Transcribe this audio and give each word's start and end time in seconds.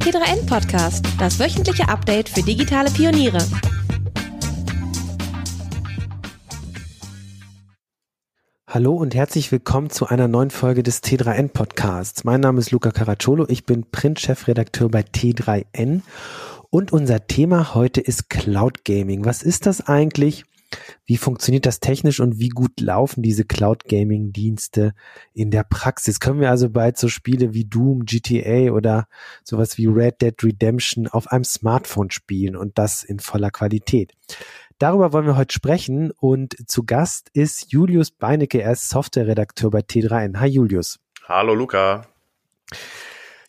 T3N 0.00 0.46
Podcast, 0.46 1.04
das 1.18 1.38
wöchentliche 1.38 1.86
Update 1.86 2.30
für 2.30 2.42
digitale 2.42 2.90
Pioniere. 2.90 3.38
Hallo 8.66 8.94
und 8.94 9.14
herzlich 9.14 9.52
willkommen 9.52 9.90
zu 9.90 10.06
einer 10.06 10.26
neuen 10.26 10.50
Folge 10.50 10.82
des 10.82 11.02
T3N 11.02 11.48
Podcasts. 11.48 12.24
Mein 12.24 12.40
Name 12.40 12.60
ist 12.60 12.70
Luca 12.70 12.92
Caracciolo, 12.92 13.44
ich 13.48 13.66
bin 13.66 13.90
Print-Chefredakteur 13.90 14.88
bei 14.88 15.02
T3N 15.02 16.00
und 16.70 16.92
unser 16.92 17.26
Thema 17.26 17.74
heute 17.74 18.00
ist 18.00 18.30
Cloud 18.30 18.86
Gaming. 18.86 19.26
Was 19.26 19.42
ist 19.42 19.66
das 19.66 19.86
eigentlich? 19.86 20.44
Wie 21.04 21.16
funktioniert 21.16 21.66
das 21.66 21.80
technisch 21.80 22.20
und 22.20 22.38
wie 22.38 22.48
gut 22.48 22.80
laufen 22.80 23.22
diese 23.22 23.44
Cloud 23.44 23.84
Gaming 23.84 24.32
Dienste 24.32 24.94
in 25.32 25.50
der 25.50 25.64
Praxis? 25.64 26.20
Können 26.20 26.40
wir 26.40 26.50
also 26.50 26.70
bald 26.70 26.98
so 26.98 27.08
Spiele 27.08 27.54
wie 27.54 27.64
Doom, 27.64 28.04
GTA 28.04 28.72
oder 28.72 29.06
sowas 29.44 29.78
wie 29.78 29.86
Red 29.86 30.22
Dead 30.22 30.34
Redemption 30.42 31.08
auf 31.08 31.28
einem 31.28 31.44
Smartphone 31.44 32.10
spielen 32.10 32.56
und 32.56 32.78
das 32.78 33.02
in 33.02 33.18
voller 33.18 33.50
Qualität? 33.50 34.12
Darüber 34.78 35.12
wollen 35.12 35.26
wir 35.26 35.36
heute 35.36 35.52
sprechen 35.52 36.10
und 36.10 36.56
zu 36.66 36.84
Gast 36.84 37.28
ist 37.34 37.70
Julius 37.70 38.10
Beinecke, 38.10 38.62
er 38.62 38.72
ist 38.72 38.88
Softwareredakteur 38.88 39.70
bei 39.70 39.80
T3N. 39.80 40.40
Hi 40.40 40.48
Julius. 40.48 40.98
Hallo 41.28 41.54
Luca. 41.54 42.06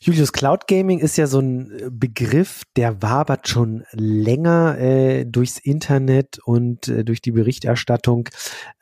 Julius, 0.04 0.34
Cloud 0.34 0.66
Gaming 0.68 0.98
ist 0.98 1.16
ja 1.18 1.28
so 1.28 1.40
ein 1.40 1.80
äh, 1.80 1.90
Begriff, 1.92 2.64
der 2.76 3.04
wabert 3.04 3.48
schon 3.48 3.84
länger 3.92 4.80
äh, 4.80 5.26
durchs 5.26 5.60
Internet 5.60 6.40
und 6.44 6.88
äh, 6.88 7.04
durch 7.04 7.22
die 7.22 7.30
Berichterstattung. 7.30 8.28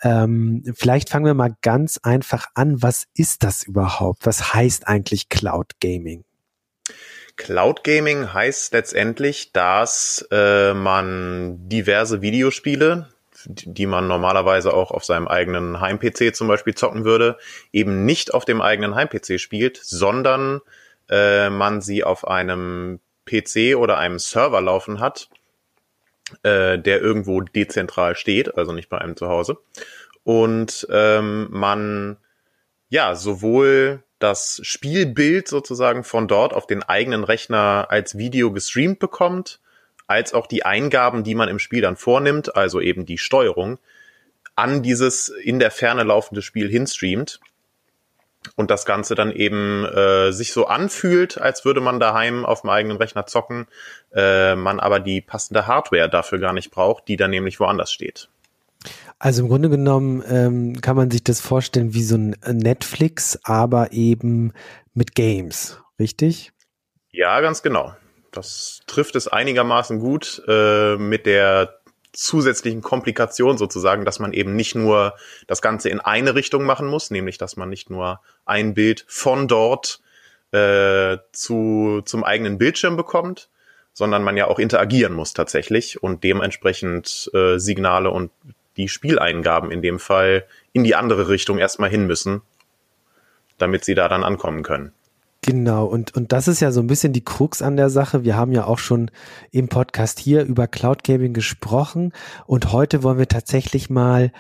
Ähm, 0.01 0.63
vielleicht 0.73 1.09
fangen 1.09 1.25
wir 1.25 1.33
mal 1.33 1.57
ganz 1.61 1.99
einfach 2.03 2.45
an. 2.53 2.81
Was 2.81 3.03
ist 3.15 3.43
das 3.43 3.63
überhaupt? 3.63 4.25
Was 4.25 4.53
heißt 4.53 4.87
eigentlich 4.87 5.27
Cloud 5.27 5.73
Gaming? 5.81 6.23
Cloud 7.35 7.83
Gaming 7.83 8.33
heißt 8.33 8.71
letztendlich, 8.71 9.51
dass 9.51 10.25
äh, 10.31 10.73
man 10.73 11.67
diverse 11.67 12.21
Videospiele, 12.21 13.09
die 13.45 13.87
man 13.87 14.07
normalerweise 14.07 14.73
auch 14.73 14.91
auf 14.91 15.03
seinem 15.03 15.27
eigenen 15.27 15.81
Heim-PC 15.81 16.33
zum 16.33 16.47
Beispiel 16.47 16.75
zocken 16.75 17.03
würde, 17.03 17.37
eben 17.73 18.05
nicht 18.05 18.33
auf 18.33 18.45
dem 18.45 18.61
eigenen 18.61 18.95
Heim-PC 18.95 19.37
spielt, 19.37 19.81
sondern 19.83 20.61
äh, 21.09 21.49
man 21.49 21.81
sie 21.81 22.03
auf 22.03 22.27
einem 22.27 22.99
PC 23.25 23.75
oder 23.75 23.97
einem 23.97 24.19
Server 24.19 24.61
laufen 24.61 24.99
hat, 24.99 25.29
äh, 26.43 26.77
der 26.79 27.01
irgendwo 27.01 27.41
dezentral 27.41 28.15
steht, 28.15 28.55
also 28.57 28.71
nicht 28.71 28.89
bei 28.89 28.99
einem 28.99 29.15
zu 29.15 29.27
Hause. 29.27 29.57
Und 30.23 30.87
ähm, 30.91 31.47
man 31.49 32.17
ja 32.89 33.15
sowohl 33.15 34.03
das 34.19 34.59
Spielbild 34.63 35.47
sozusagen 35.47 36.03
von 36.03 36.27
dort 36.27 36.53
auf 36.53 36.67
den 36.67 36.83
eigenen 36.83 37.23
Rechner 37.23 37.87
als 37.89 38.17
Video 38.17 38.51
gestreamt 38.51 38.99
bekommt, 38.99 39.59
als 40.07 40.33
auch 40.33 40.47
die 40.47 40.65
Eingaben, 40.65 41.23
die 41.23 41.35
man 41.35 41.49
im 41.49 41.59
Spiel 41.59 41.81
dann 41.81 41.95
vornimmt, 41.95 42.55
also 42.55 42.81
eben 42.81 43.05
die 43.05 43.17
Steuerung, 43.17 43.79
an 44.55 44.83
dieses 44.83 45.29
in 45.29 45.59
der 45.59 45.71
Ferne 45.71 46.03
laufende 46.03 46.41
Spiel 46.41 46.69
hinstreamt 46.69 47.39
und 48.55 48.71
das 48.71 48.85
Ganze 48.85 49.15
dann 49.15 49.31
eben 49.31 49.85
äh, 49.85 50.31
sich 50.31 50.53
so 50.53 50.67
anfühlt, 50.67 51.39
als 51.39 51.65
würde 51.65 51.81
man 51.81 51.99
daheim 51.99 52.45
auf 52.45 52.61
dem 52.61 52.69
eigenen 52.69 52.97
Rechner 52.97 53.25
zocken, 53.25 53.67
äh, 54.13 54.55
man 54.55 54.79
aber 54.79 54.99
die 54.99 55.21
passende 55.21 55.67
Hardware 55.67 56.09
dafür 56.09 56.39
gar 56.39 56.53
nicht 56.53 56.71
braucht, 56.71 57.07
die 57.07 57.17
dann 57.17 57.31
nämlich 57.31 57.59
woanders 57.59 57.91
steht. 57.91 58.29
Also 59.17 59.43
im 59.43 59.49
Grunde 59.49 59.69
genommen 59.69 60.23
ähm, 60.29 60.79
kann 60.81 60.95
man 60.95 61.11
sich 61.11 61.23
das 61.23 61.41
vorstellen 61.41 61.93
wie 61.93 62.03
so 62.03 62.15
ein 62.15 62.35
Netflix, 62.45 63.37
aber 63.43 63.91
eben 63.91 64.53
mit 64.93 65.13
Games, 65.13 65.81
richtig? 65.99 66.53
Ja, 67.11 67.41
ganz 67.41 67.61
genau. 67.61 67.93
Das 68.31 68.81
trifft 68.87 69.15
es 69.15 69.27
einigermaßen 69.27 69.99
gut 69.99 70.41
äh, 70.47 70.95
mit 70.95 71.25
der 71.25 71.78
zusätzlichen 72.11 72.81
Komplikation 72.81 73.57
sozusagen, 73.57 74.05
dass 74.05 74.19
man 74.19 74.33
eben 74.33 74.55
nicht 74.55 74.75
nur 74.75 75.15
das 75.47 75.61
Ganze 75.61 75.89
in 75.89 75.99
eine 75.99 76.35
Richtung 76.35 76.63
machen 76.63 76.87
muss, 76.87 77.11
nämlich 77.11 77.37
dass 77.37 77.55
man 77.55 77.69
nicht 77.69 77.89
nur 77.89 78.21
ein 78.45 78.73
Bild 78.73 79.05
von 79.07 79.47
dort 79.47 80.01
äh, 80.51 81.17
zu, 81.31 82.01
zum 82.05 82.23
eigenen 82.23 82.57
Bildschirm 82.57 82.97
bekommt, 82.97 83.49
sondern 83.93 84.23
man 84.23 84.37
ja 84.37 84.47
auch 84.47 84.59
interagieren 84.59 85.13
muss 85.13 85.33
tatsächlich 85.33 86.01
und 86.01 86.23
dementsprechend 86.23 87.29
äh, 87.33 87.57
Signale 87.59 88.09
und 88.09 88.31
die 88.77 88.87
Spieleingaben 88.87 89.71
in 89.71 89.81
dem 89.81 89.99
Fall 89.99 90.45
in 90.73 90.83
die 90.83 90.95
andere 90.95 91.27
Richtung 91.27 91.57
erstmal 91.57 91.89
hin 91.89 92.07
müssen, 92.07 92.41
damit 93.57 93.83
sie 93.83 93.95
da 93.95 94.07
dann 94.07 94.23
ankommen 94.23 94.63
können. 94.63 94.93
Genau, 95.41 95.85
und, 95.85 96.15
und 96.15 96.33
das 96.33 96.49
ist 96.49 96.59
ja 96.59 96.71
so 96.71 96.81
ein 96.81 96.87
bisschen 96.87 97.13
die 97.13 97.23
Krux 97.23 97.61
an 97.61 97.77
der 97.77 97.89
Sache. 97.89 98.25
Wir 98.25 98.35
haben 98.35 98.51
ja 98.51 98.65
auch 98.65 98.77
schon 98.77 99.09
im 99.51 99.69
Podcast 99.69 100.19
hier 100.19 100.43
über 100.43 100.67
Cloud 100.67 101.05
Gaming 101.05 101.33
gesprochen 101.33 102.11
und 102.45 102.73
heute 102.73 103.03
wollen 103.03 103.17
wir 103.17 103.27
tatsächlich 103.27 103.89
mal 103.89 104.33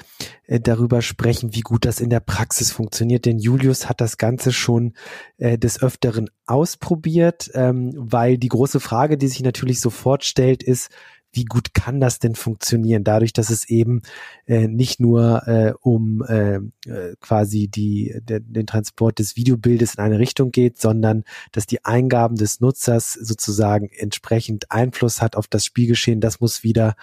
äh, 0.45 0.59
darüber 0.59 1.01
sprechen, 1.01 1.55
wie 1.55 1.61
gut 1.61 1.85
das 1.85 2.01
in 2.01 2.09
der 2.09 2.19
Praxis 2.19 2.71
funktioniert. 2.73 3.25
Denn 3.25 3.39
Julius 3.39 3.87
hat 3.87 4.01
das 4.01 4.17
Ganze 4.17 4.51
schon 4.51 4.93
äh, 5.37 5.57
des 5.57 5.81
Öfteren 5.81 6.29
ausprobiert, 6.45 7.49
ähm, 7.53 7.93
weil 7.95 8.37
die 8.37 8.49
große 8.49 8.81
Frage, 8.81 9.17
die 9.17 9.29
sich 9.29 9.41
natürlich 9.41 9.79
sofort 9.79 10.25
stellt, 10.25 10.63
ist, 10.63 10.89
wie 11.31 11.45
gut 11.45 11.73
kann 11.73 11.99
das 11.99 12.19
denn 12.19 12.35
funktionieren? 12.35 13.03
Dadurch, 13.03 13.33
dass 13.33 13.49
es 13.49 13.69
eben 13.69 14.01
äh, 14.47 14.67
nicht 14.67 14.99
nur 14.99 15.47
äh, 15.47 15.73
um 15.81 16.23
äh, 16.23 16.55
äh, 16.87 17.15
quasi 17.19 17.67
die, 17.67 18.19
der, 18.21 18.39
den 18.39 18.65
Transport 18.65 19.19
des 19.19 19.35
Videobildes 19.35 19.95
in 19.95 20.03
eine 20.03 20.19
Richtung 20.19 20.51
geht, 20.51 20.79
sondern 20.79 21.23
dass 21.51 21.67
die 21.67 21.85
Eingaben 21.85 22.35
des 22.35 22.61
Nutzers 22.61 23.13
sozusagen 23.13 23.89
entsprechend 23.91 24.71
Einfluss 24.71 25.21
hat 25.21 25.35
auf 25.35 25.47
das 25.47 25.65
Spielgeschehen. 25.65 26.21
Das 26.21 26.39
muss 26.39 26.63
wieder 26.63 26.95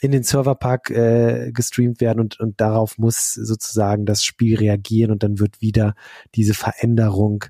in 0.00 0.10
den 0.10 0.24
Serverpark 0.24 0.90
äh, 0.90 1.52
gestreamt 1.52 2.00
werden 2.00 2.20
und, 2.20 2.40
und 2.40 2.60
darauf 2.60 2.98
muss 2.98 3.34
sozusagen 3.34 4.06
das 4.06 4.24
Spiel 4.24 4.56
reagieren 4.56 5.12
und 5.12 5.22
dann 5.22 5.38
wird 5.38 5.60
wieder 5.60 5.94
diese 6.34 6.54
Veränderung 6.54 7.44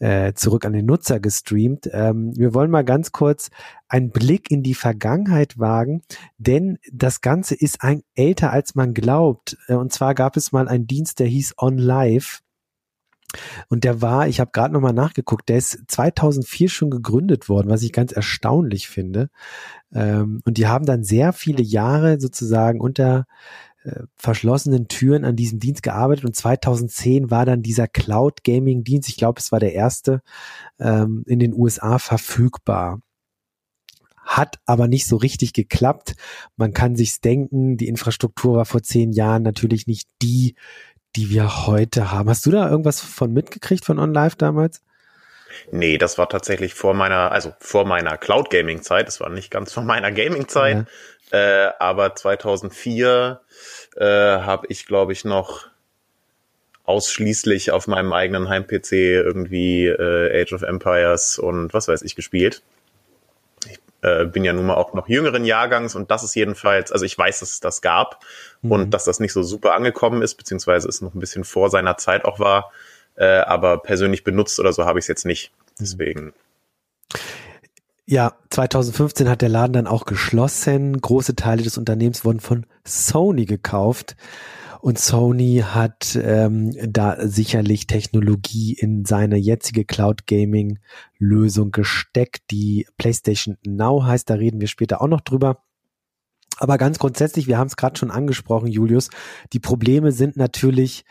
äh, 0.00 0.32
zurück 0.34 0.64
an 0.64 0.72
den 0.72 0.86
Nutzer 0.86 1.20
gestreamt. 1.20 1.88
Ähm, 1.92 2.36
wir 2.36 2.54
wollen 2.54 2.70
mal 2.70 2.84
ganz 2.84 3.12
kurz 3.12 3.50
einen 3.88 4.10
Blick 4.10 4.50
in 4.50 4.62
die 4.62 4.74
Vergangenheit 4.74 5.58
wagen, 5.58 6.02
denn 6.38 6.78
das 6.90 7.20
Ganze 7.20 7.54
ist 7.54 7.82
ein 7.82 8.02
älter 8.14 8.50
als 8.50 8.74
man 8.74 8.94
glaubt. 8.94 9.56
Äh, 9.68 9.74
und 9.74 9.92
zwar 9.92 10.14
gab 10.14 10.36
es 10.36 10.52
mal 10.52 10.68
einen 10.68 10.86
Dienst, 10.86 11.20
der 11.20 11.26
hieß 11.26 11.54
OnLive. 11.58 12.40
Und 13.68 13.84
der 13.84 14.02
war, 14.02 14.26
ich 14.26 14.40
habe 14.40 14.50
gerade 14.52 14.74
nochmal 14.74 14.92
nachgeguckt, 14.92 15.48
der 15.48 15.58
ist 15.58 15.84
2004 15.86 16.68
schon 16.68 16.90
gegründet 16.90 17.48
worden, 17.48 17.68
was 17.68 17.82
ich 17.82 17.92
ganz 17.92 18.10
erstaunlich 18.10 18.88
finde. 18.88 19.30
Ähm, 19.92 20.40
und 20.44 20.58
die 20.58 20.66
haben 20.66 20.84
dann 20.84 21.04
sehr 21.04 21.32
viele 21.32 21.62
Jahre 21.62 22.18
sozusagen 22.18 22.80
unter 22.80 23.26
äh, 23.82 24.02
verschlossenen 24.16 24.88
Türen 24.88 25.24
an 25.24 25.36
diesem 25.36 25.58
Dienst 25.58 25.82
gearbeitet 25.82 26.24
und 26.24 26.36
2010 26.36 27.30
war 27.30 27.46
dann 27.46 27.62
dieser 27.62 27.88
Cloud 27.88 28.44
Gaming 28.44 28.84
Dienst, 28.84 29.08
ich 29.08 29.16
glaube, 29.16 29.40
es 29.40 29.52
war 29.52 29.60
der 29.60 29.72
erste, 29.72 30.20
ähm, 30.78 31.24
in 31.26 31.38
den 31.38 31.54
USA 31.54 31.98
verfügbar. 31.98 33.00
Hat 34.22 34.58
aber 34.66 34.86
nicht 34.86 35.06
so 35.06 35.16
richtig 35.16 35.54
geklappt. 35.54 36.14
Man 36.56 36.72
kann 36.72 36.94
sich's 36.94 37.20
denken, 37.20 37.76
die 37.76 37.88
Infrastruktur 37.88 38.56
war 38.56 38.66
vor 38.66 38.82
zehn 38.82 39.12
Jahren 39.12 39.42
natürlich 39.42 39.86
nicht 39.86 40.08
die, 40.20 40.54
die 41.16 41.30
wir 41.30 41.66
heute 41.66 42.12
haben. 42.12 42.28
Hast 42.28 42.46
du 42.46 42.50
da 42.50 42.70
irgendwas 42.70 43.00
von 43.00 43.32
mitgekriegt 43.32 43.84
von 43.84 43.98
OnLive 43.98 44.36
damals? 44.36 44.82
Nee, 45.72 45.98
das 45.98 46.18
war 46.18 46.28
tatsächlich 46.28 46.74
vor 46.74 46.94
meiner, 46.94 47.32
also 47.32 47.52
vor 47.58 47.84
meiner 47.84 48.16
Cloud 48.16 48.50
Gaming 48.50 48.82
Zeit. 48.82 49.08
Das 49.08 49.20
war 49.20 49.30
nicht 49.30 49.50
ganz 49.50 49.72
vor 49.72 49.82
meiner 49.82 50.12
Gaming 50.12 50.48
Zeit. 50.48 50.86
Äh, 51.30 51.70
aber 51.78 52.14
2004 52.14 53.40
äh, 53.96 54.04
habe 54.04 54.66
ich, 54.68 54.86
glaube 54.86 55.12
ich, 55.12 55.24
noch 55.24 55.70
ausschließlich 56.84 57.70
auf 57.70 57.86
meinem 57.86 58.12
eigenen 58.12 58.48
Heim-PC 58.48 58.92
irgendwie 58.92 59.86
äh, 59.86 60.42
Age 60.42 60.52
of 60.54 60.62
Empires 60.62 61.38
und 61.38 61.72
was 61.72 61.86
weiß 61.86 62.02
ich 62.02 62.16
gespielt. 62.16 62.62
Ich 63.68 63.78
äh, 64.02 64.24
bin 64.24 64.42
ja 64.42 64.52
nun 64.52 64.66
mal 64.66 64.74
auch 64.74 64.92
noch 64.92 65.08
jüngeren 65.08 65.44
Jahrgangs 65.44 65.94
und 65.94 66.10
das 66.10 66.24
ist 66.24 66.34
jedenfalls, 66.34 66.90
also 66.90 67.04
ich 67.04 67.16
weiß, 67.16 67.40
dass 67.40 67.52
es 67.52 67.60
das 67.60 67.80
gab 67.80 68.24
mhm. 68.62 68.72
und 68.72 68.90
dass 68.90 69.04
das 69.04 69.20
nicht 69.20 69.32
so 69.32 69.44
super 69.44 69.74
angekommen 69.74 70.20
ist, 70.20 70.34
beziehungsweise 70.34 70.88
es 70.88 71.00
noch 71.00 71.14
ein 71.14 71.20
bisschen 71.20 71.44
vor 71.44 71.70
seiner 71.70 71.96
Zeit 71.96 72.24
auch 72.24 72.40
war, 72.40 72.72
äh, 73.14 73.24
aber 73.24 73.78
persönlich 73.78 74.24
benutzt 74.24 74.58
oder 74.58 74.72
so 74.72 74.84
habe 74.84 74.98
ich 74.98 75.04
es 75.04 75.08
jetzt 75.08 75.26
nicht. 75.26 75.52
Deswegen. 75.78 76.32
Ja, 78.10 78.32
2015 78.50 79.28
hat 79.28 79.40
der 79.40 79.48
Laden 79.48 79.72
dann 79.72 79.86
auch 79.86 80.04
geschlossen. 80.04 81.00
Große 81.00 81.36
Teile 81.36 81.62
des 81.62 81.78
Unternehmens 81.78 82.24
wurden 82.24 82.40
von 82.40 82.66
Sony 82.84 83.44
gekauft. 83.44 84.16
Und 84.80 84.98
Sony 84.98 85.62
hat 85.64 86.18
ähm, 86.20 86.72
da 86.92 87.28
sicherlich 87.28 87.86
Technologie 87.86 88.72
in 88.72 89.04
seine 89.04 89.36
jetzige 89.36 89.84
Cloud 89.84 90.26
Gaming 90.26 90.80
Lösung 91.18 91.70
gesteckt, 91.70 92.50
die 92.50 92.84
PlayStation 92.98 93.58
Now 93.64 94.02
heißt. 94.02 94.28
Da 94.28 94.34
reden 94.34 94.60
wir 94.60 94.66
später 94.66 95.02
auch 95.02 95.06
noch 95.06 95.20
drüber. 95.20 95.62
Aber 96.56 96.78
ganz 96.78 96.98
grundsätzlich, 96.98 97.46
wir 97.46 97.58
haben 97.58 97.68
es 97.68 97.76
gerade 97.76 97.96
schon 97.96 98.10
angesprochen, 98.10 98.66
Julius, 98.66 99.10
die 99.52 99.60
Probleme 99.60 100.10
sind 100.10 100.36
natürlich, 100.36 101.04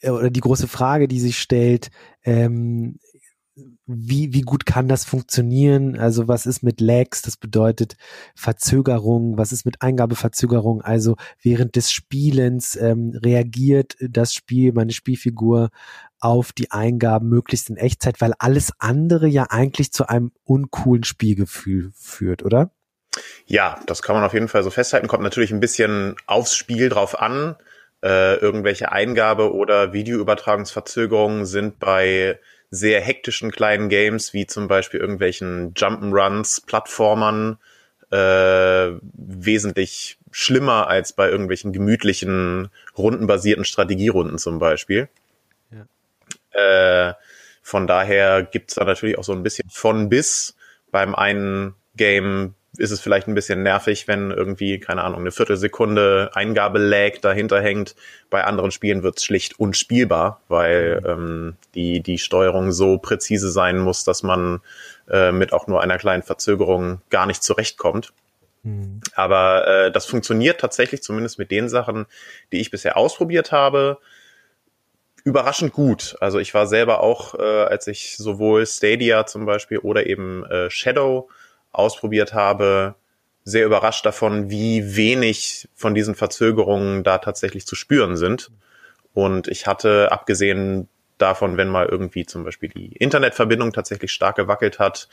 äh, 0.00 0.10
oder 0.10 0.28
die 0.28 0.40
große 0.40 0.68
Frage, 0.68 1.08
die 1.08 1.20
sich 1.20 1.38
stellt, 1.38 1.88
ähm, 2.22 2.98
wie, 3.86 4.32
wie 4.32 4.40
gut 4.40 4.64
kann 4.64 4.88
das 4.88 5.04
funktionieren? 5.04 5.98
Also 5.98 6.26
was 6.26 6.46
ist 6.46 6.62
mit 6.62 6.80
Lags? 6.80 7.20
Das 7.22 7.36
bedeutet 7.36 7.96
Verzögerung. 8.34 9.36
Was 9.36 9.52
ist 9.52 9.66
mit 9.66 9.82
Eingabeverzögerung? 9.82 10.80
Also 10.80 11.16
während 11.42 11.76
des 11.76 11.92
Spielens 11.92 12.76
ähm, 12.76 13.18
reagiert 13.22 13.96
das 14.00 14.32
Spiel, 14.32 14.72
meine 14.72 14.92
Spielfigur 14.92 15.70
auf 16.18 16.52
die 16.52 16.70
Eingaben 16.70 17.28
möglichst 17.28 17.68
in 17.68 17.76
Echtzeit, 17.76 18.22
weil 18.22 18.32
alles 18.38 18.72
andere 18.78 19.26
ja 19.26 19.46
eigentlich 19.50 19.92
zu 19.92 20.08
einem 20.08 20.32
uncoolen 20.44 21.04
Spielgefühl 21.04 21.90
führt, 21.94 22.42
oder? 22.42 22.70
Ja, 23.46 23.78
das 23.86 24.00
kann 24.00 24.16
man 24.16 24.24
auf 24.24 24.32
jeden 24.32 24.48
Fall 24.48 24.62
so 24.62 24.70
festhalten. 24.70 25.08
Kommt 25.08 25.22
natürlich 25.22 25.52
ein 25.52 25.60
bisschen 25.60 26.16
aufs 26.26 26.56
Spiel 26.56 26.88
drauf 26.88 27.20
an. 27.20 27.56
Äh, 28.02 28.36
irgendwelche 28.36 28.92
Eingabe- 28.92 29.52
oder 29.52 29.92
Videoübertragungsverzögerungen 29.92 31.44
sind 31.44 31.78
bei 31.78 32.38
sehr 32.74 33.00
hektischen 33.00 33.50
kleinen 33.50 33.88
Games, 33.88 34.32
wie 34.32 34.46
zum 34.46 34.68
Beispiel 34.68 35.00
irgendwelchen 35.00 35.74
Jump'n'Runs, 35.74 36.64
Plattformern, 36.66 37.58
äh, 38.10 38.92
wesentlich 39.12 40.18
schlimmer 40.30 40.88
als 40.88 41.12
bei 41.12 41.28
irgendwelchen 41.28 41.72
gemütlichen, 41.72 42.68
rundenbasierten 42.96 43.64
Strategierunden 43.64 44.38
zum 44.38 44.58
Beispiel. 44.58 45.08
Ja. 45.70 47.10
Äh, 47.10 47.14
von 47.62 47.86
daher 47.86 48.42
gibt's 48.42 48.74
da 48.74 48.84
natürlich 48.84 49.16
auch 49.18 49.24
so 49.24 49.32
ein 49.32 49.42
bisschen 49.42 49.68
von 49.70 50.08
bis. 50.08 50.56
Beim 50.90 51.14
einen 51.14 51.74
Game 51.96 52.54
ist 52.76 52.90
es 52.90 53.00
vielleicht 53.00 53.28
ein 53.28 53.34
bisschen 53.34 53.62
nervig, 53.62 54.08
wenn 54.08 54.30
irgendwie, 54.30 54.80
keine 54.80 55.04
Ahnung, 55.04 55.20
eine 55.20 55.30
Viertelsekunde 55.30 56.30
Eingabe-Lag 56.34 57.18
dahinter 57.20 57.60
hängt. 57.60 57.94
Bei 58.30 58.44
anderen 58.44 58.70
Spielen 58.70 59.02
wird 59.02 59.18
es 59.18 59.24
schlicht 59.24 59.58
unspielbar, 59.60 60.40
weil 60.48 61.00
mhm. 61.00 61.08
ähm, 61.08 61.56
die, 61.74 62.00
die 62.00 62.18
Steuerung 62.18 62.72
so 62.72 62.98
präzise 62.98 63.50
sein 63.50 63.78
muss, 63.78 64.04
dass 64.04 64.22
man 64.22 64.60
äh, 65.08 65.32
mit 65.32 65.52
auch 65.52 65.66
nur 65.66 65.82
einer 65.82 65.98
kleinen 65.98 66.22
Verzögerung 66.22 67.00
gar 67.10 67.26
nicht 67.26 67.42
zurechtkommt. 67.42 68.12
Mhm. 68.64 69.00
Aber 69.14 69.66
äh, 69.66 69.92
das 69.92 70.06
funktioniert 70.06 70.60
tatsächlich, 70.60 71.02
zumindest 71.02 71.38
mit 71.38 71.50
den 71.50 71.68
Sachen, 71.68 72.06
die 72.52 72.60
ich 72.60 72.70
bisher 72.70 72.96
ausprobiert 72.96 73.52
habe, 73.52 73.98
überraschend 75.22 75.72
gut. 75.72 76.16
Also 76.20 76.38
ich 76.38 76.52
war 76.54 76.66
selber 76.66 77.00
auch, 77.00 77.34
äh, 77.34 77.42
als 77.42 77.86
ich 77.86 78.16
sowohl 78.16 78.66
Stadia 78.66 79.26
zum 79.26 79.46
Beispiel 79.46 79.78
oder 79.78 80.06
eben 80.06 80.44
äh, 80.46 80.70
Shadow 80.70 81.28
ausprobiert 81.74 82.34
habe, 82.34 82.94
sehr 83.44 83.66
überrascht 83.66 84.06
davon, 84.06 84.50
wie 84.50 84.96
wenig 84.96 85.68
von 85.74 85.94
diesen 85.94 86.14
Verzögerungen 86.14 87.04
da 87.04 87.18
tatsächlich 87.18 87.66
zu 87.66 87.76
spüren 87.76 88.16
sind. 88.16 88.50
Und 89.12 89.48
ich 89.48 89.66
hatte, 89.66 90.10
abgesehen 90.10 90.88
davon, 91.18 91.56
wenn 91.56 91.68
mal 91.68 91.86
irgendwie 91.86 92.26
zum 92.26 92.44
Beispiel 92.44 92.70
die 92.70 92.92
Internetverbindung 92.96 93.72
tatsächlich 93.72 94.12
stark 94.12 94.36
gewackelt 94.36 94.78
hat, 94.78 95.08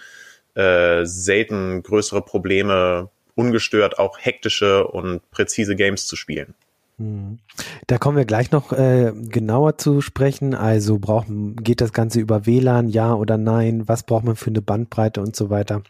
äh, 0.56 1.06
selten 1.06 1.84
größere 1.84 2.22
Probleme, 2.22 3.10
ungestört 3.36 4.00
auch 4.00 4.18
hektische 4.20 4.88
und 4.88 5.30
präzise 5.32 5.76
Games 5.76 6.08
zu 6.08 6.16
spielen. 6.16 6.54
Hm. 6.98 7.40
Da 7.88 7.98
kommen 7.98 8.18
wir 8.18 8.26
gleich 8.26 8.52
noch 8.52 8.72
äh, 8.74 9.12
genauer 9.14 9.78
zu 9.78 10.02
sprechen. 10.02 10.54
Also 10.56 11.00
braucht, 11.00 11.28
geht 11.30 11.82
das 11.82 11.94
Ganze 11.94 12.20
über 12.20 12.46
WLAN, 12.46 12.88
ja 12.90 13.14
oder 13.14 13.38
nein? 13.38 13.88
Was 13.88 14.04
braucht 14.04 14.24
man 14.24 14.36
für 14.36 14.50
eine 14.50 14.62
Bandbreite 14.62 15.22
und 15.22 15.36
so 15.36 15.50
weiter? 15.50 15.84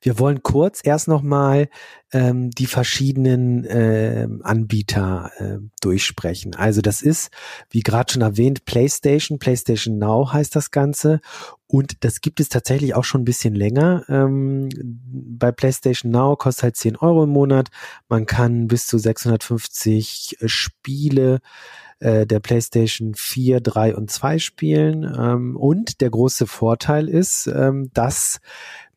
Wir 0.00 0.18
wollen 0.18 0.42
kurz 0.42 0.80
erst 0.82 1.08
nochmal 1.08 1.68
ähm, 2.12 2.50
die 2.50 2.66
verschiedenen 2.66 3.64
äh, 3.64 4.26
Anbieter 4.42 5.30
äh, 5.38 5.58
durchsprechen. 5.80 6.54
Also 6.54 6.80
das 6.80 7.02
ist, 7.02 7.30
wie 7.70 7.80
gerade 7.80 8.12
schon 8.12 8.22
erwähnt, 8.22 8.64
PlayStation, 8.64 9.38
PlayStation 9.38 9.98
Now 9.98 10.32
heißt 10.32 10.56
das 10.56 10.70
Ganze. 10.70 11.20
Und 11.66 12.02
das 12.02 12.22
gibt 12.22 12.40
es 12.40 12.48
tatsächlich 12.48 12.94
auch 12.94 13.04
schon 13.04 13.22
ein 13.22 13.26
bisschen 13.26 13.54
länger. 13.54 14.04
Ähm, 14.08 14.70
bei 15.04 15.52
PlayStation 15.52 16.10
Now 16.10 16.34
kostet 16.36 16.62
halt 16.62 16.76
10 16.76 16.96
Euro 16.96 17.24
im 17.24 17.30
Monat. 17.30 17.68
Man 18.08 18.24
kann 18.24 18.68
bis 18.68 18.86
zu 18.86 18.96
650 18.96 20.38
Spiele 20.46 21.40
äh, 22.00 22.26
der 22.26 22.40
PlayStation 22.40 23.14
4, 23.14 23.60
3 23.60 23.96
und 23.96 24.10
2 24.10 24.38
spielen. 24.38 25.04
Ähm, 25.04 25.56
und 25.56 26.00
der 26.00 26.10
große 26.10 26.46
Vorteil 26.46 27.08
ist, 27.08 27.46
ähm, 27.48 27.90
dass 27.92 28.40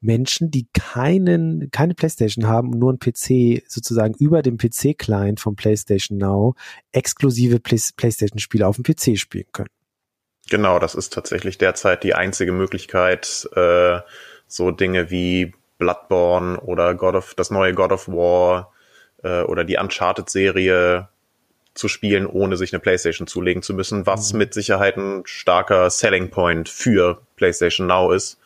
Menschen, 0.02 0.50
die 0.50 0.68
keinen, 0.74 1.70
keine 1.72 1.94
PlayStation 1.94 2.48
haben 2.48 2.74
und 2.74 2.80
nur 2.80 2.90
einen 2.90 3.00
PC 3.00 3.64
sozusagen 3.68 4.16
über 4.16 4.42
dem 4.42 4.58
PC-Client 4.58 5.40
vom 5.40 5.56
PlayStation 5.56 6.18
Now 6.18 6.56
exklusive 6.92 7.60
Play 7.60 7.80
PlayStation-Spiele 7.96 8.68
auf 8.68 8.78
dem 8.78 8.84
PC 8.84 9.18
spielen 9.18 9.46
können. 9.54 9.70
Genau, 10.50 10.80
das 10.80 10.96
ist 10.96 11.14
tatsächlich 11.14 11.58
derzeit 11.60 12.04
die 12.04 12.16
einzige 12.16 12.52
Möglichkeit, 12.52 13.48
äh, 13.56 14.00
so 14.48 14.72
Dinge 14.72 15.10
wie 15.12 15.54
Bloodborne 15.78 16.60
oder 16.60 16.94
God 16.96 17.16
of, 17.16 17.34
das 17.36 17.52
neue 17.52 17.74
God 17.74 17.92
of 17.92 18.08
War 18.08 18.74
äh, 19.24 19.44
oder 19.44 19.64
die 19.64 19.78
Uncharted-Serie 19.78 21.08
zu 21.74 21.88
spielen, 21.88 22.26
ohne 22.26 22.58
sich 22.58 22.74
eine 22.74 22.82
PlayStation 22.82 23.28
zulegen 23.28 23.64
zu 23.64 23.74
müssen, 23.74 24.06
was 24.06 24.34
mhm. 24.34 24.40
mit 24.40 24.54
Sicherheit 24.54 24.98
ein 24.98 25.22
starker 25.26 25.90
Selling 25.90 26.30
Point 26.30 26.68
für 26.68 27.22
PlayStation 27.38 27.88
Now 27.88 28.12
ist 28.12 28.41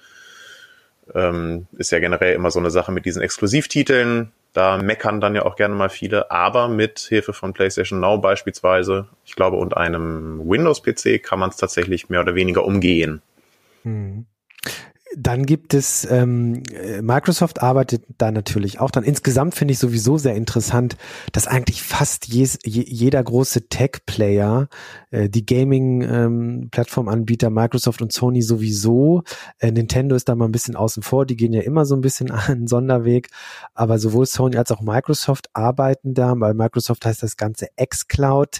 ähm, 1.13 1.67
ist 1.77 1.91
ja 1.91 1.99
generell 1.99 2.33
immer 2.33 2.51
so 2.51 2.59
eine 2.59 2.71
Sache 2.71 2.91
mit 2.91 3.05
diesen 3.05 3.21
Exklusivtiteln. 3.21 4.31
Da 4.53 4.77
meckern 4.77 5.19
dann 5.19 5.35
ja 5.35 5.43
auch 5.43 5.57
gerne 5.57 5.75
mal 5.75 5.89
viele, 5.89 6.31
aber 6.31 6.69
mit 6.69 6.99
Hilfe 6.99 7.33
von 7.33 7.51
PlayStation 7.51 7.99
Now 7.99 8.17
beispielsweise, 8.17 9.07
ich 9.25 9.35
glaube, 9.35 9.57
und 9.57 9.75
einem 9.75 10.41
Windows-PC 10.45 11.21
kann 11.21 11.39
man 11.39 11.49
es 11.49 11.57
tatsächlich 11.57 12.09
mehr 12.09 12.21
oder 12.21 12.35
weniger 12.35 12.63
umgehen. 12.63 13.21
Hm. 13.83 14.25
Dann 15.17 15.45
gibt 15.45 15.73
es, 15.73 16.05
ähm, 16.09 16.63
Microsoft 17.01 17.61
arbeitet 17.61 18.03
da 18.17 18.31
natürlich 18.31 18.79
auch 18.79 18.91
dann. 18.91 19.03
Insgesamt 19.03 19.55
finde 19.55 19.71
ich 19.71 19.79
sowieso 19.79 20.17
sehr 20.17 20.35
interessant, 20.35 20.97
dass 21.31 21.47
eigentlich 21.47 21.83
fast 21.83 22.27
jes, 22.27 22.59
je, 22.65 22.83
jeder 22.85 23.23
große 23.23 23.69
Tech-Player, 23.69 24.67
äh, 25.11 25.29
die 25.29 25.45
Gaming-Plattform-Anbieter, 25.45 27.47
ähm, 27.47 27.53
Microsoft 27.53 28.01
und 28.01 28.11
Sony 28.11 28.41
sowieso, 28.41 29.23
äh, 29.59 29.71
Nintendo 29.71 30.15
ist 30.15 30.27
da 30.27 30.35
mal 30.35 30.45
ein 30.45 30.51
bisschen 30.51 30.75
außen 30.75 31.03
vor, 31.03 31.25
die 31.25 31.37
gehen 31.37 31.53
ja 31.53 31.61
immer 31.61 31.85
so 31.85 31.95
ein 31.95 32.01
bisschen 32.01 32.31
einen 32.31 32.67
Sonderweg, 32.67 33.29
aber 33.73 33.99
sowohl 33.99 34.25
Sony 34.25 34.57
als 34.57 34.71
auch 34.71 34.81
Microsoft 34.81 35.49
arbeiten 35.53 36.13
da, 36.13 36.33
weil 36.37 36.53
Microsoft 36.53 37.05
heißt 37.05 37.23
das 37.23 37.37
ganze 37.37 37.67
xCloud. 37.77 38.59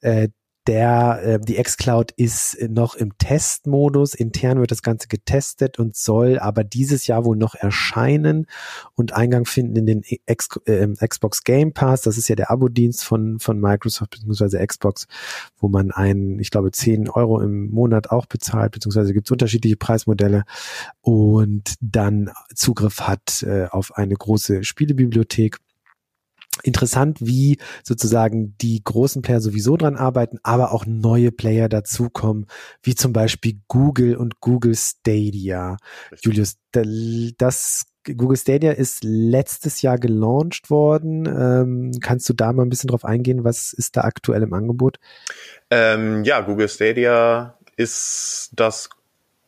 Äh, 0.00 0.28
der, 0.66 1.20
äh, 1.22 1.40
die 1.40 1.62
xCloud 1.62 2.12
ist 2.12 2.58
noch 2.68 2.94
im 2.94 3.16
Testmodus. 3.18 4.14
Intern 4.14 4.60
wird 4.60 4.70
das 4.70 4.82
Ganze 4.82 5.08
getestet 5.08 5.78
und 5.78 5.96
soll 5.96 6.38
aber 6.38 6.64
dieses 6.64 7.06
Jahr 7.06 7.24
wohl 7.24 7.36
noch 7.36 7.54
erscheinen 7.54 8.46
und 8.94 9.12
Eingang 9.12 9.44
finden 9.44 9.76
in 9.76 9.86
den 9.86 10.02
X, 10.26 10.48
äh, 10.66 10.86
Xbox 10.86 11.44
Game 11.44 11.72
Pass. 11.72 12.02
Das 12.02 12.18
ist 12.18 12.28
ja 12.28 12.36
der 12.36 12.50
Abo-Dienst 12.50 13.04
von, 13.04 13.38
von 13.38 13.60
Microsoft 13.60 14.18
bzw. 14.26 14.66
Xbox, 14.66 15.06
wo 15.58 15.68
man 15.68 15.90
einen, 15.90 16.38
ich 16.40 16.50
glaube, 16.50 16.72
10 16.72 17.08
Euro 17.10 17.40
im 17.40 17.70
Monat 17.70 18.10
auch 18.10 18.26
bezahlt, 18.26 18.72
beziehungsweise 18.72 19.12
gibt 19.12 19.28
es 19.28 19.32
unterschiedliche 19.32 19.76
Preismodelle 19.76 20.44
und 21.00 21.74
dann 21.80 22.30
Zugriff 22.54 23.02
hat 23.02 23.42
äh, 23.42 23.66
auf 23.66 23.96
eine 23.96 24.14
große 24.14 24.64
Spielebibliothek 24.64 25.58
interessant, 26.62 27.18
wie 27.20 27.58
sozusagen 27.82 28.56
die 28.60 28.82
großen 28.82 29.22
Player 29.22 29.40
sowieso 29.40 29.76
dran 29.76 29.96
arbeiten, 29.96 30.38
aber 30.42 30.72
auch 30.72 30.86
neue 30.86 31.32
Player 31.32 31.68
dazukommen, 31.68 32.46
wie 32.82 32.94
zum 32.94 33.12
Beispiel 33.12 33.60
Google 33.68 34.16
und 34.16 34.40
Google 34.40 34.74
Stadia. 34.74 35.76
Julius, 36.22 36.56
das 36.72 37.86
Google 38.04 38.36
Stadia 38.36 38.72
ist 38.72 39.02
letztes 39.02 39.82
Jahr 39.82 39.98
gelauncht 39.98 40.70
worden. 40.70 41.26
Ähm, 41.26 41.92
kannst 42.00 42.28
du 42.28 42.34
da 42.34 42.52
mal 42.52 42.62
ein 42.62 42.68
bisschen 42.68 42.88
drauf 42.88 43.04
eingehen? 43.04 43.44
Was 43.44 43.72
ist 43.72 43.96
da 43.96 44.02
aktuell 44.02 44.42
im 44.42 44.52
Angebot? 44.52 44.98
Ähm, 45.70 46.22
ja, 46.24 46.40
Google 46.40 46.68
Stadia 46.68 47.56
ist 47.76 48.50
das 48.54 48.90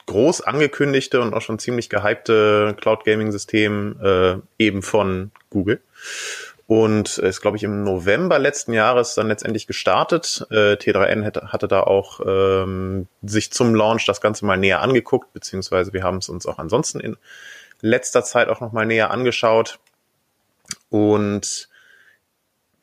groß 0.07 0.41
angekündigte 0.41 1.21
und 1.21 1.35
auch 1.35 1.43
schon 1.43 1.59
ziemlich 1.59 1.91
gehypte 1.91 2.75
Cloud 2.81 3.05
Gaming 3.05 3.31
System 3.31 3.97
äh, 4.03 4.37
eben 4.59 4.83
von 4.83 5.31
Google 5.51 5.81
und 6.69 7.17
ist, 7.17 7.41
glaube 7.41 7.57
ich, 7.57 7.63
im 7.63 7.83
November 7.83 8.39
letzten 8.39 8.75
Jahres 8.75 9.15
dann 9.15 9.29
letztendlich 9.29 9.67
gestartet. 9.67 10.47
Äh, 10.51 10.75
T3N 10.75 11.25
hatte, 11.25 11.51
hatte 11.51 11.67
da 11.67 11.81
auch 11.81 12.21
ähm, 12.27 13.09
sich 13.23 13.51
zum 13.51 13.75
Launch 13.75 14.05
das 14.05 14.21
Ganze 14.21 14.45
mal 14.45 14.59
näher 14.59 14.83
angeguckt, 14.83 15.33
beziehungsweise 15.33 15.95
wir 15.95 16.03
haben 16.03 16.19
es 16.19 16.29
uns 16.29 16.45
auch 16.45 16.59
ansonsten 16.59 17.01
in 17.01 17.17
letzter 17.81 18.23
Zeit 18.23 18.51
auch 18.51 18.61
noch 18.61 18.73
mal 18.73 18.85
näher 18.85 19.11
angeschaut. 19.11 19.79
Und 20.91 21.71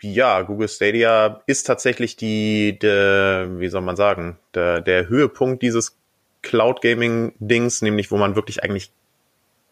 ja, 0.01 0.41
Google 0.41 0.67
Stadia 0.67 1.43
ist 1.45 1.67
tatsächlich 1.67 2.15
die, 2.15 2.79
der, 2.79 3.59
wie 3.59 3.69
soll 3.69 3.81
man 3.81 3.95
sagen, 3.95 4.39
der, 4.55 4.81
der 4.81 5.09
Höhepunkt 5.09 5.61
dieses 5.61 5.95
Cloud 6.41 6.81
Gaming 6.81 7.33
Dings, 7.37 7.83
nämlich 7.83 8.09
wo 8.09 8.17
man 8.17 8.35
wirklich 8.35 8.63
eigentlich 8.63 8.91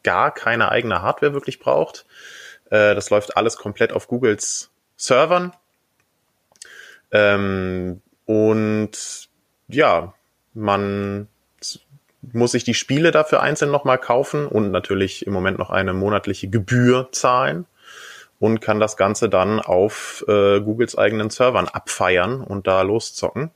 gar 0.04 0.32
keine 0.32 0.70
eigene 0.70 1.02
Hardware 1.02 1.34
wirklich 1.34 1.60
braucht. 1.60 2.06
Äh, 2.74 2.96
das 2.96 3.12
läuft 3.12 3.38
alles 3.38 3.56
komplett 3.58 3.94
auf 3.94 4.08
Googles 4.08 4.72
Servern. 4.98 5.54
Ähm, 7.12 8.02
und 8.26 9.30
ja, 9.68 10.14
man 10.56 11.28
muss 12.32 12.56
ich 12.56 12.64
die 12.64 12.74
Spiele 12.74 13.12
dafür 13.12 13.44
einzeln 13.44 13.70
nochmal 13.70 14.00
kaufen 14.00 14.48
und 14.48 14.72
natürlich 14.72 15.28
im 15.28 15.34
Moment 15.34 15.60
noch 15.60 15.70
eine 15.70 15.94
monatliche 15.94 16.50
Gebühr 16.50 17.10
zahlen 17.12 17.68
und 18.40 18.60
kann 18.60 18.80
das 18.80 18.98
Ganze 18.98 19.30
dann 19.30 19.60
auf 19.60 20.26
äh, 20.28 20.60
Googles 20.60 20.98
eigenen 20.98 21.30
Servern 21.30 21.68
abfeiern 21.68 22.42
und 22.42 22.66
da 22.66 22.82
loszocken. 22.82 23.52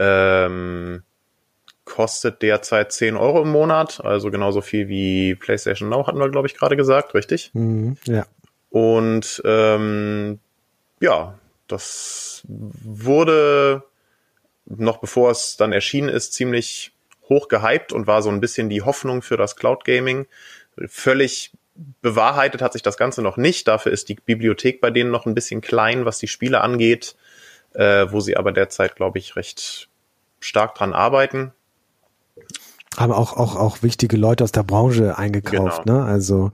Ähm, 0.00 1.04
kostet 1.98 2.42
derzeit 2.42 2.92
10 2.92 3.16
Euro 3.16 3.42
im 3.42 3.50
Monat, 3.50 4.00
also 4.04 4.30
genauso 4.30 4.60
viel 4.60 4.86
wie 4.86 5.34
PlayStation 5.34 5.88
Now 5.88 6.06
hatten 6.06 6.20
wir, 6.20 6.28
glaube 6.28 6.46
ich, 6.46 6.54
gerade 6.54 6.76
gesagt, 6.76 7.12
richtig? 7.12 7.50
Mhm, 7.54 7.96
ja. 8.04 8.24
Und 8.70 9.42
ähm, 9.44 10.38
ja, 11.00 11.36
das 11.66 12.44
wurde 12.46 13.82
noch 14.66 14.98
bevor 14.98 15.32
es 15.32 15.56
dann 15.56 15.72
erschienen 15.72 16.08
ist, 16.08 16.34
ziemlich 16.34 16.92
hoch 17.28 17.48
gehypt 17.48 17.92
und 17.92 18.06
war 18.06 18.22
so 18.22 18.30
ein 18.30 18.40
bisschen 18.40 18.68
die 18.68 18.82
Hoffnung 18.82 19.20
für 19.20 19.36
das 19.36 19.56
Cloud 19.56 19.84
Gaming. 19.84 20.28
Völlig 20.86 21.50
bewahrheitet 22.00 22.62
hat 22.62 22.74
sich 22.74 22.82
das 22.82 22.96
Ganze 22.96 23.22
noch 23.22 23.38
nicht. 23.38 23.66
Dafür 23.66 23.90
ist 23.90 24.08
die 24.08 24.14
Bibliothek 24.14 24.80
bei 24.80 24.92
denen 24.92 25.10
noch 25.10 25.26
ein 25.26 25.34
bisschen 25.34 25.62
klein, 25.62 26.04
was 26.04 26.20
die 26.20 26.28
Spiele 26.28 26.60
angeht, 26.60 27.16
äh, 27.74 28.06
wo 28.08 28.20
sie 28.20 28.36
aber 28.36 28.52
derzeit, 28.52 28.94
glaube 28.94 29.18
ich, 29.18 29.34
recht 29.34 29.88
stark 30.38 30.76
dran 30.76 30.92
arbeiten 30.92 31.54
haben 32.96 33.12
auch, 33.12 33.36
auch, 33.36 33.56
auch 33.56 33.82
wichtige 33.82 34.16
Leute 34.16 34.44
aus 34.44 34.52
der 34.52 34.64
Branche 34.64 35.16
eingekauft. 35.18 35.84
Genau. 35.84 36.00
Ne? 36.00 36.04
Also 36.04 36.52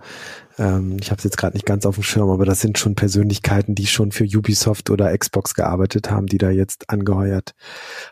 ähm, 0.59 0.97
ich 1.01 1.11
habe 1.11 1.19
es 1.19 1.25
jetzt 1.25 1.37
gerade 1.37 1.55
nicht 1.55 1.67
ganz 1.67 1.87
auf 1.87 1.95
dem 1.95 2.05
Schirm, 2.05 2.31
aber 2.31 2.45
das 2.45 2.61
sind 2.61 2.79
schon 2.79 2.95
Persönlichkeiten, 2.95 3.75
die 3.75 3.87
schon 3.87 4.13
für 4.13 4.25
Ubisoft 4.25 4.91
oder 4.91 5.17
Xbox 5.17 5.55
gearbeitet 5.55 6.11
haben, 6.11 6.27
die 6.27 6.39
da 6.39 6.51
jetzt 6.51 6.91
angeheuert 6.91 7.55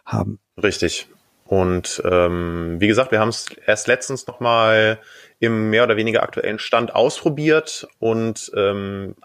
haben. 0.06 0.38
Richtig. 0.62 1.08
Und 1.44 2.02
ähm, 2.06 2.76
wie 2.78 2.86
gesagt, 2.86 3.12
wir 3.12 3.20
haben 3.20 3.28
es 3.28 3.50
erst 3.66 3.86
letztens 3.86 4.26
nochmal 4.26 4.98
im 5.38 5.70
mehr 5.70 5.84
oder 5.84 5.96
weniger 5.96 6.22
aktuellen 6.22 6.58
Stand 6.58 6.94
ausprobiert 6.94 7.86
und 7.98 8.50
ähm, 8.56 9.16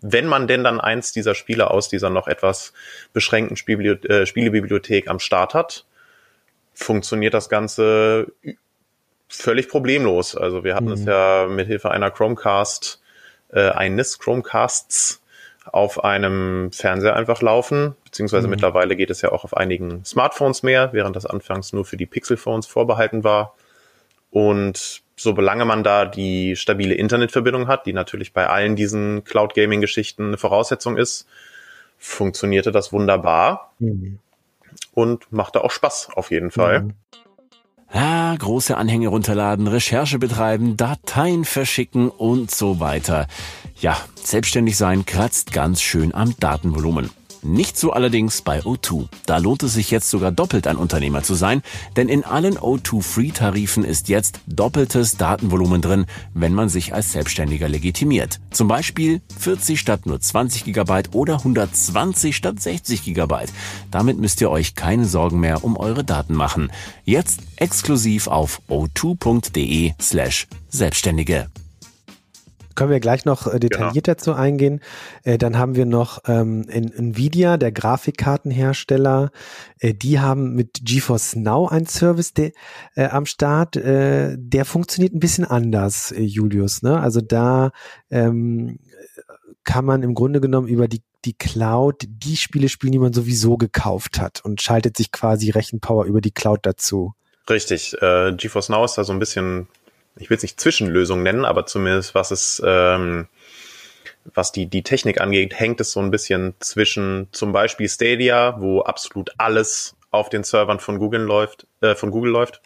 wenn 0.00 0.26
man 0.26 0.48
denn 0.48 0.64
dann 0.64 0.80
eins 0.80 1.12
dieser 1.12 1.36
Spiele 1.36 1.70
aus 1.70 1.88
dieser 1.88 2.10
noch 2.10 2.26
etwas 2.26 2.72
beschränkten 3.12 3.56
Spielbibliothe 3.56 4.08
äh, 4.08 4.26
Spielebibliothek 4.26 5.08
am 5.08 5.20
Start 5.20 5.54
hat, 5.54 5.86
funktioniert 6.74 7.34
das 7.34 7.48
Ganze 7.48 8.32
völlig 9.28 9.68
problemlos. 9.68 10.36
Also 10.36 10.64
wir 10.64 10.74
hatten 10.74 10.86
mhm. 10.86 10.92
es 10.92 11.04
ja 11.04 11.46
mit 11.48 11.66
Hilfe 11.66 11.90
einer 11.90 12.10
Chromecast, 12.10 13.00
äh, 13.52 13.70
eines 13.70 14.18
Chromecasts 14.18 15.22
auf 15.70 16.02
einem 16.02 16.72
Fernseher 16.72 17.14
einfach 17.14 17.40
laufen, 17.40 17.94
beziehungsweise 18.04 18.46
mhm. 18.46 18.52
mittlerweile 18.52 18.96
geht 18.96 19.10
es 19.10 19.22
ja 19.22 19.30
auch 19.32 19.44
auf 19.44 19.56
einigen 19.56 20.04
Smartphones 20.04 20.62
mehr, 20.62 20.92
während 20.92 21.16
das 21.16 21.24
anfangs 21.24 21.72
nur 21.72 21.84
für 21.84 21.96
die 21.96 22.06
Pixelphones 22.06 22.66
vorbehalten 22.66 23.24
war. 23.24 23.54
Und 24.30 25.02
solange 25.16 25.64
man 25.64 25.84
da 25.84 26.04
die 26.04 26.56
stabile 26.56 26.94
Internetverbindung 26.94 27.68
hat, 27.68 27.86
die 27.86 27.92
natürlich 27.92 28.32
bei 28.32 28.48
allen 28.48 28.76
diesen 28.76 29.24
Cloud 29.24 29.54
Gaming 29.54 29.80
Geschichten 29.80 30.28
eine 30.28 30.38
Voraussetzung 30.38 30.96
ist, 30.96 31.28
funktionierte 31.98 32.72
das 32.72 32.92
wunderbar. 32.92 33.72
Mhm 33.78 34.18
und 34.92 35.32
machte 35.32 35.64
auch 35.64 35.70
Spaß 35.70 36.10
auf 36.14 36.30
jeden 36.30 36.50
Fall. 36.50 36.82
Mhm. 36.82 36.94
Ja, 37.94 38.34
große 38.34 38.76
Anhänge 38.76 39.08
runterladen, 39.08 39.66
Recherche 39.66 40.18
betreiben, 40.18 40.78
Dateien 40.78 41.44
verschicken 41.44 42.08
und 42.08 42.50
so 42.50 42.80
weiter. 42.80 43.26
Ja, 43.80 43.98
selbstständig 44.14 44.78
sein 44.78 45.04
kratzt 45.04 45.52
ganz 45.52 45.82
schön 45.82 46.14
am 46.14 46.34
Datenvolumen. 46.40 47.10
Nicht 47.44 47.76
so 47.76 47.92
allerdings 47.92 48.42
bei 48.42 48.60
O2. 48.60 49.08
Da 49.26 49.38
lohnt 49.38 49.64
es 49.64 49.74
sich 49.74 49.90
jetzt 49.90 50.08
sogar 50.08 50.30
doppelt 50.30 50.68
ein 50.68 50.76
Unternehmer 50.76 51.24
zu 51.24 51.34
sein, 51.34 51.62
denn 51.96 52.08
in 52.08 52.24
allen 52.24 52.56
O2 52.56 53.02
Free-Tarifen 53.02 53.84
ist 53.84 54.08
jetzt 54.08 54.38
doppeltes 54.46 55.16
Datenvolumen 55.16 55.82
drin, 55.82 56.06
wenn 56.34 56.54
man 56.54 56.68
sich 56.68 56.94
als 56.94 57.10
Selbstständiger 57.10 57.68
legitimiert. 57.68 58.38
Zum 58.52 58.68
Beispiel 58.68 59.20
40 59.40 59.80
statt 59.80 60.06
nur 60.06 60.20
20 60.20 60.64
GB 60.64 61.02
oder 61.12 61.38
120 61.38 62.36
statt 62.36 62.60
60 62.60 63.02
GB. 63.02 63.46
Damit 63.90 64.18
müsst 64.18 64.40
ihr 64.40 64.50
euch 64.50 64.76
keine 64.76 65.04
Sorgen 65.04 65.40
mehr 65.40 65.64
um 65.64 65.76
eure 65.76 66.04
Daten 66.04 66.34
machen. 66.34 66.70
Jetzt 67.04 67.40
exklusiv 67.56 68.28
auf 68.28 68.62
o2.de 68.68 69.94
slash 70.00 70.46
Selbstständige. 70.68 71.48
Können 72.74 72.90
wir 72.90 73.00
gleich 73.00 73.24
noch 73.24 73.46
äh, 73.46 73.58
detaillierter 73.58 74.14
genau. 74.14 74.14
dazu 74.14 74.32
eingehen. 74.34 74.80
Äh, 75.24 75.38
dann 75.38 75.58
haben 75.58 75.74
wir 75.74 75.86
noch 75.86 76.20
ähm, 76.26 76.66
Nvidia, 76.68 77.56
der 77.56 77.72
Grafikkartenhersteller. 77.72 79.30
Äh, 79.78 79.94
die 79.94 80.20
haben 80.20 80.54
mit 80.54 80.80
GeForce 80.82 81.36
Now 81.36 81.68
einen 81.68 81.86
Service 81.86 82.34
de, 82.34 82.52
äh, 82.94 83.06
am 83.06 83.26
Start. 83.26 83.76
Äh, 83.76 84.36
der 84.38 84.64
funktioniert 84.64 85.14
ein 85.14 85.20
bisschen 85.20 85.44
anders, 85.44 86.12
äh, 86.12 86.22
Julius. 86.22 86.82
Ne? 86.82 87.00
Also 87.00 87.20
da 87.20 87.70
ähm, 88.10 88.78
kann 89.64 89.84
man 89.84 90.02
im 90.02 90.14
Grunde 90.14 90.40
genommen 90.40 90.68
über 90.68 90.88
die 90.88 91.02
die 91.24 91.34
Cloud 91.34 92.04
die 92.08 92.36
Spiele 92.36 92.68
spielen, 92.68 92.92
die 92.92 92.98
man 92.98 93.12
sowieso 93.12 93.56
gekauft 93.56 94.20
hat 94.20 94.44
und 94.44 94.60
schaltet 94.60 94.96
sich 94.96 95.12
quasi 95.12 95.50
Rechenpower 95.50 96.04
über 96.04 96.20
die 96.20 96.32
Cloud 96.32 96.60
dazu. 96.62 97.14
Richtig. 97.48 97.94
Äh, 98.00 98.34
GeForce 98.36 98.70
Now 98.70 98.84
ist 98.84 98.98
da 98.98 99.04
so 99.04 99.12
ein 99.12 99.18
bisschen 99.18 99.68
ich 100.16 100.30
will 100.30 100.36
es 100.36 100.42
nicht 100.42 100.60
Zwischenlösung 100.60 101.22
nennen, 101.22 101.44
aber 101.44 101.66
zumindest 101.66 102.14
was 102.14 102.30
es, 102.30 102.62
ähm, 102.64 103.28
was 104.24 104.52
die, 104.52 104.66
die 104.66 104.82
Technik 104.82 105.20
angeht, 105.20 105.58
hängt 105.58 105.80
es 105.80 105.92
so 105.92 106.00
ein 106.00 106.10
bisschen 106.10 106.54
zwischen 106.60 107.28
zum 107.32 107.52
Beispiel 107.52 107.88
Stadia, 107.88 108.60
wo 108.60 108.82
absolut 108.82 109.30
alles 109.38 109.96
auf 110.10 110.28
den 110.28 110.44
Servern 110.44 110.78
von 110.78 110.98
Google 110.98 111.22
läuft, 111.22 111.66
äh, 111.80 111.94
von 111.94 112.10
Google 112.10 112.32
läuft. 112.32 112.60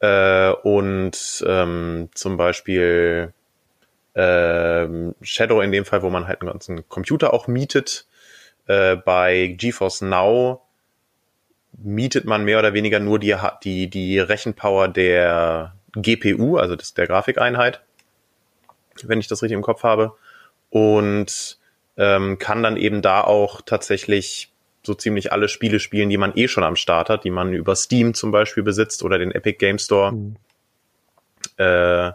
Äh, 0.00 0.50
und 0.50 1.44
ähm, 1.46 2.08
zum 2.14 2.36
Beispiel 2.36 3.32
äh, 4.14 4.86
Shadow 5.22 5.60
in 5.60 5.72
dem 5.72 5.84
Fall, 5.84 6.02
wo 6.02 6.10
man 6.10 6.28
halt 6.28 6.40
einen 6.40 6.50
ganzen 6.50 6.88
Computer 6.88 7.32
auch 7.32 7.48
mietet. 7.48 8.06
Äh, 8.66 8.96
bei 8.96 9.46
GeForce 9.46 10.02
Now 10.02 10.62
mietet 11.72 12.24
man 12.24 12.44
mehr 12.44 12.58
oder 12.58 12.74
weniger 12.74 13.00
nur 13.00 13.18
die, 13.18 13.34
die, 13.64 13.88
die 13.88 14.18
Rechenpower 14.18 14.88
der, 14.88 15.74
GPU, 15.92 16.56
also 16.56 16.76
das, 16.76 16.94
der 16.94 17.06
Grafikeinheit, 17.06 17.82
wenn 19.02 19.20
ich 19.20 19.28
das 19.28 19.42
richtig 19.42 19.56
im 19.56 19.62
Kopf 19.62 19.82
habe. 19.82 20.14
Und 20.70 21.58
ähm, 21.96 22.38
kann 22.38 22.62
dann 22.62 22.76
eben 22.76 23.02
da 23.02 23.22
auch 23.22 23.60
tatsächlich 23.62 24.52
so 24.82 24.94
ziemlich 24.94 25.32
alle 25.32 25.48
Spiele 25.48 25.80
spielen, 25.80 26.08
die 26.08 26.18
man 26.18 26.32
eh 26.36 26.48
schon 26.48 26.64
am 26.64 26.76
Start 26.76 27.10
hat, 27.10 27.24
die 27.24 27.30
man 27.30 27.52
über 27.52 27.74
Steam 27.74 28.14
zum 28.14 28.30
Beispiel 28.30 28.62
besitzt 28.62 29.02
oder 29.02 29.18
den 29.18 29.32
Epic 29.32 29.58
Game 29.58 29.78
Store, 29.78 30.12
mhm. 30.12 30.36
äh, 31.56 32.12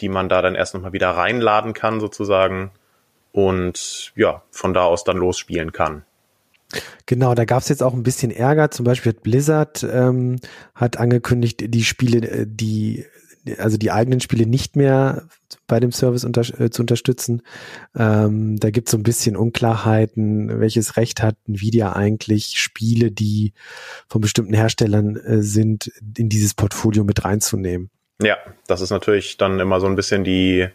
die 0.00 0.08
man 0.08 0.28
da 0.28 0.42
dann 0.42 0.54
erst 0.54 0.74
nochmal 0.74 0.92
wieder 0.92 1.10
reinladen 1.10 1.72
kann 1.74 2.00
sozusagen 2.00 2.72
und 3.32 4.12
ja, 4.14 4.42
von 4.50 4.74
da 4.74 4.82
aus 4.82 5.04
dann 5.04 5.16
losspielen 5.16 5.72
kann. 5.72 6.04
Genau, 7.06 7.34
da 7.34 7.44
gab 7.44 7.62
es 7.62 7.68
jetzt 7.68 7.82
auch 7.82 7.94
ein 7.94 8.02
bisschen 8.02 8.30
Ärger. 8.30 8.70
Zum 8.70 8.84
Beispiel 8.84 9.12
hat 9.12 9.22
Blizzard 9.22 9.82
ähm, 9.84 10.36
hat 10.74 10.98
angekündigt, 10.98 11.62
die 11.66 11.84
Spiele, 11.84 12.28
äh, 12.28 12.46
die 12.48 13.04
also 13.58 13.76
die 13.76 13.90
eigenen 13.90 14.20
Spiele 14.20 14.46
nicht 14.46 14.76
mehr 14.76 15.26
bei 15.66 15.80
dem 15.80 15.92
Service 15.92 16.24
unter, 16.24 16.42
äh, 16.60 16.70
zu 16.70 16.82
unterstützen. 16.82 17.42
Ähm, 17.96 18.58
da 18.58 18.70
gibt 18.70 18.88
es 18.88 18.92
so 18.92 18.98
ein 18.98 19.02
bisschen 19.02 19.36
Unklarheiten, 19.36 20.60
welches 20.60 20.96
Recht 20.96 21.22
hat 21.22 21.36
Nvidia 21.48 21.92
eigentlich, 21.94 22.58
Spiele, 22.58 23.10
die 23.10 23.52
von 24.08 24.20
bestimmten 24.20 24.54
Herstellern 24.54 25.16
äh, 25.16 25.42
sind, 25.42 25.90
in 26.16 26.28
dieses 26.28 26.54
Portfolio 26.54 27.04
mit 27.04 27.24
reinzunehmen. 27.24 27.90
Ja, 28.22 28.36
das 28.68 28.80
ist 28.80 28.90
natürlich 28.90 29.36
dann 29.36 29.58
immer 29.58 29.80
so 29.80 29.86
ein 29.86 29.96
bisschen 29.96 30.22
die, 30.22 30.68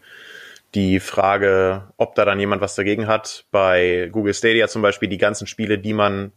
die 0.75 0.99
Frage, 0.99 1.83
ob 1.97 2.15
da 2.15 2.25
dann 2.25 2.39
jemand 2.39 2.61
was 2.61 2.75
dagegen 2.75 3.07
hat. 3.07 3.45
Bei 3.51 4.09
Google 4.11 4.33
Stadia 4.33 4.67
zum 4.67 4.81
Beispiel 4.81 5.09
die 5.09 5.17
ganzen 5.17 5.47
Spiele, 5.47 5.77
die 5.77 5.93
man 5.93 6.31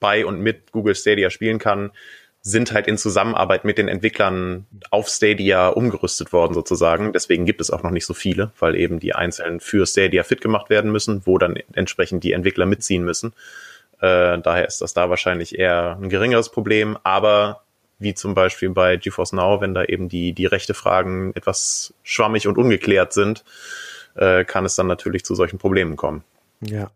bei 0.00 0.26
und 0.26 0.40
mit 0.40 0.72
Google 0.72 0.94
Stadia 0.94 1.30
spielen 1.30 1.58
kann, 1.58 1.90
sind 2.40 2.72
halt 2.72 2.86
in 2.86 2.96
Zusammenarbeit 2.96 3.64
mit 3.64 3.78
den 3.78 3.88
Entwicklern 3.88 4.66
auf 4.90 5.08
Stadia 5.08 5.68
umgerüstet 5.68 6.32
worden 6.32 6.54
sozusagen. 6.54 7.12
Deswegen 7.12 7.46
gibt 7.46 7.60
es 7.60 7.70
auch 7.70 7.82
noch 7.82 7.90
nicht 7.90 8.06
so 8.06 8.14
viele, 8.14 8.52
weil 8.58 8.76
eben 8.76 9.00
die 9.00 9.14
einzelnen 9.14 9.60
für 9.60 9.86
Stadia 9.86 10.22
fit 10.22 10.40
gemacht 10.40 10.70
werden 10.70 10.92
müssen, 10.92 11.26
wo 11.26 11.38
dann 11.38 11.56
entsprechend 11.72 12.24
die 12.24 12.32
Entwickler 12.32 12.66
mitziehen 12.66 13.04
müssen. 13.04 13.32
Äh, 14.00 14.38
daher 14.38 14.66
ist 14.66 14.80
das 14.80 14.94
da 14.94 15.10
wahrscheinlich 15.10 15.58
eher 15.58 15.98
ein 16.00 16.08
geringeres 16.08 16.50
Problem, 16.50 16.96
aber 17.02 17.62
wie 17.98 18.14
zum 18.14 18.34
Beispiel 18.34 18.70
bei 18.70 18.96
GeForce 18.96 19.32
Now, 19.32 19.60
wenn 19.60 19.74
da 19.74 19.84
eben 19.84 20.08
die, 20.08 20.32
die 20.32 20.46
rechte 20.46 20.74
Fragen 20.74 21.32
etwas 21.34 21.94
schwammig 22.02 22.46
und 22.46 22.58
ungeklärt 22.58 23.12
sind, 23.12 23.44
äh, 24.14 24.44
kann 24.44 24.64
es 24.64 24.76
dann 24.76 24.86
natürlich 24.86 25.24
zu 25.24 25.34
solchen 25.34 25.58
Problemen 25.58 25.96
kommen. 25.96 26.24
Ja. 26.60 26.90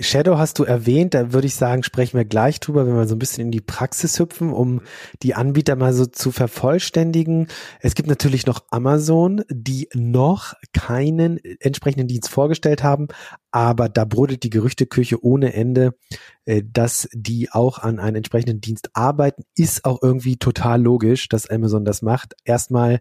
Shadow 0.00 0.38
hast 0.38 0.58
du 0.58 0.64
erwähnt, 0.64 1.14
da 1.14 1.32
würde 1.32 1.46
ich 1.46 1.54
sagen, 1.54 1.84
sprechen 1.84 2.16
wir 2.16 2.24
gleich 2.24 2.58
drüber, 2.58 2.86
wenn 2.86 2.96
wir 2.96 3.06
so 3.06 3.14
ein 3.14 3.18
bisschen 3.20 3.44
in 3.44 3.50
die 3.52 3.60
Praxis 3.60 4.18
hüpfen, 4.18 4.52
um 4.52 4.80
die 5.22 5.34
Anbieter 5.34 5.76
mal 5.76 5.92
so 5.92 6.06
zu 6.06 6.32
vervollständigen. 6.32 7.46
Es 7.80 7.94
gibt 7.94 8.08
natürlich 8.08 8.46
noch 8.46 8.64
Amazon, 8.70 9.44
die 9.48 9.88
noch 9.94 10.54
keinen 10.72 11.38
entsprechenden 11.60 12.08
Dienst 12.08 12.28
vorgestellt 12.28 12.82
haben, 12.82 13.06
aber 13.54 13.88
da 13.88 14.04
brodelt 14.04 14.42
die 14.42 14.50
Gerüchteküche 14.50 15.24
ohne 15.24 15.54
Ende, 15.54 15.94
äh, 16.44 16.64
dass 16.64 17.08
die 17.12 17.52
auch 17.52 17.78
an 17.78 18.00
einem 18.00 18.16
entsprechenden 18.16 18.60
Dienst 18.60 18.90
arbeiten, 18.94 19.44
ist 19.56 19.84
auch 19.84 20.02
irgendwie 20.02 20.38
total 20.38 20.82
logisch, 20.82 21.28
dass 21.28 21.48
Amazon 21.48 21.84
das 21.84 22.02
macht. 22.02 22.34
Erstmal 22.44 22.98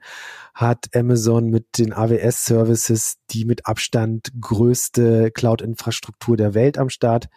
hat 0.53 0.95
Amazon 0.95 1.49
mit 1.49 1.79
den 1.79 1.91
AWS-Services 1.91 3.15
die 3.31 3.45
mit 3.45 3.65
Abstand 3.65 4.31
größte 4.39 5.31
Cloud-Infrastruktur 5.31 6.37
der 6.37 6.53
Welt 6.53 6.77
am 6.77 6.89
Start. 6.89 7.29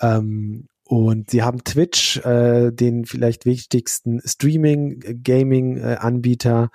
Ähm, 0.00 0.68
und 0.94 1.28
sie 1.28 1.42
haben 1.42 1.64
Twitch, 1.64 2.18
äh, 2.18 2.70
den 2.70 3.04
vielleicht 3.04 3.46
wichtigsten 3.46 4.20
Streaming-Gaming-Anbieter, 4.24 6.70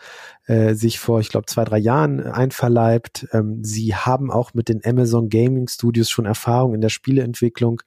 äh, 0.46 0.74
sich 0.74 1.00
vor, 1.00 1.22
ich 1.22 1.30
glaube, 1.30 1.46
zwei, 1.46 1.64
drei 1.64 1.78
Jahren 1.78 2.20
einverleibt. 2.20 3.30
Ähm, 3.32 3.64
sie 3.64 3.96
haben 3.96 4.30
auch 4.30 4.54
mit 4.54 4.68
den 4.68 4.82
Amazon 4.84 5.30
Gaming 5.30 5.70
Studios 5.70 6.10
schon 6.10 6.26
Erfahrung 6.26 6.74
in 6.74 6.82
der 6.82 6.90
Spieleentwicklung. 6.90 7.82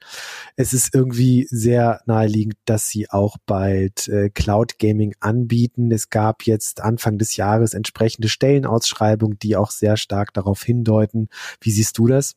Es 0.55 0.73
ist 0.73 0.95
irgendwie 0.95 1.45
sehr 1.51 2.01
naheliegend, 2.07 2.55
dass 2.65 2.87
sie 2.87 3.11
auch 3.11 3.37
bald 3.45 4.07
äh, 4.07 4.31
Cloud 4.31 4.79
Gaming 4.79 5.13
anbieten. 5.19 5.91
Es 5.91 6.09
gab 6.09 6.47
jetzt 6.47 6.81
Anfang 6.81 7.19
des 7.19 7.35
Jahres 7.35 7.75
entsprechende 7.75 8.27
Stellenausschreibungen, 8.27 9.37
die 9.37 9.55
auch 9.55 9.69
sehr 9.69 9.97
stark 9.97 10.33
darauf 10.33 10.63
hindeuten. 10.63 11.27
Wie 11.61 11.69
siehst 11.69 11.99
du 11.99 12.07
das? 12.07 12.33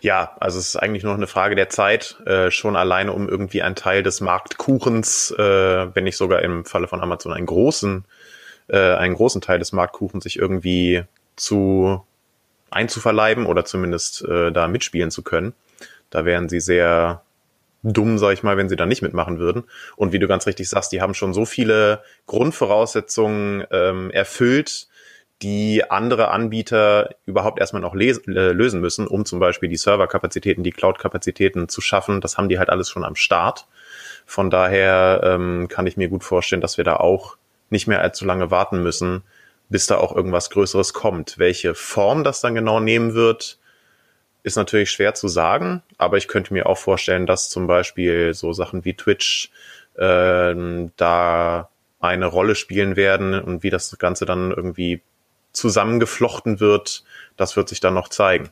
Ja, 0.00 0.36
also 0.40 0.58
es 0.58 0.68
ist 0.68 0.76
eigentlich 0.76 1.04
nur 1.04 1.14
eine 1.14 1.26
Frage 1.26 1.54
der 1.54 1.68
Zeit, 1.68 2.16
äh, 2.26 2.50
schon 2.50 2.76
alleine 2.76 3.12
um 3.12 3.28
irgendwie 3.28 3.62
einen 3.62 3.74
Teil 3.74 4.02
des 4.02 4.20
Marktkuchens, 4.20 5.30
äh, 5.32 5.94
wenn 5.94 6.04
nicht 6.04 6.16
sogar 6.16 6.42
im 6.42 6.64
Falle 6.64 6.88
von 6.88 7.00
Amazon 7.00 7.32
einen 7.32 7.46
großen, 7.46 8.04
äh, 8.68 8.94
einen 8.94 9.14
großen 9.14 9.40
Teil 9.40 9.58
des 9.58 9.72
Marktkuchens 9.72 10.24
sich 10.24 10.38
irgendwie 10.38 11.04
zu 11.36 12.04
einzuverleiben 12.70 13.46
oder 13.46 13.64
zumindest 13.64 14.24
äh, 14.24 14.52
da 14.52 14.68
mitspielen 14.68 15.10
zu 15.10 15.22
können. 15.22 15.54
Da 16.10 16.24
wären 16.24 16.48
sie 16.48 16.60
sehr 16.60 17.22
dumm, 17.82 18.18
sag 18.18 18.32
ich 18.32 18.42
mal, 18.42 18.56
wenn 18.56 18.68
sie 18.68 18.76
da 18.76 18.86
nicht 18.86 19.02
mitmachen 19.02 19.38
würden. 19.38 19.64
Und 19.96 20.12
wie 20.12 20.18
du 20.18 20.26
ganz 20.26 20.46
richtig 20.46 20.68
sagst, 20.68 20.92
die 20.92 21.00
haben 21.00 21.14
schon 21.14 21.32
so 21.32 21.44
viele 21.44 22.02
Grundvoraussetzungen 22.26 23.64
ähm, 23.70 24.10
erfüllt, 24.10 24.87
die 25.42 25.88
andere 25.88 26.30
Anbieter 26.30 27.10
überhaupt 27.24 27.60
erstmal 27.60 27.82
noch 27.82 27.94
äh, 27.94 28.52
lösen 28.52 28.80
müssen, 28.80 29.06
um 29.06 29.24
zum 29.24 29.38
Beispiel 29.38 29.68
die 29.68 29.76
Serverkapazitäten, 29.76 30.64
die 30.64 30.72
Cloud-Kapazitäten 30.72 31.68
zu 31.68 31.80
schaffen. 31.80 32.20
Das 32.20 32.36
haben 32.36 32.48
die 32.48 32.58
halt 32.58 32.70
alles 32.70 32.90
schon 32.90 33.04
am 33.04 33.14
Start. 33.14 33.68
Von 34.26 34.50
daher 34.50 35.20
ähm, 35.22 35.68
kann 35.68 35.86
ich 35.86 35.96
mir 35.96 36.08
gut 36.08 36.24
vorstellen, 36.24 36.60
dass 36.60 36.76
wir 36.76 36.84
da 36.84 36.96
auch 36.96 37.36
nicht 37.70 37.86
mehr 37.86 38.00
allzu 38.00 38.24
lange 38.24 38.50
warten 38.50 38.82
müssen, 38.82 39.22
bis 39.68 39.86
da 39.86 39.98
auch 39.98 40.14
irgendwas 40.14 40.50
Größeres 40.50 40.92
kommt. 40.92 41.38
Welche 41.38 41.74
Form 41.74 42.24
das 42.24 42.40
dann 42.40 42.54
genau 42.54 42.80
nehmen 42.80 43.14
wird, 43.14 43.58
ist 44.42 44.56
natürlich 44.56 44.90
schwer 44.90 45.14
zu 45.14 45.28
sagen, 45.28 45.82
aber 45.98 46.16
ich 46.16 46.26
könnte 46.26 46.52
mir 46.52 46.66
auch 46.66 46.78
vorstellen, 46.78 47.26
dass 47.26 47.48
zum 47.48 47.66
Beispiel 47.66 48.34
so 48.34 48.52
Sachen 48.52 48.84
wie 48.84 48.94
Twitch 48.94 49.50
äh, 49.94 50.54
da 50.96 51.68
eine 52.00 52.26
Rolle 52.26 52.54
spielen 52.54 52.96
werden 52.96 53.38
und 53.38 53.62
wie 53.62 53.70
das 53.70 53.98
Ganze 53.98 54.24
dann 54.24 54.50
irgendwie 54.50 55.02
zusammengeflochten 55.52 56.60
wird, 56.60 57.04
das 57.36 57.56
wird 57.56 57.68
sich 57.68 57.80
dann 57.80 57.94
noch 57.94 58.08
zeigen. 58.08 58.50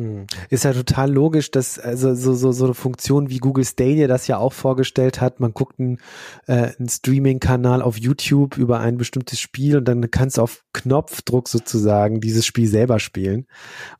Hm. 0.00 0.26
Ist 0.48 0.64
ja 0.64 0.72
total 0.72 1.12
logisch, 1.12 1.50
dass 1.50 1.78
also 1.78 2.14
so, 2.14 2.32
so, 2.32 2.52
so 2.52 2.64
eine 2.64 2.74
Funktion 2.74 3.28
wie 3.28 3.36
Google 3.36 3.66
Stadia 3.66 4.06
das 4.06 4.26
ja 4.28 4.38
auch 4.38 4.54
vorgestellt 4.54 5.20
hat. 5.20 5.40
Man 5.40 5.52
guckt 5.52 5.78
einen, 5.78 5.98
äh, 6.46 6.72
einen 6.78 6.88
Streaming-Kanal 6.88 7.82
auf 7.82 7.98
YouTube 7.98 8.56
über 8.56 8.80
ein 8.80 8.96
bestimmtes 8.96 9.40
Spiel 9.40 9.76
und 9.76 9.84
dann 9.84 10.10
kannst 10.10 10.38
du 10.38 10.42
auf 10.42 10.64
Knopfdruck 10.72 11.48
sozusagen 11.48 12.22
dieses 12.22 12.46
Spiel 12.46 12.66
selber 12.66 12.98
spielen. 12.98 13.46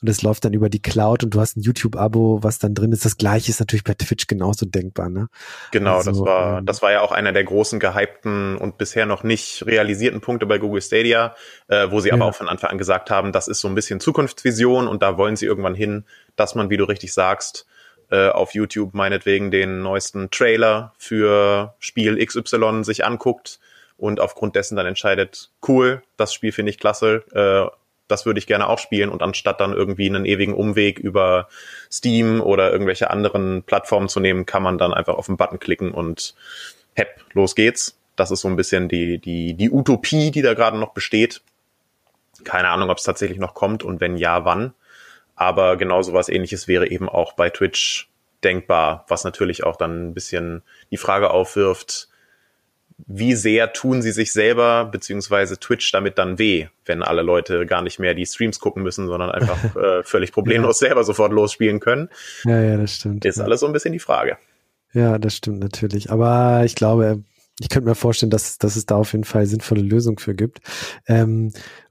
Und 0.01 0.09
das 0.09 0.23
läuft 0.23 0.47
dann 0.47 0.55
über 0.55 0.71
die 0.71 0.81
Cloud 0.81 1.23
und 1.23 1.35
du 1.35 1.41
hast 1.41 1.59
ein 1.59 1.61
YouTube-Abo, 1.61 2.43
was 2.43 2.59
dann 2.59 2.75
drin 2.75 2.93
ist. 2.93 3.05
Das 3.05 3.19
gleiche 3.19 3.51
ist 3.51 3.61
natürlich 3.61 3.85
bei 3.85 3.95
Twitch 3.95 4.27
genauso 4.27 4.65
denkbar, 4.65 5.11
ne? 5.11 5.29
Genau, 5.71 5.97
also, 5.97 6.13
das 6.13 6.21
war, 6.21 6.59
ähm, 6.59 6.67
das 6.67 6.81
war 6.81 6.93
ja 6.93 7.03
auch 7.03 7.13
einer 7.13 7.33
der 7.33 7.45
großen 7.45 7.79
gehypten 7.79 8.57
und 8.57 8.79
bisher 8.79 9.05
noch 9.05 9.23
nicht 9.23 9.67
realisierten 9.67 10.23
Punkte 10.23 10.47
bei 10.47 10.57
Google 10.57 10.81
Stadia, 10.81 11.35
äh, 11.69 11.91
wo 11.91 12.01
sie 12.01 12.11
aber 12.11 12.25
auch 12.25 12.35
von 12.35 12.49
Anfang 12.49 12.71
an 12.71 12.79
gesagt 12.79 13.11
haben, 13.11 13.33
das 13.33 13.49
ist 13.49 13.61
so 13.61 13.69
ein 13.69 13.75
bisschen 13.75 14.01
Zukunftsvision 14.01 14.89
und 14.89 15.03
da 15.03 15.19
wollen 15.19 15.37
sie 15.37 15.45
irgendwann 15.45 15.75
hin 15.75 15.90
hin, 15.91 16.05
dass 16.37 16.55
man, 16.55 16.71
wie 16.71 16.77
du 16.77 16.85
richtig 16.85 17.13
sagst, 17.13 17.67
äh, 18.11 18.29
auf 18.29 18.55
YouTube 18.55 18.95
meinetwegen 18.95 19.51
den 19.51 19.83
neuesten 19.83 20.31
Trailer 20.31 20.95
für 20.99 21.75
Spiel 21.79 22.25
XY 22.25 22.85
sich 22.85 23.05
anguckt 23.05 23.61
und 23.97 24.21
aufgrund 24.21 24.57
dessen 24.57 24.77
dann 24.77 24.87
entscheidet, 24.87 25.51
cool, 25.69 26.03
das 26.17 26.35
Spiel 26.35 26.53
finde 26.53 26.71
ich 26.71 26.79
klasse, 26.79 27.23
äh, 27.33 27.77
das 28.09 28.27
würde 28.27 28.39
ich 28.39 28.47
gerne 28.47 28.69
auch 28.69 28.79
spielen 28.79 29.11
und 29.11 29.23
anstatt 29.23 29.61
dann 29.61 29.73
irgendwie 29.73 30.09
einen 30.09 30.25
ewigen 30.25 30.55
Umweg 30.55 30.99
über 30.99 31.49
Steam 31.91 32.41
oder 32.41 32.73
irgendwelche 32.73 33.11
anderen 33.11 33.63
Plattformen 33.63 34.09
zu 34.09 34.21
nehmen, 34.21 34.47
kann 34.47 34.63
man 34.63 34.79
dann 34.79 34.93
einfach 34.93 35.15
auf 35.15 35.27
den 35.27 35.37
Button 35.37 35.61
klicken 35.61 35.93
und 35.93 36.35
hepp, 36.95 37.25
los 37.33 37.55
geht's. 37.55 37.97
Das 38.17 38.31
ist 38.31 38.41
so 38.41 38.49
ein 38.49 38.57
bisschen 38.57 38.89
die, 38.89 39.19
die, 39.19 39.55
die 39.55 39.71
Utopie, 39.71 40.31
die 40.31 40.43
da 40.43 40.55
gerade 40.55 40.79
noch 40.79 40.93
besteht. 40.93 41.43
Keine 42.45 42.69
Ahnung, 42.69 42.91
ob 42.91 42.99
es 42.99 43.05
tatsächlich 43.05 43.39
noch 43.39 43.55
kommt 43.55 43.85
und 43.85 44.01
wenn 44.01 44.17
ja, 44.17 44.45
wann. 44.45 44.75
Aber 45.41 45.79
genau 45.79 46.03
so 46.03 46.13
was 46.13 46.29
ähnliches 46.29 46.69
wäre 46.69 46.91
eben 46.91 47.09
auch 47.09 47.33
bei 47.33 47.49
Twitch 47.49 48.11
denkbar, 48.45 49.07
was 49.09 49.25
natürlich 49.25 49.65
auch 49.65 49.77
dann 49.77 50.09
ein 50.09 50.15
bisschen 50.15 50.61
die 50.91 50.99
Frage 50.99 51.31
aufwirft, 51.31 52.11
wie 53.07 53.35
sehr 53.35 53.73
tun 53.73 54.03
sie 54.03 54.13
sich 54.13 54.33
selber 54.33 54.85
beziehungsweise 54.85 55.59
Twitch 55.59 55.91
damit 55.93 56.19
dann 56.19 56.39
weh, 56.39 56.67
wenn 56.85 57.03
alle 57.03 57.23
Leute 57.23 57.65
gar 57.65 57.81
nicht 57.81 57.99
mehr 57.99 58.13
die 58.13 58.27
Streams 58.27 58.61
gucken 58.61 58.83
müssen, 58.83 59.07
sondern 59.07 59.31
einfach 59.31 59.77
äh, 59.83 60.03
völlig 60.03 60.31
problemlos 60.31 60.79
ja. 60.81 60.89
selber 60.89 61.05
sofort 61.05 61.33
losspielen 61.33 61.81
können. 61.81 62.11
Ja, 62.45 62.61
ja, 62.61 62.77
das 62.77 62.97
stimmt. 62.97 63.25
Ist 63.25 63.39
ja. 63.39 63.45
alles 63.45 63.61
so 63.61 63.67
ein 63.67 63.73
bisschen 63.73 63.95
die 63.95 63.99
Frage. 63.99 64.37
Ja, 64.93 65.17
das 65.17 65.37
stimmt 65.37 65.61
natürlich. 65.61 66.11
Aber 66.11 66.65
ich 66.67 66.75
glaube, 66.75 67.23
ich 67.61 67.71
könnte 67.71 67.89
mir 67.89 67.95
vorstellen, 67.95 68.29
dass, 68.29 68.59
dass 68.59 68.77
es 68.77 68.85
da 68.85 68.97
auf 68.97 69.13
jeden 69.13 69.25
Fall 69.25 69.47
sinnvolle 69.47 69.81
Lösungen 69.81 70.19
für 70.19 70.35
gibt. 70.35 70.61
Ähm, 71.09 71.51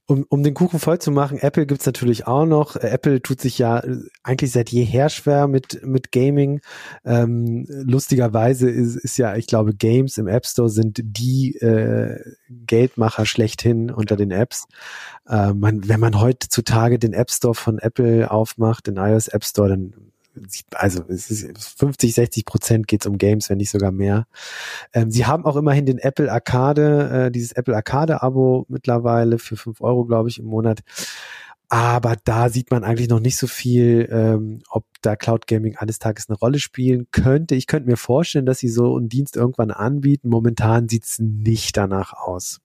um, 0.09 0.25
um 0.27 0.41
den 0.41 0.55
Kuchen 0.55 0.79
voll 0.79 0.97
zu 0.97 1.11
machen, 1.11 1.37
Apple 1.37 1.67
gibt's 1.67 1.85
natürlich 1.85 2.25
auch 2.25 2.47
noch. 2.47 2.75
Apple 2.75 3.21
tut 3.21 3.39
sich 3.39 3.59
ja 3.59 3.83
eigentlich 4.23 4.51
seit 4.51 4.71
jeher 4.71 5.09
schwer 5.09 5.47
mit, 5.47 5.85
mit 5.85 6.11
Gaming. 6.11 6.61
Ähm, 7.05 7.67
lustigerweise 7.69 8.71
ist, 8.71 8.95
ist 8.95 9.17
ja, 9.17 9.35
ich 9.35 9.45
glaube, 9.45 9.75
Games 9.75 10.17
im 10.17 10.27
App 10.27 10.47
Store 10.47 10.69
sind 10.69 10.99
die 11.03 11.55
äh, 11.57 12.19
Geldmacher 12.49 13.27
schlechthin 13.27 13.91
unter 13.91 14.15
den 14.15 14.31
Apps. 14.31 14.65
Äh, 15.27 15.53
man, 15.53 15.87
wenn 15.87 15.99
man 15.99 16.19
heutzutage 16.19 16.97
den 16.97 17.13
App 17.13 17.29
Store 17.29 17.53
von 17.53 17.77
Apple 17.77 18.31
aufmacht, 18.31 18.87
den 18.87 18.97
iOS 18.97 19.27
App 19.27 19.45
Store, 19.45 19.69
dann 19.69 19.93
also 20.73 21.03
es 21.07 21.29
ist 21.31 21.79
50, 21.79 22.13
60 22.13 22.45
Prozent 22.45 22.87
geht 22.87 23.01
es 23.01 23.07
um 23.07 23.17
Games, 23.17 23.49
wenn 23.49 23.57
nicht 23.57 23.71
sogar 23.71 23.91
mehr. 23.91 24.27
Ähm, 24.93 25.11
sie 25.11 25.25
haben 25.25 25.45
auch 25.45 25.55
immerhin 25.55 25.85
den 25.85 25.97
Apple 25.97 26.31
Arcade, 26.31 27.27
äh, 27.27 27.31
dieses 27.31 27.51
Apple 27.53 27.75
Arcade-Abo 27.75 28.65
mittlerweile 28.69 29.39
für 29.39 29.55
fünf 29.55 29.81
Euro, 29.81 30.05
glaube 30.05 30.29
ich, 30.29 30.39
im 30.39 30.45
Monat. 30.45 30.81
Aber 31.71 32.15
da 32.23 32.49
sieht 32.49 32.71
man 32.71 32.83
eigentlich 32.83 33.09
noch 33.09 33.19
nicht 33.19 33.37
so 33.37 33.45
viel, 33.45 34.09
ähm, 34.11 34.63
ob 34.69 34.85
da 35.03 35.15
Cloud 35.15 35.45
Gaming 35.45 35.77
eines 35.77 35.99
Tages 35.99 36.27
eine 36.27 36.37
Rolle 36.37 36.57
spielen 36.57 37.07
könnte. 37.11 37.53
Ich 37.53 37.67
könnte 37.67 37.87
mir 37.87 37.97
vorstellen, 37.97 38.47
dass 38.47 38.57
sie 38.57 38.69
so 38.69 38.97
einen 38.97 39.07
Dienst 39.07 39.35
irgendwann 39.35 39.69
anbieten. 39.69 40.29
Momentan 40.29 40.89
sieht's 40.89 41.19
nicht 41.19 41.77
danach 41.77 42.13
aus. 42.13 42.59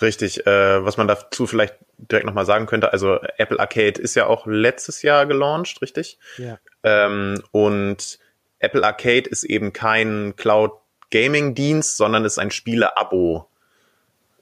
Richtig. 0.00 0.46
Äh, 0.46 0.84
was 0.84 0.96
man 0.96 1.06
dazu 1.06 1.46
vielleicht 1.46 1.76
direkt 1.98 2.26
nochmal 2.26 2.46
sagen 2.46 2.64
könnte, 2.64 2.92
also 2.92 3.18
Apple 3.36 3.60
Arcade 3.60 4.00
ist 4.00 4.14
ja 4.14 4.26
auch 4.26 4.46
letztes 4.46 5.02
Jahr 5.02 5.26
gelauncht, 5.26 5.82
richtig? 5.82 6.18
Ja. 6.38 6.58
Ähm, 6.84 7.42
und 7.50 8.18
Apple 8.60 8.84
Arcade 8.84 9.28
ist 9.28 9.44
eben 9.44 9.72
kein 9.72 10.34
Cloud 10.36 10.72
Gaming 11.10 11.54
Dienst, 11.54 11.96
sondern 11.96 12.24
ist 12.24 12.38
ein 12.38 12.50
Spiele-Abo. 12.50 13.48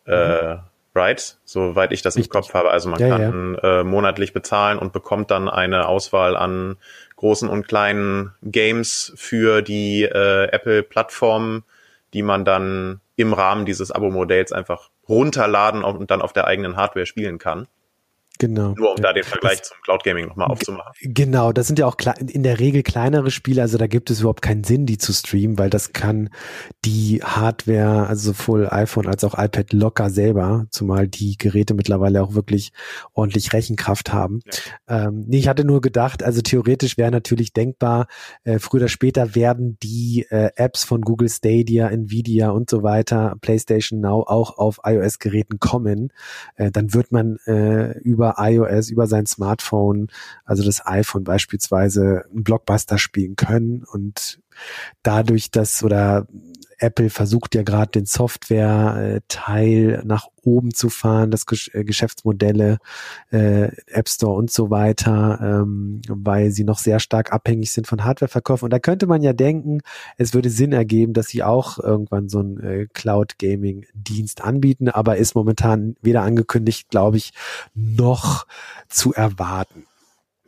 Mhm. 0.07 0.13
Äh, 0.13 0.57
right? 0.95 1.39
Soweit 1.45 1.93
ich 1.93 2.03
das 2.03 2.17
Richtig. 2.17 2.35
im 2.35 2.41
Kopf 2.41 2.55
habe. 2.55 2.71
Also 2.71 2.89
man 2.89 3.01
ja, 3.01 3.09
kann 3.09 3.59
ja. 3.63 3.81
Äh, 3.81 3.85
monatlich 3.85 4.33
bezahlen 4.33 4.79
und 4.79 4.93
bekommt 4.93 5.31
dann 5.31 5.49
eine 5.49 5.87
Auswahl 5.87 6.37
an 6.37 6.77
großen 7.17 7.49
und 7.49 7.69
kleinen 7.69 8.35
Games 8.43 9.13
für 9.17 9.63
die 9.63 10.03
äh, 10.03 10.49
Apple-Plattform, 10.51 11.65
die 12.15 12.23
man 12.23 12.45
dann 12.45 13.01
im 13.17 13.33
Rahmen 13.33 13.65
dieses 13.65 13.93
Abo-Modells 13.93 14.53
einfach 14.53 14.91
runterladen 15.09 15.85
und 15.85 16.11
dann 16.11 16.23
auf 16.23 16.33
der 16.33 16.47
eigenen 16.47 16.77
Hardware 16.77 17.07
spielen 17.07 17.39
kann. 17.39 17.69
Genau. 18.43 18.75
Nur 18.77 18.91
um 18.91 18.97
da 18.97 19.13
den 19.13 19.23
Vergleich 19.23 19.61
das, 19.61 19.69
zum 19.69 19.77
Cloud 19.85 20.03
Gaming 20.03 20.27
nochmal 20.27 20.49
aufzumachen. 20.49 20.93
Genau, 21.01 21.53
das 21.53 21.69
sind 21.69 21.79
ja 21.79 21.87
auch 21.87 21.95
in 22.19 22.43
der 22.43 22.59
Regel 22.59 22.83
kleinere 22.83 23.31
Spiele, 23.31 23.63
also 23.63 23.79
da 23.79 23.87
gibt 23.87 24.11
es 24.11 24.19
überhaupt 24.19 24.43
keinen 24.43 24.65
Sinn, 24.65 24.85
die 24.85 24.99
zu 24.99 25.13
streamen, 25.13 25.59
weil 25.59 25.71
das 25.71 25.93
kann 25.93 26.29
die 26.85 27.21
Hardware, 27.23 28.09
also 28.09 28.33
sowohl 28.33 28.69
iPhone 28.69 29.07
als 29.07 29.23
auch 29.23 29.39
iPad 29.39 29.73
locker 29.73 30.11
selber, 30.11 30.67
zumal 30.71 31.07
die 31.07 31.39
Geräte 31.39 31.75
mittlerweile 31.75 32.21
auch 32.21 32.35
wirklich 32.35 32.73
ordentlich 33.13 33.53
Rechenkraft 33.53 34.13
haben. 34.13 34.41
Ja. 34.89 35.07
Ähm, 35.07 35.25
nee, 35.29 35.39
ich 35.39 35.47
hatte 35.47 35.65
nur 35.65 35.81
gedacht, 35.81 36.25
also 36.25 36.41
theoretisch 36.43 36.99
wäre 36.99 37.13
natürlich 37.13 37.53
denkbar, 37.53 38.09
äh, 38.43 38.59
früher 38.59 38.81
oder 38.81 38.89
später 38.89 39.37
werden 39.37 39.79
die 39.85 40.27
äh, 40.31 40.51
Apps 40.57 40.83
von 40.83 41.03
Google 41.03 41.29
Stadia, 41.29 41.87
Nvidia 41.91 42.51
und 42.51 42.69
so 42.69 42.83
weiter, 42.83 43.37
PlayStation 43.41 44.01
Now 44.01 44.25
auch 44.27 44.59
auf 44.59 44.81
iOS-Geräten 44.85 45.61
kommen. 45.61 46.13
Äh, 46.57 46.73
dann 46.73 46.93
wird 46.93 47.13
man 47.13 47.37
äh, 47.47 47.99
über 48.01 48.32
iOS, 48.39 48.91
über 48.91 49.07
sein 49.07 49.27
Smartphone, 49.27 50.09
also 50.45 50.65
das 50.65 50.87
iPhone 50.87 51.25
beispielsweise, 51.25 52.25
einen 52.31 52.45
Blockbuster 52.45 52.99
spielen 52.99 53.37
können 53.37 53.85
und 53.85 54.41
dadurch, 55.03 55.51
dass 55.51 55.83
oder 55.83 56.27
Apple 56.83 57.11
versucht 57.11 57.55
ja 57.55 57.63
gerade 57.63 57.93
den 57.93 58.07
Software-Teil 58.07 60.03
nach 60.05 60.27
oben 60.43 60.75
zu 60.75 60.89
fahren, 60.89 61.31
das 61.31 61.45
äh, 61.73 61.85
Geschäftsmodelle, 61.85 62.79
äh, 63.31 63.71
App 63.87 64.09
Store 64.09 64.35
und 64.35 64.51
so 64.51 64.71
weiter, 64.71 65.39
ähm, 65.41 66.03
weil 66.09 66.51
sie 66.51 66.65
noch 66.65 66.79
sehr 66.79 66.99
stark 66.99 67.33
abhängig 67.33 67.71
sind 67.71 67.87
von 67.87 68.05
Hardwareverkauf. 68.05 68.65
Und 68.65 68.71
da 68.71 68.81
könnte 68.81 69.07
man 69.07 69.23
ja 69.23 69.33
denken, 69.33 69.83
es 70.19 70.35
würde 70.35 70.51
Sinn 70.51 70.73
ergeben, 70.73 71.13
dass 71.13 71.29
sie 71.29 71.45
auch 71.45 71.79
irgendwann 71.79 72.29
so 72.29 72.41
einen 72.41 72.59
äh, 72.61 72.87
Cloud-Gaming-Dienst 72.93 74.43
anbieten, 74.43 74.89
aber 74.89 75.17
ist 75.17 75.37
momentan 75.37 75.95
weder 76.03 76.23
angekündigt, 76.23 76.91
glaube 76.91 77.17
ich, 77.17 77.33
noch 77.75 78.47
zu 78.89 79.15
erwarten. 79.15 79.87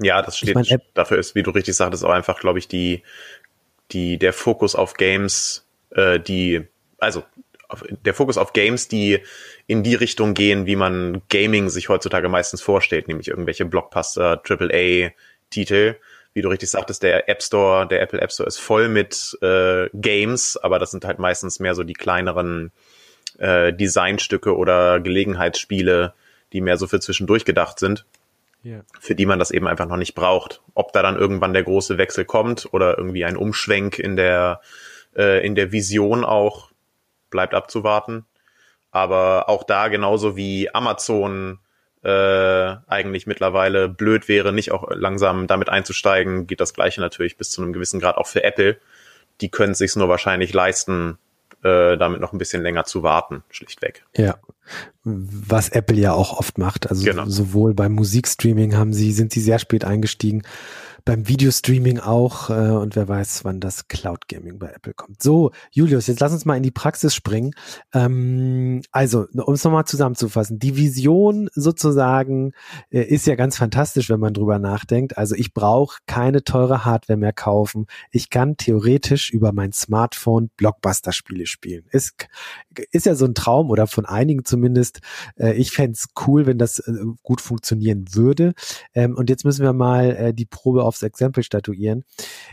Ja, 0.01 0.23
das 0.23 0.39
steht, 0.39 0.49
ich 0.49 0.55
mein, 0.57 0.81
dafür 0.95 1.19
ist, 1.19 1.37
wie 1.37 1.45
du 1.45 1.53
richtig 1.53 1.77
sagtest, 1.77 2.05
auch 2.05 2.11
einfach, 2.11 2.41
glaube 2.41 2.59
ich, 2.59 2.67
die, 2.67 3.05
die, 3.93 4.19
der 4.19 4.33
Fokus 4.33 4.75
auf 4.75 4.95
Games 4.95 5.65
äh, 5.95 6.21
die, 6.21 6.63
also 6.99 7.25
der 8.05 8.15
Fokus 8.15 8.37
auf 8.37 8.53
Games, 8.53 8.89
die 8.89 9.21
in 9.67 9.83
die 9.83 9.95
Richtung 9.95 10.35
gehen, 10.35 10.67
wie 10.67 10.77
man 10.77 11.23
Gaming 11.29 11.71
sich 11.71 11.89
heutzutage 11.89 12.29
meistens 12.29 12.61
vorstellt, 12.63 13.09
nämlich 13.09 13.29
irgendwelche 13.29 13.65
Blockbuster, 13.65 14.43
AAA-Titel. 14.47 15.97
Wie 16.35 16.43
du 16.43 16.49
richtig 16.49 16.71
sagtest, 16.71 17.03
der 17.03 17.29
App 17.29 17.43
Store, 17.43 17.87
der 17.87 18.03
Apple 18.03 18.21
App 18.21 18.33
Store 18.33 18.47
ist 18.47 18.59
voll 18.59 18.89
mit 18.89 19.39
äh, 19.41 19.89
Games, 19.93 20.57
aber 20.57 20.79
das 20.79 20.91
sind 20.91 21.05
halt 21.05 21.19
meistens 21.19 21.61
mehr 21.61 21.75
so 21.75 21.85
die 21.85 21.95
kleineren 21.95 22.73
äh, 23.39 23.73
Designstücke 23.73 24.55
oder 24.57 25.01
Gelegenheitsspiele, 25.01 26.13
die 26.53 26.61
mehr 26.61 26.77
so 26.77 26.87
für 26.87 27.01
zwischendurch 27.01 27.45
gedacht 27.45 27.79
sind, 27.79 28.05
für 28.99 29.15
die 29.15 29.27
man 29.27 29.39
das 29.39 29.51
eben 29.51 29.67
einfach 29.67 29.87
noch 29.87 29.97
nicht 29.97 30.15
braucht. 30.15 30.63
Ob 30.75 30.93
da 30.93 31.03
dann 31.03 31.17
irgendwann 31.17 31.53
der 31.53 31.65
große 31.65 31.99
Wechsel 31.99 32.25
kommt 32.25 32.69
oder 32.73 32.97
irgendwie 32.97 33.25
ein 33.25 33.37
Umschwenk 33.37 33.99
in 33.99 34.17
der 34.17 34.61
äh, 35.17 35.45
in 35.45 35.55
der 35.55 35.73
Vision 35.73 36.25
auch 36.25 36.71
bleibt 37.31 37.55
abzuwarten. 37.55 38.25
Aber 38.91 39.49
auch 39.49 39.65
da 39.65 39.89
genauso 39.89 40.37
wie 40.37 40.73
Amazon 40.73 41.59
äh, 42.03 42.77
eigentlich 42.87 43.27
mittlerweile 43.27 43.89
blöd 43.89 44.29
wäre, 44.29 44.53
nicht 44.53 44.73
auch 44.73 44.89
langsam 44.91 45.47
damit 45.47 45.69
einzusteigen, 45.69 46.47
geht 46.47 46.61
das 46.61 46.75
gleiche 46.75 47.01
natürlich 47.01 47.37
bis 47.37 47.51
zu 47.51 47.63
einem 47.63 47.73
gewissen 47.73 47.99
Grad 47.99 48.17
auch 48.17 48.27
für 48.27 48.45
Apple. 48.45 48.79
Die 49.41 49.51
können 49.51 49.73
es 49.73 49.79
sich 49.79 49.97
nur 49.97 50.09
wahrscheinlich 50.09 50.53
leisten, 50.53 51.19
äh, 51.65 51.97
damit 51.97 52.21
noch 52.21 52.33
ein 52.33 52.39
bisschen 52.39 52.63
länger 52.63 52.85
zu 52.85 53.03
warten, 53.03 53.43
schlichtweg. 53.51 54.05
Ja. 54.17 54.37
Was 55.03 55.69
Apple 55.71 55.99
ja 55.99 56.13
auch 56.13 56.39
oft 56.39 56.59
macht. 56.59 56.89
Also 56.89 57.05
genau. 57.05 57.25
sowohl 57.27 57.75
beim 57.75 57.93
Musikstreaming 57.93 58.77
haben 58.77 58.93
sie, 58.93 59.13
sind 59.13 59.33
sie 59.33 59.41
sehr 59.41 59.59
spät 59.59 59.85
eingestiegen 59.85 60.43
beim 61.05 61.29
Videostreaming 61.29 61.99
auch 61.99 62.49
äh, 62.49 62.71
und 62.71 62.97
wer 62.97 63.09
weiß, 63.09 63.45
wann 63.45 63.61
das 63.61 63.89
Cloud 63.89 64.27
Gaming 64.27 64.59
bei 64.59 64.69
Apple 64.69 64.95
kommt. 64.95 65.23
So, 65.23 65.53
Julius, 65.71 66.07
jetzt 66.07 66.21
lass 66.21 66.33
uns 66.33 66.47
mal 66.47 66.57
in 66.57 66.63
die 66.63 66.71
Praxis 66.71 67.15
springen. 67.15 67.53
Ähm, 67.93 68.83
also, 68.91 69.27
um 69.35 69.55
es 69.55 69.65
nochmal 69.65 69.85
zusammenzufassen, 69.85 70.59
die 70.59 70.77
Vision 70.77 71.51
sozusagen 71.53 72.53
äh, 72.91 73.03
ist 73.03 73.27
ja 73.27 73.35
ganz 73.35 73.59
fantastisch, 73.59 74.09
wenn 74.09 74.21
man 74.21 74.33
drüber 74.33 74.59
nachdenkt. 74.59 75.19
Also 75.19 75.35
ich 75.35 75.53
brauche 75.53 75.99
keine 76.07 76.43
teure 76.43 76.87
Hardware 76.87 77.19
mehr 77.19 77.35
kaufen. 77.35 77.87
Ich 78.11 78.31
kann 78.31 78.57
theoretisch 78.57 79.31
über 79.31 79.53
mein 79.53 79.73
Smartphone 79.73 80.51
Blockbuster-Spiele 80.57 81.47
spielen. 81.47 81.85
Ist, 81.91 82.15
ist 82.93 83.05
ja 83.05 83.15
so 83.15 83.27
ein 83.27 83.35
Traum 83.35 83.71
oder 83.71 83.87
von 83.87 84.07
einigen 84.07 84.47
zumindest. 84.47 85.01
Äh, 85.37 85.53
ich 85.53 85.71
fände 85.71 85.99
cool, 86.27 86.47
wenn 86.47 86.57
das 86.57 86.79
äh, 86.79 86.93
gut 87.23 87.43
funktionieren 87.43 88.07
würde. 88.13 88.55
Ähm, 88.95 89.17
und 89.17 89.29
jetzt 89.29 89.45
müssen 89.45 89.63
wir 89.63 89.75
mal 89.75 90.17
äh, 90.17 90.35
die 90.35 90.47
Probe 90.47 90.83
auf 90.83 90.94
aufs 90.95 91.03
Exempel 91.03 91.43
statuieren. 91.43 92.05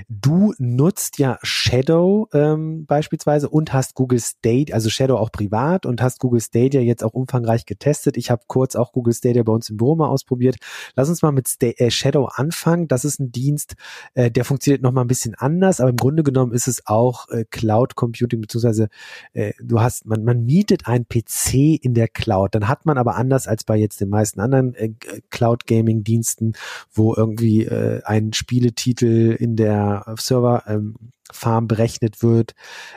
Du 0.09 0.53
nutzt 0.57 1.19
ja 1.19 1.37
Shadow 1.43 2.27
ähm, 2.33 2.85
beispielsweise 2.85 3.49
und 3.49 3.71
hast 3.71 3.93
Google 3.95 4.19
State, 4.19 4.73
also 4.73 4.89
Shadow 4.89 5.17
auch 5.17 5.31
privat 5.31 5.85
und 5.85 6.01
hast 6.01 6.19
Google 6.19 6.41
Stadia 6.41 6.81
jetzt 6.81 7.03
auch 7.03 7.13
umfangreich 7.13 7.65
getestet. 7.65 8.17
Ich 8.17 8.31
habe 8.31 8.43
kurz 8.47 8.75
auch 8.75 8.91
Google 8.91 9.13
Stadia 9.13 9.43
bei 9.43 9.53
uns 9.53 9.69
im 9.69 9.77
Büro 9.77 9.95
mal 9.95 10.07
ausprobiert. 10.07 10.57
Lass 10.95 11.09
uns 11.09 11.21
mal 11.21 11.31
mit 11.31 11.47
Sta 11.47 11.67
äh, 11.67 11.91
Shadow 11.91 12.25
anfangen. 12.25 12.87
Das 12.87 13.05
ist 13.05 13.19
ein 13.19 13.31
Dienst, 13.31 13.75
äh, 14.15 14.31
der 14.31 14.43
funktioniert 14.43 14.81
noch 14.81 14.91
mal 14.91 15.01
ein 15.01 15.07
bisschen 15.07 15.35
anders, 15.35 15.79
aber 15.79 15.91
im 15.91 15.97
Grunde 15.97 16.23
genommen 16.23 16.53
ist 16.53 16.67
es 16.67 16.87
auch 16.87 17.29
äh, 17.29 17.45
Cloud 17.49 17.95
Computing 17.95 18.41
beziehungsweise 18.41 18.89
äh, 19.33 19.53
du 19.61 19.79
hast 19.79 20.05
man 20.05 20.23
man 20.23 20.43
mietet 20.43 20.87
ein 20.87 21.05
PC 21.07 21.79
in 21.81 21.93
der 21.93 22.07
Cloud. 22.07 22.55
Dann 22.55 22.67
hat 22.67 22.85
man 22.85 22.97
aber 22.97 23.15
anders 23.15 23.47
als 23.47 23.63
bei 23.63 23.77
jetzt 23.77 24.01
den 24.01 24.09
meisten 24.09 24.39
anderen 24.39 24.73
äh, 24.73 24.93
Cloud 25.29 25.67
Gaming 25.67 26.03
Diensten, 26.03 26.53
wo 26.91 27.13
irgendwie 27.15 27.65
äh, 27.65 28.01
ein 28.03 28.30
Spieletitel 28.33 29.35
in 29.37 29.55
der 29.55 30.05
Serverfarm 30.17 30.97
ähm, 31.43 31.67
berechnet 31.67 32.23
wird. 32.23 32.53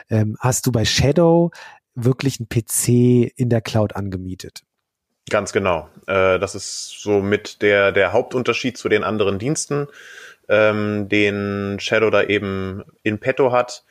Ähm, 0.09 0.37
hast 0.39 0.65
du 0.65 0.71
bei 0.71 0.85
Shadow 0.85 1.51
wirklich 1.95 2.39
einen 2.39 2.49
PC 2.49 3.31
in 3.35 3.49
der 3.49 3.61
Cloud 3.61 3.95
angemietet? 3.95 4.63
Ganz 5.29 5.53
genau. 5.53 5.89
Äh, 6.07 6.39
das 6.39 6.55
ist 6.55 7.01
so 7.01 7.21
mit 7.21 7.61
der, 7.61 7.91
der 7.91 8.13
Hauptunterschied 8.13 8.77
zu 8.77 8.89
den 8.89 9.03
anderen 9.03 9.39
Diensten, 9.39 9.87
ähm, 10.49 11.09
den 11.09 11.77
Shadow 11.79 12.09
da 12.09 12.23
eben 12.23 12.83
in 13.01 13.19
petto 13.19 13.51
hat. 13.51 13.83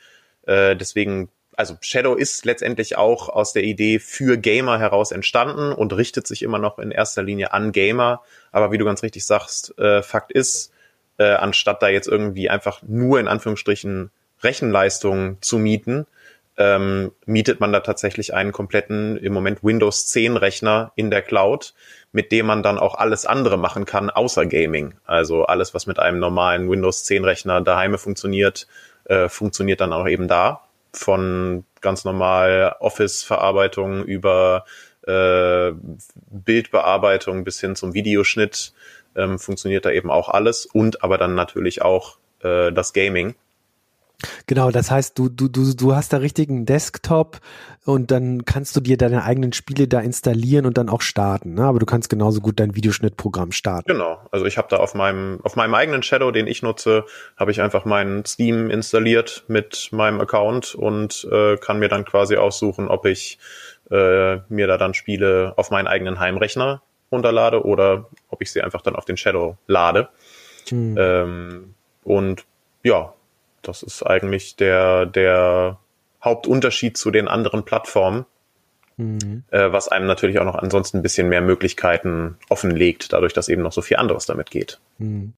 Äh, 0.43 0.75
deswegen 0.75 1.29
also 1.57 1.77
Shadow 1.81 2.15
ist 2.15 2.45
letztendlich 2.45 2.97
auch 2.97 3.29
aus 3.29 3.53
der 3.53 3.63
Idee 3.63 3.99
für 3.99 4.37
Gamer 4.37 4.79
heraus 4.79 5.11
entstanden 5.11 5.71
und 5.71 5.93
richtet 5.93 6.27
sich 6.27 6.43
immer 6.43 6.59
noch 6.59 6.79
in 6.79 6.91
erster 6.91 7.23
Linie 7.23 7.53
an 7.53 7.71
Gamer. 7.71 8.21
Aber 8.51 8.71
wie 8.71 8.77
du 8.77 8.85
ganz 8.85 9.03
richtig 9.03 9.25
sagst, 9.25 9.77
äh, 9.79 10.01
Fakt 10.01 10.31
ist, 10.31 10.71
äh, 11.17 11.33
anstatt 11.33 11.81
da 11.81 11.87
jetzt 11.87 12.07
irgendwie 12.07 12.49
einfach 12.49 12.81
nur 12.83 13.19
in 13.19 13.27
Anführungsstrichen 13.27 14.11
Rechenleistung 14.43 15.37
zu 15.41 15.57
mieten, 15.57 16.05
ähm, 16.57 17.11
mietet 17.25 17.59
man 17.59 17.73
da 17.73 17.81
tatsächlich 17.81 18.33
einen 18.33 18.51
kompletten, 18.51 19.17
im 19.17 19.33
Moment 19.33 19.63
Windows 19.63 20.07
10 20.07 20.37
Rechner 20.37 20.91
in 20.95 21.11
der 21.11 21.21
Cloud, 21.21 21.73
mit 22.11 22.31
dem 22.31 22.45
man 22.45 22.63
dann 22.63 22.77
auch 22.77 22.95
alles 22.95 23.25
andere 23.25 23.57
machen 23.57 23.85
kann, 23.85 24.09
außer 24.09 24.45
Gaming. 24.45 24.93
Also 25.05 25.45
alles, 25.45 25.73
was 25.73 25.85
mit 25.85 25.99
einem 25.99 26.19
normalen 26.19 26.69
Windows 26.69 27.03
10 27.03 27.25
Rechner 27.25 27.61
daheim 27.61 27.97
funktioniert, 27.97 28.67
äh, 29.05 29.27
funktioniert 29.27 29.81
dann 29.81 29.91
auch 29.91 30.07
eben 30.07 30.27
da. 30.27 30.61
Von 30.93 31.65
ganz 31.81 32.05
normal 32.05 32.77
Office-Verarbeitung 32.79 34.05
über 34.05 34.63
äh, 35.05 35.73
Bildbearbeitung 36.31 37.43
bis 37.43 37.59
hin 37.59 37.75
zum 37.75 37.93
Videoschnitt 37.93 38.73
ähm, 39.15 39.39
funktioniert 39.39 39.85
da 39.85 39.91
eben 39.91 40.11
auch 40.11 40.29
alles 40.29 40.65
und 40.65 41.03
aber 41.03 41.17
dann 41.17 41.35
natürlich 41.35 41.81
auch 41.81 42.17
äh, 42.41 42.71
das 42.71 42.93
Gaming. 42.93 43.35
Genau, 44.47 44.71
das 44.71 44.91
heißt, 44.91 45.17
du, 45.17 45.29
du, 45.29 45.47
du, 45.47 45.73
du 45.73 45.95
hast 45.95 46.13
da 46.13 46.17
richtigen 46.17 46.65
Desktop 46.65 47.39
und 47.85 48.11
dann 48.11 48.45
kannst 48.45 48.75
du 48.75 48.79
dir 48.79 48.97
deine 48.97 49.23
eigenen 49.23 49.53
Spiele 49.53 49.87
da 49.87 49.99
installieren 49.99 50.65
und 50.65 50.77
dann 50.77 50.89
auch 50.89 51.01
starten. 51.01 51.53
Ne? 51.55 51.65
Aber 51.65 51.79
du 51.79 51.85
kannst 51.85 52.09
genauso 52.09 52.41
gut 52.41 52.59
dein 52.59 52.75
Videoschnittprogramm 52.75 53.51
starten. 53.51 53.91
Genau, 53.91 54.19
also 54.31 54.45
ich 54.45 54.57
habe 54.57 54.67
da 54.69 54.77
auf 54.77 54.93
meinem, 54.93 55.39
auf 55.43 55.55
meinem 55.55 55.73
eigenen 55.73 56.03
Shadow, 56.03 56.31
den 56.31 56.47
ich 56.47 56.61
nutze, 56.61 57.05
habe 57.37 57.51
ich 57.51 57.61
einfach 57.61 57.85
meinen 57.85 58.25
Steam 58.25 58.69
installiert 58.69 59.43
mit 59.47 59.89
meinem 59.91 60.21
Account 60.21 60.75
und 60.75 61.27
äh, 61.31 61.57
kann 61.57 61.79
mir 61.79 61.89
dann 61.89 62.05
quasi 62.05 62.37
aussuchen, 62.37 62.87
ob 62.87 63.05
ich 63.05 63.37
äh, 63.91 64.37
mir 64.49 64.67
da 64.67 64.77
dann 64.77 64.93
Spiele 64.93 65.53
auf 65.57 65.71
meinen 65.71 65.87
eigenen 65.87 66.19
Heimrechner 66.19 66.81
runterlade 67.11 67.63
oder 67.63 68.09
ob 68.29 68.41
ich 68.41 68.51
sie 68.51 68.61
einfach 68.61 68.81
dann 68.81 68.95
auf 68.95 69.05
den 69.05 69.17
Shadow 69.17 69.57
lade. 69.67 70.09
Mhm. 70.71 70.95
Ähm, 70.99 71.73
und 72.03 72.45
ja, 72.83 73.13
das 73.61 73.83
ist 73.83 74.03
eigentlich 74.03 74.55
der, 74.55 75.05
der 75.05 75.79
Hauptunterschied 76.23 76.97
zu 76.97 77.11
den 77.11 77.27
anderen 77.27 77.63
Plattformen, 77.63 78.25
mhm. 78.97 79.43
äh, 79.51 79.71
was 79.71 79.87
einem 79.87 80.07
natürlich 80.07 80.39
auch 80.39 80.45
noch 80.45 80.55
ansonsten 80.55 80.97
ein 80.97 81.03
bisschen 81.03 81.29
mehr 81.29 81.41
Möglichkeiten 81.41 82.37
offenlegt, 82.49 83.13
dadurch, 83.13 83.33
dass 83.33 83.49
eben 83.49 83.61
noch 83.61 83.73
so 83.73 83.81
viel 83.81 83.97
anderes 83.97 84.25
damit 84.25 84.51
geht. 84.51 84.79
Mhm. 84.97 85.33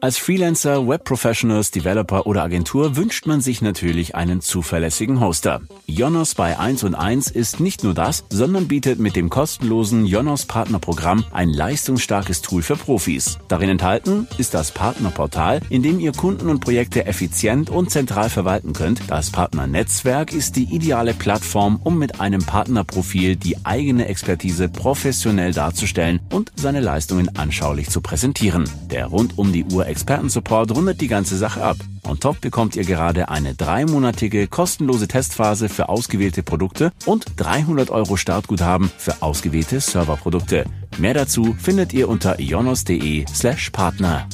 Als 0.00 0.16
Freelancer, 0.16 0.86
Webprofessionals, 0.86 1.72
Developer 1.72 2.24
oder 2.28 2.44
Agentur 2.44 2.94
wünscht 2.94 3.26
man 3.26 3.40
sich 3.40 3.62
natürlich 3.62 4.14
einen 4.14 4.40
zuverlässigen 4.40 5.18
Hoster. 5.18 5.60
Jonos 5.86 6.36
bei 6.36 6.56
1 6.56 6.84
und 6.84 6.94
1 6.94 7.32
ist 7.32 7.58
nicht 7.58 7.82
nur 7.82 7.94
das, 7.94 8.24
sondern 8.30 8.68
bietet 8.68 9.00
mit 9.00 9.16
dem 9.16 9.28
kostenlosen 9.28 10.06
Jonos 10.06 10.44
Partnerprogramm 10.44 11.24
ein 11.32 11.48
leistungsstarkes 11.48 12.42
Tool 12.42 12.62
für 12.62 12.76
Profis. 12.76 13.38
Darin 13.48 13.70
enthalten 13.70 14.28
ist 14.38 14.54
das 14.54 14.70
Partnerportal, 14.70 15.62
in 15.68 15.82
dem 15.82 15.98
ihr 15.98 16.12
Kunden 16.12 16.48
und 16.48 16.60
Projekte 16.60 17.04
effizient 17.06 17.68
und 17.68 17.90
zentral 17.90 18.30
verwalten 18.30 18.74
könnt. 18.74 19.00
Das 19.08 19.30
Partnernetzwerk 19.30 20.32
ist 20.32 20.54
die 20.54 20.72
ideale 20.72 21.12
Plattform, 21.12 21.80
um 21.82 21.98
mit 21.98 22.20
einem 22.20 22.44
Partnerprofil 22.44 23.34
die 23.34 23.56
eigene 23.64 24.06
Expertise 24.06 24.68
professionell 24.68 25.52
darzustellen 25.52 26.20
und 26.32 26.52
seine 26.54 26.80
Leistungen 26.80 27.36
anschaulich 27.36 27.90
zu 27.90 28.00
präsentieren. 28.00 28.70
Der 28.92 29.06
rund 29.06 29.36
um 29.38 29.52
die 29.52 29.64
Uhr 29.64 29.87
Expertensupport 29.88 30.70
rundet 30.74 31.00
die 31.00 31.08
ganze 31.08 31.36
Sache 31.36 31.62
ab. 31.62 31.76
On 32.04 32.18
top 32.20 32.40
bekommt 32.40 32.76
ihr 32.76 32.84
gerade 32.84 33.28
eine 33.28 33.54
dreimonatige 33.54 34.46
kostenlose 34.46 35.08
Testphase 35.08 35.68
für 35.68 35.88
ausgewählte 35.88 36.42
Produkte 36.42 36.92
und 37.06 37.26
300 37.36 37.90
Euro 37.90 38.16
Startguthaben 38.16 38.90
für 38.96 39.22
ausgewählte 39.22 39.80
Serverprodukte. 39.80 40.64
Mehr 40.98 41.14
dazu 41.14 41.54
findet 41.58 41.92
ihr 41.92 42.08
unter 42.08 42.38
ionos.de 42.38 43.26
slash 43.28 43.70
Partner. 43.70 44.28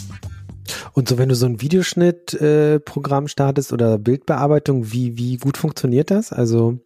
Und 0.93 1.09
so, 1.09 1.19
wenn 1.19 1.29
du 1.29 1.35
so 1.35 1.47
ein 1.47 1.61
Videoschnittprogramm 1.61 3.25
äh, 3.25 3.29
startest 3.29 3.73
oder 3.73 3.99
Bildbearbeitung, 3.99 4.93
wie, 4.93 5.17
wie 5.17 5.37
gut 5.37 5.57
funktioniert 5.57 6.11
das? 6.11 6.33
Also 6.33 6.79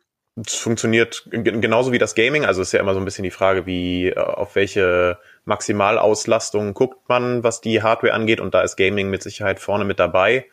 es 0.47 0.55
funktioniert 0.55 1.29
genauso 1.31 1.93
wie 1.93 1.99
das 1.99 2.15
Gaming. 2.15 2.45
Also 2.45 2.63
ist 2.63 2.73
ja 2.73 2.81
immer 2.81 2.95
so 2.95 3.01
ein 3.01 3.05
bisschen 3.05 3.25
die 3.25 3.31
Frage, 3.31 3.67
wie 3.67 4.09
äh, 4.09 4.19
auf 4.19 4.55
welche 4.55 5.19
Maximalauslastung 5.49 6.75
guckt 6.75 7.09
man, 7.09 7.43
was 7.43 7.63
die 7.63 7.83
Hardware 7.83 8.13
angeht. 8.13 8.39
Und 8.39 8.55
da 8.55 8.61
ist 8.61 8.77
Gaming 8.77 9.09
mit 9.09 9.23
Sicherheit 9.23 9.61
vorne 9.61 9.85
mit 9.85 9.99
dabei. 9.99 10.47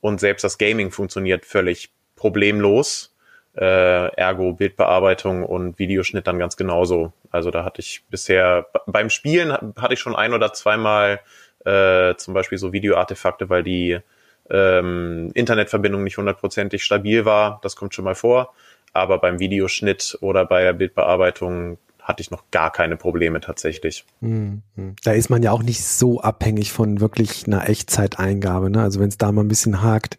Und 0.00 0.20
selbst 0.20 0.44
das 0.44 0.58
Gaming 0.58 0.90
funktioniert 0.90 1.46
völlig 1.46 1.90
problemlos. 2.14 3.16
Äh, 3.56 4.08
ergo 4.16 4.52
Bildbearbeitung 4.52 5.44
und 5.44 5.78
Videoschnitt 5.78 6.26
dann 6.26 6.38
ganz 6.38 6.56
genauso. 6.56 7.12
Also 7.30 7.50
da 7.50 7.64
hatte 7.64 7.80
ich 7.80 8.04
bisher 8.10 8.66
beim 8.86 9.10
Spielen 9.10 9.52
hatte 9.52 9.94
ich 9.94 10.00
schon 10.00 10.16
ein 10.16 10.34
oder 10.34 10.52
zweimal 10.52 11.20
äh, 11.64 12.14
zum 12.16 12.34
Beispiel 12.34 12.58
so 12.58 12.72
Videoartefakte, 12.72 13.48
weil 13.48 13.62
die 13.62 13.98
ähm, 14.50 15.30
Internetverbindung 15.34 16.04
nicht 16.04 16.18
hundertprozentig 16.18 16.84
stabil 16.84 17.24
war. 17.24 17.60
Das 17.62 17.76
kommt 17.76 17.94
schon 17.94 18.04
mal 18.04 18.16
vor. 18.16 18.52
Aber 18.92 19.18
beim 19.18 19.38
Videoschnitt 19.38 20.18
oder 20.20 20.44
bei 20.44 20.64
der 20.64 20.72
Bildbearbeitung 20.74 21.78
hatte 22.04 22.20
ich 22.20 22.30
noch 22.30 22.44
gar 22.50 22.70
keine 22.70 22.96
Probleme 22.96 23.40
tatsächlich. 23.40 24.04
Mhm. 24.20 24.62
Da 25.02 25.12
ist 25.12 25.30
man 25.30 25.42
ja 25.42 25.52
auch 25.52 25.62
nicht 25.62 25.82
so 25.84 26.20
abhängig 26.20 26.70
von 26.70 27.00
wirklich 27.00 27.46
einer 27.46 27.68
Echtzeiteingabe. 27.68 28.70
Ne? 28.70 28.82
Also 28.82 29.00
wenn 29.00 29.08
es 29.08 29.16
da 29.16 29.32
mal 29.32 29.42
ein 29.42 29.48
bisschen 29.48 29.82
hakt, 29.82 30.18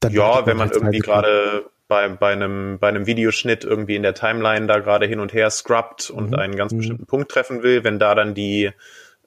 dann 0.00 0.12
ja, 0.12 0.44
wenn 0.46 0.58
man 0.58 0.70
irgendwie 0.70 0.98
gerade 0.98 1.64
bei, 1.88 2.08
bei, 2.08 2.32
einem, 2.32 2.78
bei 2.78 2.88
einem 2.88 3.06
Videoschnitt 3.06 3.64
irgendwie 3.64 3.96
in 3.96 4.02
der 4.02 4.14
Timeline 4.14 4.66
da 4.66 4.80
gerade 4.80 5.06
hin 5.06 5.18
und 5.18 5.32
her 5.32 5.48
scrubbt 5.50 6.10
und 6.10 6.30
mhm. 6.30 6.38
einen 6.38 6.56
ganz 6.56 6.72
mhm. 6.72 6.78
bestimmten 6.78 7.06
Punkt 7.06 7.30
treffen 7.30 7.62
will, 7.62 7.84
wenn 7.84 7.98
da 7.98 8.14
dann 8.14 8.34
die 8.34 8.70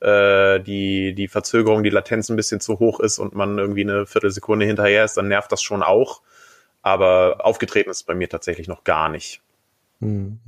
äh, 0.02 0.60
die, 0.60 1.16
die 1.16 1.28
Verzögerung, 1.28 1.82
die 1.82 1.90
Latenz 1.90 2.30
ein 2.30 2.36
bisschen 2.36 2.60
zu 2.60 2.80
hoch 2.80 3.00
ist 3.00 3.18
und 3.18 3.34
man 3.34 3.58
irgendwie 3.58 3.82
eine 3.82 4.06
Viertelsekunde 4.06 4.66
hinterher 4.66 5.04
ist, 5.04 5.18
dann 5.18 5.30
nervt 5.30 5.52
das 5.52 5.64
schon 5.64 5.82
auch. 5.82 6.22
Aber 6.84 7.38
aufgetreten 7.40 7.90
ist 7.90 8.04
bei 8.04 8.14
mir 8.14 8.30
tatsächlich 8.30 8.68
noch 8.68 8.84
gar 8.84 9.10
nicht. 9.10 9.42
Mhm. 10.00 10.40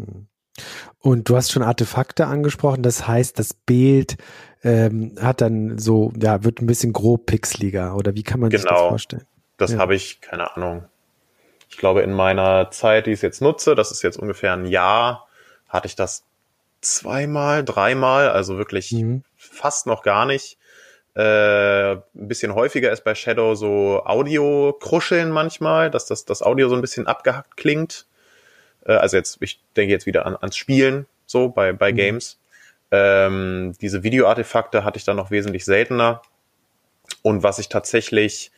Und 0.99 1.29
du 1.29 1.35
hast 1.35 1.51
schon 1.51 1.63
Artefakte 1.63 2.27
angesprochen, 2.27 2.83
das 2.83 3.07
heißt, 3.07 3.37
das 3.39 3.53
Bild 3.53 4.17
ähm, 4.63 5.15
hat 5.21 5.41
dann 5.41 5.77
so, 5.77 6.11
ja, 6.21 6.43
wird 6.43 6.61
ein 6.61 6.67
bisschen 6.67 6.93
grob 6.93 7.25
pixeliger 7.25 7.95
oder 7.95 8.15
wie 8.15 8.23
kann 8.23 8.39
man 8.39 8.49
genau. 8.49 8.61
sich 8.61 8.69
das 8.69 8.77
genau. 8.77 8.89
vorstellen? 8.89 9.27
Das 9.57 9.71
ja. 9.71 9.79
habe 9.79 9.95
ich, 9.95 10.21
keine 10.21 10.55
Ahnung. 10.55 10.85
Ich 11.69 11.77
glaube, 11.77 12.01
in 12.01 12.13
meiner 12.13 12.71
Zeit, 12.71 13.07
die 13.07 13.11
ich 13.11 13.21
jetzt 13.21 13.41
nutze, 13.41 13.75
das 13.75 13.91
ist 13.91 14.01
jetzt 14.01 14.17
ungefähr 14.17 14.53
ein 14.53 14.65
Jahr, 14.65 15.27
hatte 15.67 15.87
ich 15.87 15.95
das 15.95 16.23
zweimal, 16.81 17.63
dreimal, 17.63 18.29
also 18.29 18.57
wirklich 18.57 18.91
mhm. 18.91 19.23
fast 19.35 19.85
noch 19.87 20.03
gar 20.03 20.25
nicht. 20.25 20.57
Äh, 21.15 21.93
ein 21.93 22.03
bisschen 22.13 22.53
häufiger 22.53 22.91
ist 22.91 23.03
bei 23.03 23.15
Shadow 23.15 23.55
so 23.55 24.03
Audio-Kruscheln 24.05 25.31
manchmal, 25.31 25.89
dass 25.89 26.05
das, 26.05 26.25
das 26.25 26.43
Audio 26.43 26.69
so 26.69 26.75
ein 26.75 26.81
bisschen 26.81 27.07
abgehackt 27.07 27.57
klingt. 27.57 28.05
Äh, 28.87 28.93
also 28.93 29.17
jetzt, 29.17 29.37
ich 29.41 29.59
denke 29.75 29.91
jetzt 29.91 30.05
wieder 30.07 30.25
an, 30.25 30.35
ans 30.35 30.57
Spielen, 30.57 31.05
so 31.27 31.49
bei, 31.49 31.73
bei 31.73 31.91
mhm. 31.91 31.97
Games. 31.97 32.39
Ähm, 32.89 33.73
diese 33.81 34.01
Video-Artefakte 34.03 34.83
hatte 34.83 34.97
ich 34.97 35.03
dann 35.03 35.17
noch 35.17 35.29
wesentlich 35.29 35.65
seltener. 35.65 36.21
Und 37.21 37.43
was 37.43 37.59
ich 37.59 37.69
tatsächlich 37.69 38.51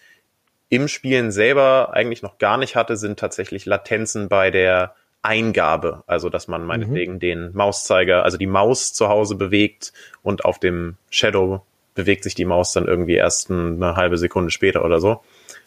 im 0.69 0.87
Spielen 0.87 1.31
selber 1.31 1.93
eigentlich 1.93 2.21
noch 2.21 2.37
gar 2.37 2.57
nicht 2.57 2.75
hatte, 2.75 2.95
sind 2.95 3.19
tatsächlich 3.19 3.65
Latenzen 3.65 4.29
bei 4.29 4.51
der 4.51 4.95
Eingabe. 5.21 6.03
Also, 6.05 6.29
dass 6.29 6.47
man 6.47 6.63
meinetwegen 6.63 7.13
mhm. 7.13 7.19
den 7.19 7.51
Mauszeiger, 7.53 8.23
also 8.23 8.37
die 8.37 8.47
Maus 8.47 8.93
zu 8.93 9.09
Hause 9.09 9.35
bewegt 9.35 9.91
und 10.21 10.45
auf 10.45 10.59
dem 10.59 10.97
Shadow 11.09 11.65
bewegt 11.95 12.23
sich 12.23 12.35
die 12.35 12.45
Maus 12.45 12.71
dann 12.71 12.87
irgendwie 12.87 13.15
erst 13.15 13.49
eine 13.49 13.95
halbe 13.95 14.17
Sekunde 14.17 14.51
später 14.51 14.85
oder 14.85 15.01
so. 15.01 15.21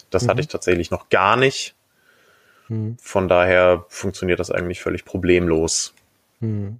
Das 0.09 0.23
mhm. 0.23 0.29
hatte 0.29 0.41
ich 0.41 0.47
tatsächlich 0.47 0.89
noch 0.89 1.09
gar 1.09 1.35
nicht. 1.35 1.75
Mhm. 2.69 2.97
Von 2.99 3.27
daher 3.27 3.85
funktioniert 3.89 4.39
das 4.39 4.51
eigentlich 4.51 4.81
völlig 4.81 5.05
problemlos. 5.05 5.93
Mhm. 6.39 6.79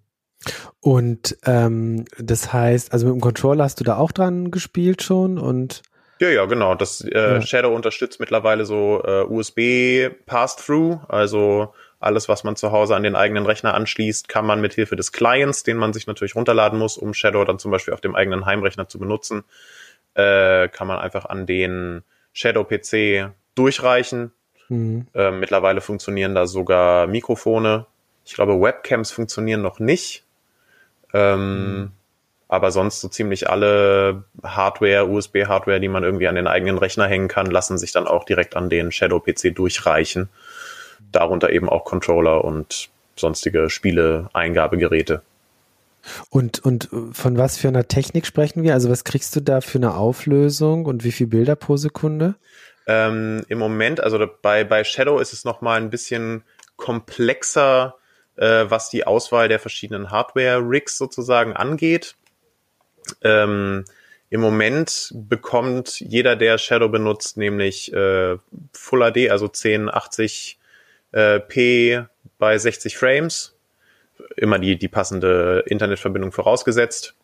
Und 0.81 1.37
ähm, 1.45 2.05
das 2.17 2.51
heißt, 2.51 2.91
also 2.91 3.07
mit 3.07 3.15
dem 3.15 3.21
Controller 3.21 3.63
hast 3.63 3.79
du 3.79 3.83
da 3.83 3.97
auch 3.97 4.11
dran 4.11 4.51
gespielt 4.51 5.01
schon 5.01 5.37
und 5.37 5.83
ja, 6.19 6.29
ja, 6.29 6.45
genau. 6.45 6.75
Das 6.75 7.01
äh, 7.01 7.09
ja. 7.11 7.41
Shadow 7.41 7.75
unterstützt 7.75 8.19
mittlerweile 8.19 8.65
so 8.65 9.01
äh, 9.03 9.23
USB 9.23 10.09
Pass-Through, 10.25 11.01
also 11.09 11.73
alles, 11.99 12.29
was 12.29 12.43
man 12.43 12.55
zu 12.55 12.71
Hause 12.71 12.95
an 12.95 13.03
den 13.03 13.15
eigenen 13.15 13.45
Rechner 13.45 13.73
anschließt, 13.73 14.27
kann 14.27 14.45
man 14.45 14.61
mit 14.61 14.73
Hilfe 14.73 14.95
des 14.95 15.11
Clients, 15.11 15.63
den 15.63 15.77
man 15.77 15.93
sich 15.93 16.05
natürlich 16.05 16.35
runterladen 16.35 16.77
muss, 16.77 16.97
um 16.97 17.13
Shadow 17.13 17.43
dann 17.45 17.59
zum 17.59 17.71
Beispiel 17.71 17.93
auf 17.93 18.01
dem 18.01 18.15
eigenen 18.15 18.45
Heimrechner 18.45 18.87
zu 18.87 18.99
benutzen, 18.99 19.43
äh, 20.13 20.67
kann 20.67 20.87
man 20.87 20.99
einfach 20.99 21.25
an 21.25 21.45
den 21.45 22.03
Shadow-PC 22.33 23.31
durchreichen. 23.55 24.31
Mhm. 24.69 25.07
Äh, 25.13 25.31
mittlerweile 25.31 25.81
funktionieren 25.81 26.35
da 26.35 26.47
sogar 26.47 27.07
Mikrofone. 27.07 27.85
Ich 28.25 28.33
glaube, 28.33 28.59
Webcams 28.59 29.11
funktionieren 29.11 29.61
noch 29.61 29.79
nicht. 29.79 30.23
Ähm, 31.13 31.77
mhm. 31.77 31.91
Aber 32.47 32.71
sonst 32.71 33.01
so 33.01 33.07
ziemlich 33.07 33.49
alle 33.49 34.25
Hardware, 34.43 35.07
USB-Hardware, 35.07 35.79
die 35.79 35.87
man 35.87 36.03
irgendwie 36.03 36.27
an 36.27 36.35
den 36.35 36.47
eigenen 36.47 36.77
Rechner 36.77 37.07
hängen 37.07 37.27
kann, 37.27 37.47
lassen 37.47 37.77
sich 37.77 37.91
dann 37.91 38.07
auch 38.07 38.25
direkt 38.25 38.55
an 38.55 38.69
den 38.69 38.91
Shadow-PC 38.91 39.55
durchreichen 39.55 40.29
darunter 41.13 41.51
eben 41.51 41.69
auch 41.69 41.85
Controller 41.85 42.43
und 42.43 42.89
sonstige 43.15 43.69
Spiele-Eingabegeräte. 43.69 45.21
Und, 46.29 46.59
und 46.59 46.89
von 47.13 47.37
was 47.37 47.57
für 47.57 47.69
einer 47.69 47.87
Technik 47.87 48.25
sprechen 48.25 48.63
wir? 48.63 48.73
Also 48.73 48.89
was 48.89 49.05
kriegst 49.05 49.35
du 49.35 49.39
da 49.39 49.61
für 49.61 49.77
eine 49.77 49.95
Auflösung 49.95 50.85
und 50.85 51.05
wie 51.05 51.13
viele 51.13 51.29
Bilder 51.29 51.55
pro 51.55 51.77
Sekunde? 51.77 52.35
Ähm, 52.87 53.43
Im 53.47 53.59
Moment, 53.59 54.01
also 54.01 54.25
bei, 54.41 54.63
bei 54.63 54.83
Shadow 54.83 55.19
ist 55.19 55.33
es 55.33 55.45
nochmal 55.45 55.79
ein 55.79 55.89
bisschen 55.89 56.43
komplexer, 56.75 57.95
äh, 58.35 58.65
was 58.67 58.89
die 58.89 59.05
Auswahl 59.05 59.47
der 59.47 59.59
verschiedenen 59.59 60.11
Hardware-Rigs 60.11 60.97
sozusagen 60.97 61.53
angeht. 61.53 62.15
Ähm, 63.21 63.85
Im 64.29 64.41
Moment 64.41 65.11
bekommt 65.13 65.99
jeder, 65.99 66.35
der 66.35 66.57
Shadow 66.57 66.89
benutzt, 66.89 67.37
nämlich 67.37 67.93
äh, 67.93 68.37
Full 68.73 69.11
HD, 69.11 69.29
also 69.29 69.45
1080 69.45 70.59
äh, 71.11 71.39
P 71.39 72.03
bei 72.37 72.57
60 72.57 72.97
Frames, 72.97 73.55
immer 74.35 74.59
die, 74.59 74.77
die 74.77 74.87
passende 74.87 75.63
Internetverbindung 75.67 76.31
vorausgesetzt, 76.31 77.15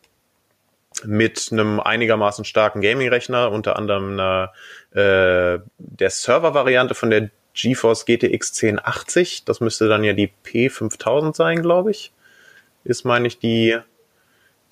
mit 1.04 1.48
einem 1.52 1.80
einigermaßen 1.80 2.44
starken 2.44 2.80
Gaming-Rechner, 2.80 3.50
unter 3.50 3.76
anderem 3.76 4.12
einer, 4.12 4.52
äh, 4.92 5.60
der 5.78 6.10
Server-Variante 6.10 6.94
von 6.94 7.10
der 7.10 7.30
GeForce 7.54 8.06
GTX 8.06 8.52
1080, 8.62 9.44
das 9.44 9.60
müsste 9.60 9.88
dann 9.88 10.04
ja 10.04 10.12
die 10.12 10.32
P5000 10.44 11.34
sein, 11.34 11.62
glaube 11.62 11.90
ich, 11.90 12.12
ist, 12.84 13.04
meine 13.04 13.26
ich, 13.26 13.38
die, 13.38 13.78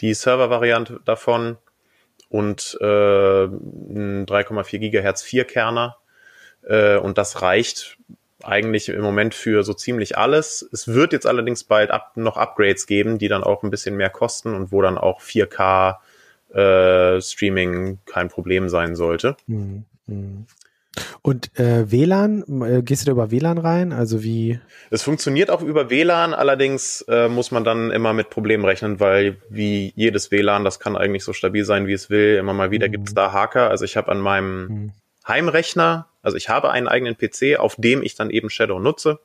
die 0.01 0.15
Server-Variante 0.15 1.01
davon 1.05 1.59
und 2.29 2.77
äh, 2.81 2.85
ein 3.45 4.27
3,4 4.27 4.79
Gigahertz 4.79 5.23
Vierkerner. 5.23 5.97
Äh, 6.63 6.97
und 6.97 7.19
das 7.19 7.43
reicht 7.43 7.99
eigentlich 8.43 8.89
im 8.89 9.01
Moment 9.01 9.35
für 9.35 9.65
so 9.65 9.75
ziemlich 9.75 10.17
alles. 10.17 10.69
Es 10.73 10.89
wird 10.89 11.13
jetzt 11.13 11.27
allerdings 11.27 11.65
bald 11.65 11.91
ab, 11.91 12.13
noch 12.17 12.37
Upgrades 12.37 12.87
geben, 12.87 13.19
die 13.19 13.29
dann 13.29 13.43
auch 13.43 13.63
ein 13.63 13.71
bisschen 13.71 13.97
mehr 13.97 14.11
kosten 14.11 14.55
und 14.55 14.71
wo 14.71 14.81
dann 14.83 14.99
auch 14.99 15.21
4K 15.21 15.97
äh, 16.55 17.21
Streaming 17.21 17.99
kein 18.07 18.29
Problem 18.29 18.69
sein 18.69 18.97
sollte. 18.97 19.37
Mhm. 19.47 19.85
Und 21.23 21.59
äh, 21.59 21.91
WLAN, 21.91 22.63
äh, 22.63 22.83
gehst 22.83 23.03
du 23.03 23.07
da 23.07 23.13
über 23.13 23.31
WLAN 23.31 23.59
rein? 23.59 23.93
Also 23.93 24.23
wie? 24.23 24.59
Es 24.91 25.03
funktioniert 25.03 25.51
auch 25.51 25.63
über 25.63 25.91
WLAN, 25.91 26.35
allerdings 26.35 27.03
äh, 27.09 27.29
muss 27.29 27.51
man 27.51 27.63
dann 27.63 27.91
immer 27.91 28.13
mit 28.13 28.31
Problemen 28.31 28.65
rechnen, 28.65 28.99
weil 28.99 29.37
wie 29.49 29.93
jedes 29.95 30.31
WLAN, 30.31 30.65
das 30.65 30.81
kann 30.81 30.97
eigentlich 30.97 31.25
so 31.25 31.33
stabil 31.33 31.65
sein, 31.65 31.87
wie 31.87 31.93
es 31.93 32.11
will. 32.11 32.37
Immer 32.37 32.55
mal 32.55 32.71
wieder 32.71 32.89
mhm. 32.89 32.93
gibt 32.93 33.09
es 33.09 33.15
da 33.15 33.33
Haker. 33.33 33.71
Also 33.71 33.85
ich 33.85 33.97
habe 33.97 34.11
an 34.11 34.21
meinem 34.21 34.69
mhm. 34.69 34.93
Heimrechner 35.27 36.09
also 36.23 36.37
ich 36.37 36.49
habe 36.49 36.71
einen 36.71 36.89
eigenen 36.89 37.17
PC, 37.17 37.59
auf 37.59 37.77
dem 37.77 38.03
ich 38.03 38.15
dann 38.15 38.31
eben 38.31 38.51
Shadow 38.51 38.79
nutze. 38.79 39.19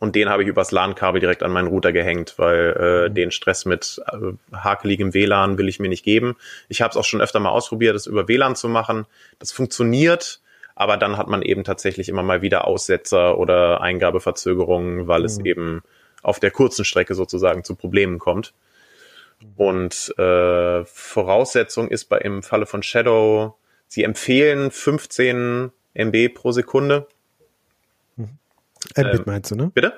Und 0.00 0.14
den 0.14 0.28
habe 0.28 0.42
ich 0.42 0.48
übers 0.48 0.70
LAN-Kabel 0.70 1.20
direkt 1.20 1.42
an 1.42 1.50
meinen 1.50 1.68
Router 1.68 1.92
gehängt, 1.92 2.34
weil 2.36 2.76
äh, 2.78 3.08
mhm. 3.08 3.14
den 3.14 3.30
Stress 3.30 3.64
mit 3.64 4.00
äh, 4.12 4.32
hakeligem 4.54 5.14
WLAN 5.14 5.56
will 5.56 5.68
ich 5.68 5.80
mir 5.80 5.88
nicht 5.88 6.04
geben. 6.04 6.36
Ich 6.68 6.82
habe 6.82 6.90
es 6.90 6.96
auch 6.96 7.04
schon 7.04 7.22
öfter 7.22 7.40
mal 7.40 7.50
ausprobiert, 7.50 7.94
das 7.94 8.06
über 8.06 8.28
WLAN 8.28 8.54
zu 8.54 8.68
machen. 8.68 9.06
Das 9.38 9.50
funktioniert, 9.50 10.40
aber 10.74 10.98
dann 10.98 11.16
hat 11.16 11.28
man 11.28 11.42
eben 11.42 11.64
tatsächlich 11.64 12.08
immer 12.08 12.22
mal 12.22 12.42
wieder 12.42 12.66
Aussetzer 12.66 13.38
oder 13.38 13.80
Eingabeverzögerungen, 13.80 15.08
weil 15.08 15.20
mhm. 15.20 15.26
es 15.26 15.38
eben 15.38 15.82
auf 16.22 16.38
der 16.38 16.50
kurzen 16.50 16.84
Strecke 16.84 17.14
sozusagen 17.14 17.64
zu 17.64 17.74
Problemen 17.74 18.18
kommt. 18.18 18.52
Mhm. 19.40 19.48
Und 19.56 20.18
äh, 20.18 20.84
Voraussetzung 20.84 21.88
ist 21.88 22.06
bei 22.06 22.18
im 22.18 22.42
Falle 22.42 22.66
von 22.66 22.82
Shadow, 22.82 23.56
sie 23.86 24.04
empfehlen 24.04 24.70
15 24.70 25.72
MB 25.94 26.34
pro 26.34 26.52
Sekunde. 26.52 27.06
Mhm. 28.96 29.06
Mbit 29.06 29.18
ähm, 29.20 29.22
meinst 29.26 29.50
du, 29.50 29.54
ne? 29.56 29.70
Bitte? 29.74 29.92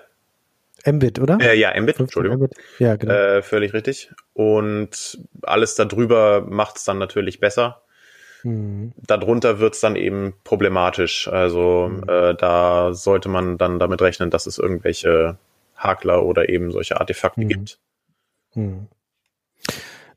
Mbit, 0.86 1.18
oder? 1.18 1.38
Äh, 1.40 1.58
ja, 1.58 1.78
Mbit, 1.78 2.00
Entschuldigung. 2.00 2.38
Mbit. 2.38 2.52
Ja, 2.78 2.96
genau. 2.96 3.12
Äh, 3.12 3.42
völlig 3.42 3.72
richtig. 3.74 4.10
Und 4.32 5.18
alles 5.42 5.74
darüber 5.74 6.40
macht 6.42 6.76
es 6.76 6.84
dann 6.84 6.98
natürlich 6.98 7.40
besser. 7.40 7.82
Mhm. 8.42 8.92
Darunter 8.96 9.58
wird 9.58 9.74
es 9.74 9.80
dann 9.80 9.96
eben 9.96 10.34
problematisch. 10.44 11.28
Also 11.28 11.90
mhm. 11.90 12.08
äh, 12.08 12.34
da 12.34 12.94
sollte 12.94 13.28
man 13.28 13.58
dann 13.58 13.78
damit 13.78 14.00
rechnen, 14.00 14.30
dass 14.30 14.46
es 14.46 14.58
irgendwelche 14.58 15.36
Hakler 15.76 16.24
oder 16.24 16.48
eben 16.48 16.70
solche 16.70 17.00
Artefakte 17.00 17.42
mhm. 17.42 17.48
gibt. 17.48 17.78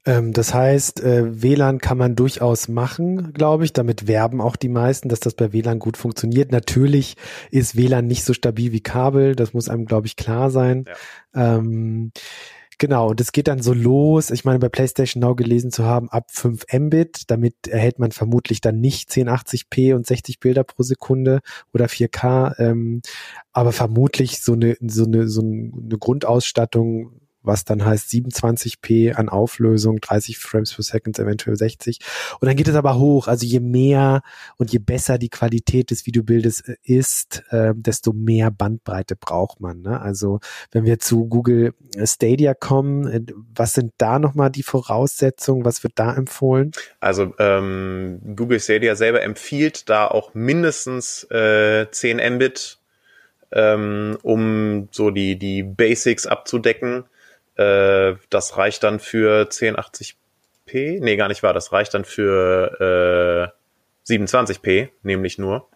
Ähm, 0.05 0.33
das 0.33 0.53
heißt, 0.53 1.01
äh, 1.01 1.41
WLAN 1.41 1.79
kann 1.79 1.97
man 1.97 2.15
durchaus 2.15 2.67
machen, 2.67 3.33
glaube 3.33 3.65
ich. 3.65 3.73
Damit 3.73 4.07
werben 4.07 4.41
auch 4.41 4.55
die 4.55 4.69
meisten, 4.69 5.09
dass 5.09 5.19
das 5.19 5.33
bei 5.33 5.53
WLAN 5.53 5.79
gut 5.79 5.97
funktioniert. 5.97 6.51
Natürlich 6.51 7.15
ist 7.51 7.75
WLAN 7.77 8.07
nicht 8.07 8.25
so 8.25 8.33
stabil 8.33 8.71
wie 8.71 8.81
Kabel. 8.81 9.35
Das 9.35 9.53
muss 9.53 9.69
einem, 9.69 9.85
glaube 9.85 10.07
ich, 10.07 10.15
klar 10.15 10.49
sein. 10.49 10.85
Ja. 11.33 11.55
Ähm, 11.57 12.11
Genau, 12.79 13.11
und 13.11 13.21
es 13.21 13.31
geht 13.31 13.47
dann 13.47 13.61
so 13.61 13.73
los. 13.73 14.29
Ich 14.29 14.45
meine, 14.45 14.59
bei 14.59 14.67
PlayStation 14.67 15.21
Now 15.21 15.35
gelesen 15.35 15.71
zu 15.71 15.85
haben, 15.85 16.09
ab 16.09 16.31
5 16.31 16.65
Mbit. 16.73 17.29
Damit 17.31 17.67
erhält 17.67 17.99
man 17.99 18.11
vermutlich 18.11 18.61
dann 18.61 18.81
nicht 18.81 19.09
1080p 19.09 19.93
und 19.95 20.05
60 20.05 20.39
Bilder 20.39 20.63
pro 20.63 20.83
Sekunde 20.83 21.39
oder 21.73 21.85
4K. 21.85 22.59
Ähm, 22.59 23.01
aber 23.51 23.71
vermutlich 23.71 24.41
so 24.41 24.53
eine, 24.53 24.75
so 24.81 25.05
eine, 25.05 25.27
so 25.27 25.41
eine 25.41 25.97
Grundausstattung 25.97 27.21
was 27.43 27.65
dann 27.65 27.85
heißt 27.85 28.09
27p 28.09 29.13
an 29.13 29.29
Auflösung, 29.29 29.99
30 29.99 30.37
Frames 30.37 30.73
per 30.73 30.83
Second, 30.83 31.19
eventuell 31.19 31.55
60. 31.55 31.99
Und 32.39 32.47
dann 32.47 32.55
geht 32.55 32.67
es 32.67 32.75
aber 32.75 32.97
hoch. 32.97 33.27
Also 33.27 33.45
je 33.45 33.59
mehr 33.59 34.21
und 34.57 34.71
je 34.71 34.79
besser 34.79 35.17
die 35.17 35.29
Qualität 35.29 35.91
des 35.91 36.05
Videobildes 36.05 36.61
äh, 36.61 36.75
ist, 36.83 37.43
äh, 37.49 37.73
desto 37.75 38.13
mehr 38.13 38.51
Bandbreite 38.51 39.15
braucht 39.15 39.59
man. 39.59 39.81
Ne? 39.81 40.01
Also 40.01 40.39
wenn 40.71 40.85
wir 40.85 40.99
zu 40.99 41.25
Google 41.25 41.73
Stadia 42.03 42.53
kommen, 42.53 43.07
äh, 43.07 43.21
was 43.55 43.73
sind 43.73 43.93
da 43.97 44.19
nochmal 44.19 44.49
die 44.49 44.63
Voraussetzungen? 44.63 45.65
Was 45.65 45.83
wird 45.83 45.93
da 45.95 46.13
empfohlen? 46.15 46.71
Also 46.99 47.33
ähm, 47.39 48.19
Google 48.35 48.59
Stadia 48.59 48.95
selber 48.95 49.21
empfiehlt 49.21 49.89
da 49.89 50.07
auch 50.07 50.33
mindestens 50.33 51.23
äh, 51.25 51.87
10 51.89 52.35
Mbit 52.35 52.79
ähm, 53.53 54.17
um 54.23 54.87
so 54.91 55.11
die, 55.11 55.37
die 55.37 55.63
Basics 55.63 56.25
abzudecken. 56.25 57.05
Äh, 57.55 58.15
das 58.29 58.57
reicht 58.57 58.83
dann 58.83 58.99
für 58.99 59.43
1080p. 59.43 60.99
Nee, 61.01 61.15
gar 61.15 61.27
nicht 61.27 61.43
wahr. 61.43 61.53
Das 61.53 61.71
reicht 61.71 61.93
dann 61.93 62.05
für 62.05 63.53
äh, 64.07 64.11
27p, 64.11 64.89
nämlich 65.03 65.37
nur. 65.37 65.67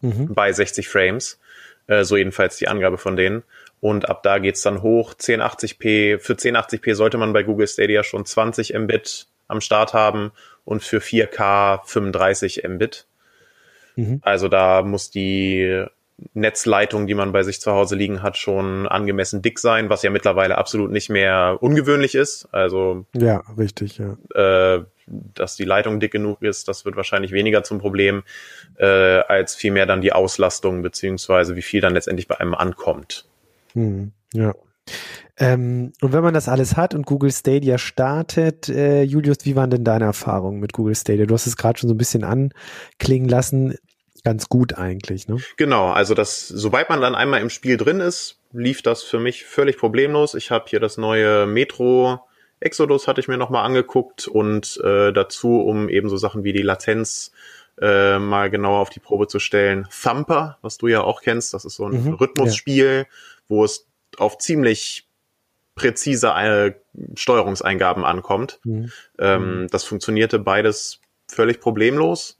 Mhm. 0.00 0.34
Bei 0.34 0.52
60 0.52 0.88
Frames. 0.88 1.38
Äh, 1.86 2.04
so 2.04 2.16
jedenfalls 2.16 2.56
die 2.56 2.68
Angabe 2.68 2.98
von 2.98 3.16
denen. 3.16 3.42
Und 3.80 4.08
ab 4.08 4.22
da 4.22 4.38
geht's 4.38 4.62
dann 4.62 4.82
hoch. 4.82 5.14
1080p. 5.14 6.18
Für 6.18 6.34
1080p 6.34 6.94
sollte 6.94 7.18
man 7.18 7.32
bei 7.32 7.42
Google 7.42 7.66
Stadia 7.66 8.02
schon 8.04 8.26
20 8.26 8.74
Mbit 8.74 9.26
am 9.48 9.60
Start 9.60 9.94
haben 9.94 10.32
und 10.64 10.82
für 10.82 10.98
4K 10.98 11.80
35 11.84 12.62
Mbit. 12.68 13.06
Mhm. 13.96 14.20
Also 14.22 14.48
da 14.48 14.82
muss 14.82 15.10
die 15.10 15.84
Netzleitung, 16.34 17.06
die 17.06 17.14
man 17.14 17.32
bei 17.32 17.42
sich 17.42 17.60
zu 17.60 17.72
Hause 17.72 17.96
liegen 17.96 18.22
hat, 18.22 18.36
schon 18.36 18.86
angemessen 18.86 19.42
dick 19.42 19.58
sein, 19.58 19.90
was 19.90 20.02
ja 20.02 20.10
mittlerweile 20.10 20.58
absolut 20.58 20.90
nicht 20.90 21.10
mehr 21.10 21.58
ungewöhnlich 21.60 22.14
ist. 22.14 22.48
Also 22.52 23.06
ja, 23.14 23.42
richtig, 23.56 23.98
ja. 23.98 24.16
Äh, 24.34 24.84
dass 25.06 25.56
die 25.56 25.64
Leitung 25.64 25.98
dick 25.98 26.12
genug 26.12 26.42
ist, 26.42 26.68
das 26.68 26.84
wird 26.84 26.96
wahrscheinlich 26.96 27.32
weniger 27.32 27.64
zum 27.64 27.78
Problem, 27.78 28.22
äh, 28.76 28.86
als 28.86 29.54
vielmehr 29.54 29.86
dann 29.86 30.00
die 30.00 30.12
Auslastung 30.12 30.82
beziehungsweise 30.82 31.56
wie 31.56 31.62
viel 31.62 31.80
dann 31.80 31.94
letztendlich 31.94 32.28
bei 32.28 32.38
einem 32.38 32.54
ankommt. 32.54 33.26
Hm, 33.72 34.12
ja. 34.32 34.54
Ähm, 35.38 35.92
und 36.00 36.12
wenn 36.12 36.22
man 36.22 36.34
das 36.34 36.48
alles 36.48 36.76
hat 36.76 36.94
und 36.94 37.06
Google 37.06 37.32
Stadia 37.32 37.78
startet, 37.78 38.68
äh, 38.68 39.02
Julius, 39.02 39.38
wie 39.44 39.56
waren 39.56 39.70
denn 39.70 39.84
deine 39.84 40.04
Erfahrungen 40.04 40.60
mit 40.60 40.72
Google 40.72 40.94
Stadia? 40.94 41.26
Du 41.26 41.34
hast 41.34 41.46
es 41.46 41.56
gerade 41.56 41.78
schon 41.78 41.88
so 41.88 41.94
ein 41.94 41.98
bisschen 41.98 42.24
anklingen 42.24 43.28
lassen 43.28 43.74
ganz 44.24 44.48
gut 44.48 44.78
eigentlich, 44.78 45.28
ne? 45.28 45.38
Genau, 45.56 45.90
also 45.90 46.14
das, 46.14 46.48
sobald 46.48 46.88
man 46.88 47.00
dann 47.00 47.14
einmal 47.14 47.40
im 47.40 47.50
Spiel 47.50 47.76
drin 47.76 48.00
ist, 48.00 48.38
lief 48.52 48.82
das 48.82 49.02
für 49.02 49.20
mich 49.20 49.44
völlig 49.44 49.78
problemlos. 49.78 50.34
Ich 50.34 50.50
habe 50.50 50.64
hier 50.68 50.80
das 50.80 50.96
neue 50.96 51.46
Metro 51.46 52.20
Exodus 52.60 53.08
hatte 53.08 53.20
ich 53.20 53.28
mir 53.28 53.38
nochmal 53.38 53.64
angeguckt 53.64 54.28
und 54.28 54.78
äh, 54.84 55.12
dazu, 55.12 55.60
um 55.60 55.88
eben 55.88 56.08
so 56.08 56.16
Sachen 56.18 56.44
wie 56.44 56.52
die 56.52 56.62
Latenz 56.62 57.32
äh, 57.80 58.18
mal 58.18 58.50
genauer 58.50 58.80
auf 58.80 58.90
die 58.90 59.00
Probe 59.00 59.26
zu 59.26 59.40
stellen, 59.40 59.88
Thumper, 60.02 60.58
was 60.60 60.76
du 60.76 60.86
ja 60.86 61.00
auch 61.00 61.22
kennst, 61.22 61.54
das 61.54 61.64
ist 61.64 61.76
so 61.76 61.86
ein 61.86 62.04
mhm, 62.04 62.14
Rhythmusspiel, 62.14 63.06
ja. 63.08 63.16
wo 63.48 63.64
es 63.64 63.86
auf 64.18 64.36
ziemlich 64.36 65.08
präzise 65.74 66.28
äh, 66.28 66.74
Steuerungseingaben 67.14 68.04
ankommt. 68.04 68.60
Mhm. 68.64 68.92
Ähm, 69.18 69.66
das 69.70 69.84
funktionierte 69.84 70.38
beides 70.38 71.00
völlig 71.28 71.60
problemlos. 71.60 72.38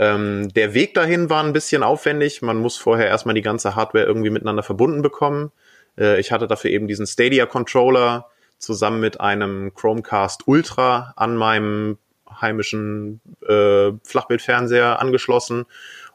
Ähm, 0.00 0.48
der 0.54 0.72
Weg 0.72 0.94
dahin 0.94 1.28
war 1.28 1.44
ein 1.44 1.52
bisschen 1.52 1.82
aufwendig. 1.82 2.40
Man 2.40 2.56
muss 2.56 2.78
vorher 2.78 3.06
erstmal 3.08 3.34
die 3.34 3.42
ganze 3.42 3.76
Hardware 3.76 4.06
irgendwie 4.06 4.30
miteinander 4.30 4.62
verbunden 4.62 5.02
bekommen. 5.02 5.52
Äh, 5.98 6.18
ich 6.18 6.32
hatte 6.32 6.46
dafür 6.46 6.70
eben 6.70 6.88
diesen 6.88 7.06
Stadia 7.06 7.44
Controller 7.44 8.26
zusammen 8.56 9.00
mit 9.00 9.20
einem 9.20 9.74
Chromecast 9.74 10.48
Ultra 10.48 11.12
an 11.16 11.36
meinem 11.36 11.98
heimischen 12.40 13.20
äh, 13.46 13.90
Flachbildfernseher 14.02 15.00
angeschlossen. 15.00 15.66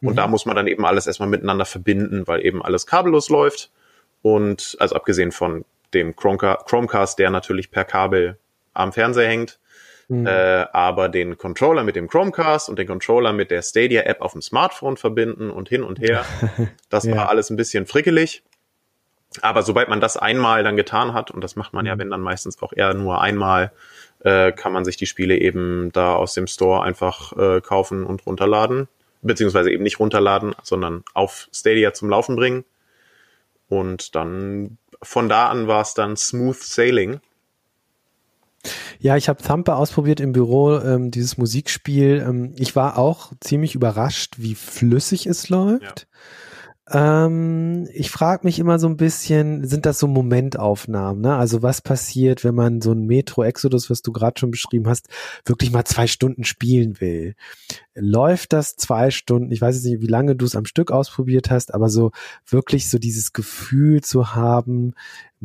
Und 0.02 0.14
mhm. 0.14 0.16
da 0.16 0.28
muss 0.28 0.48
man 0.48 0.56
dann 0.56 0.66
eben 0.66 0.84
alles 0.84 1.06
erstmal 1.06 1.30
miteinander 1.30 1.66
verbinden, 1.66 2.26
weil 2.26 2.44
eben 2.44 2.66
alles 2.66 2.88
kabellos 2.88 3.30
läuft. 3.30 3.70
Und 4.24 4.78
also 4.80 4.96
abgesehen 4.96 5.32
von 5.32 5.64
dem 5.94 6.16
Chromecast, 6.16 7.20
der 7.20 7.30
natürlich 7.30 7.70
per 7.70 7.86
Kabel 7.86 8.40
am 8.74 8.92
Fernseher 8.92 9.28
hängt. 9.28 9.60
Mhm. 10.08 10.28
Äh, 10.28 10.66
aber 10.72 11.10
den 11.10 11.38
Controller 11.38 11.84
mit 11.84 11.96
dem 11.96 12.08
Chromecast 12.08 12.70
und 12.70 12.78
den 12.78 12.88
Controller 12.88 13.34
mit 13.34 13.52
der 13.52 13.62
Stadia-App 13.62 14.22
auf 14.22 14.34
dem 14.34 14.42
Smartphone 14.42 14.98
verbinden 14.98 15.50
und 15.50 15.70
hin 15.70 15.84
und 15.84 16.00
her. 16.00 16.26
Das 16.90 17.06
ja. 17.06 17.16
war 17.16 17.30
alles 17.30 17.50
ein 17.50 17.58
bisschen 17.58 17.86
frickelig. 17.86 18.44
Aber 19.42 19.64
sobald 19.64 19.90
man 19.90 20.00
das 20.00 20.16
einmal 20.16 20.64
dann 20.64 20.78
getan 20.78 21.14
hat, 21.14 21.32
und 21.32 21.44
das 21.44 21.56
macht 21.56 21.74
man 21.74 21.86
ja, 21.86 21.96
mhm. 21.96 22.00
wenn 22.00 22.10
dann 22.12 22.22
meistens 22.22 22.62
auch 22.62 22.72
eher 22.74 22.94
nur 22.94 23.22
einmal, 23.22 23.72
äh, 24.20 24.52
kann 24.52 24.72
man 24.72 24.86
sich 24.86 24.98
die 24.98 25.06
Spiele 25.08 25.38
eben 25.38 25.92
da 25.92 26.16
aus 26.16 26.34
dem 26.34 26.48
Store 26.48 26.84
einfach 26.84 27.34
äh, 27.38 27.62
kaufen 27.62 28.06
und 28.06 28.26
runterladen. 28.26 28.88
Beziehungsweise 29.22 29.72
eben 29.72 29.84
nicht 29.84 30.00
runterladen, 30.00 30.56
sondern 30.62 31.04
auf 31.14 31.50
Stadia 31.52 31.94
zum 31.94 32.10
Laufen 32.10 32.36
bringen. 32.36 32.64
Und 33.68 34.16
dann 34.16 34.78
von 35.02 35.30
da 35.30 35.50
an 35.50 35.68
war 35.68 35.82
es 35.82 35.94
dann 35.94 36.16
Smooth 36.16 36.62
Sailing. 36.62 37.20
Ja, 39.00 39.18
ich 39.18 39.30
habe 39.30 39.44
Thumper 39.44 39.78
ausprobiert 39.78 40.20
im 40.20 40.32
Büro, 40.32 40.78
ähm, 40.80 41.12
dieses 41.12 41.38
Musikspiel. 41.38 42.24
Ähm, 42.28 42.54
ich 42.58 42.76
war 42.76 42.98
auch 42.98 43.34
ziemlich 43.40 43.76
überrascht, 43.76 44.36
wie 44.38 44.56
flüssig 44.56 45.26
es 45.28 45.50
läuft. 45.50 46.08
Ja. 46.08 46.18
Ähm, 46.88 47.88
ich 47.94 48.12
frage 48.12 48.46
mich 48.46 48.60
immer 48.60 48.78
so 48.78 48.88
ein 48.88 48.98
bisschen, 48.98 49.68
sind 49.68 49.88
das 49.88 49.98
so 49.98 50.08
Momentaufnahmen? 50.08 51.20
Ne? 51.20 51.36
Also 51.36 51.64
was 51.64 51.82
passiert, 51.82 52.44
wenn 52.44 52.54
man 52.54 52.80
so 52.80 52.92
ein 52.92 53.08
Metro 53.08 53.44
Exodus, 53.44 53.90
was 53.90 54.04
du 54.04 54.12
gerade 54.12 54.40
schon 54.40 54.52
beschrieben 54.52 54.88
hast, 54.88 55.08
wirklich 55.46 55.72
mal 55.72 55.86
zwei 55.86 56.06
Stunden 56.06 56.44
spielen 56.44 57.02
will? 57.02 57.34
Läuft 57.96 58.54
das 58.54 58.76
zwei 58.76 59.10
Stunden? 59.10 59.52
Ich 59.52 59.62
weiß 59.62 59.76
jetzt 59.76 59.86
nicht, 59.86 60.02
wie 60.02 60.08
lange 60.08 60.36
du 60.36 60.46
es 60.46 60.56
am 60.56 60.66
Stück 60.66 60.92
ausprobiert 60.92 61.50
hast, 61.50 61.74
aber 61.74 61.90
so 61.90 62.12
wirklich 62.48 62.88
so 62.88 63.00
dieses 63.00 63.34
Gefühl 63.34 64.02
zu 64.02 64.36
haben, 64.36 64.94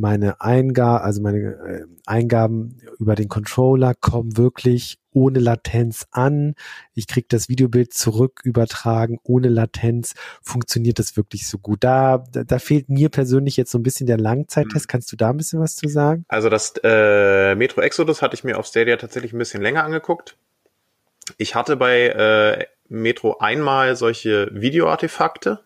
meine 0.00 0.40
Eingaben, 0.40 1.04
also 1.04 1.22
meine 1.22 1.38
äh, 1.38 1.84
Eingaben 2.06 2.78
über 2.98 3.14
den 3.14 3.28
Controller 3.28 3.94
kommen 3.94 4.36
wirklich 4.36 4.98
ohne 5.12 5.38
Latenz 5.38 6.06
an. 6.10 6.54
Ich 6.94 7.06
kriege 7.06 7.26
das 7.28 7.48
Videobild 7.48 7.92
zurück 7.92 8.40
übertragen 8.44 9.18
ohne 9.22 9.48
Latenz. 9.48 10.14
Funktioniert 10.42 10.98
das 10.98 11.16
wirklich 11.16 11.48
so 11.48 11.58
gut? 11.58 11.84
Da, 11.84 12.24
da, 12.32 12.44
da 12.44 12.58
fehlt 12.58 12.88
mir 12.88 13.08
persönlich 13.08 13.56
jetzt 13.56 13.70
so 13.70 13.78
ein 13.78 13.82
bisschen 13.82 14.06
der 14.06 14.18
Langzeittest. 14.18 14.86
Mhm. 14.86 14.88
Kannst 14.88 15.12
du 15.12 15.16
da 15.16 15.30
ein 15.30 15.36
bisschen 15.36 15.60
was 15.60 15.76
zu 15.76 15.88
sagen? 15.88 16.24
Also 16.28 16.48
das 16.48 16.74
äh, 16.82 17.54
Metro 17.54 17.80
Exodus 17.80 18.22
hatte 18.22 18.34
ich 18.34 18.44
mir 18.44 18.58
auf 18.58 18.66
Stadia 18.66 18.96
tatsächlich 18.96 19.32
ein 19.32 19.38
bisschen 19.38 19.62
länger 19.62 19.84
angeguckt. 19.84 20.36
Ich 21.36 21.54
hatte 21.54 21.76
bei 21.76 22.08
äh, 22.08 22.66
Metro 22.88 23.38
einmal 23.38 23.96
solche 23.96 24.48
Videoartefakte. 24.52 25.60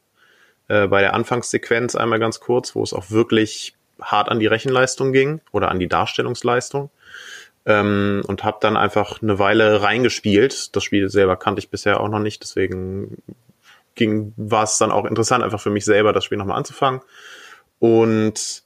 Äh, 0.68 0.86
bei 0.86 1.00
der 1.00 1.14
Anfangssequenz 1.14 1.94
einmal 1.94 2.18
ganz 2.18 2.40
kurz, 2.40 2.74
wo 2.74 2.82
es 2.82 2.92
auch 2.92 3.10
wirklich 3.10 3.76
hart 4.04 4.28
an 4.28 4.40
die 4.40 4.46
Rechenleistung 4.46 5.12
ging 5.12 5.40
oder 5.52 5.70
an 5.70 5.78
die 5.78 5.88
Darstellungsleistung 5.88 6.90
ähm, 7.66 8.22
und 8.26 8.44
habe 8.44 8.58
dann 8.60 8.76
einfach 8.76 9.22
eine 9.22 9.38
Weile 9.38 9.82
reingespielt. 9.82 10.74
Das 10.76 10.84
Spiel 10.84 11.08
selber 11.08 11.36
kannte 11.36 11.60
ich 11.60 11.70
bisher 11.70 12.00
auch 12.00 12.08
noch 12.08 12.20
nicht, 12.20 12.42
deswegen 12.42 13.22
ging 13.94 14.32
war 14.36 14.64
es 14.64 14.78
dann 14.78 14.90
auch 14.90 15.04
interessant, 15.04 15.44
einfach 15.44 15.60
für 15.60 15.70
mich 15.70 15.84
selber 15.84 16.12
das 16.12 16.24
Spiel 16.24 16.38
nochmal 16.38 16.58
anzufangen. 16.58 17.00
Und 17.78 18.64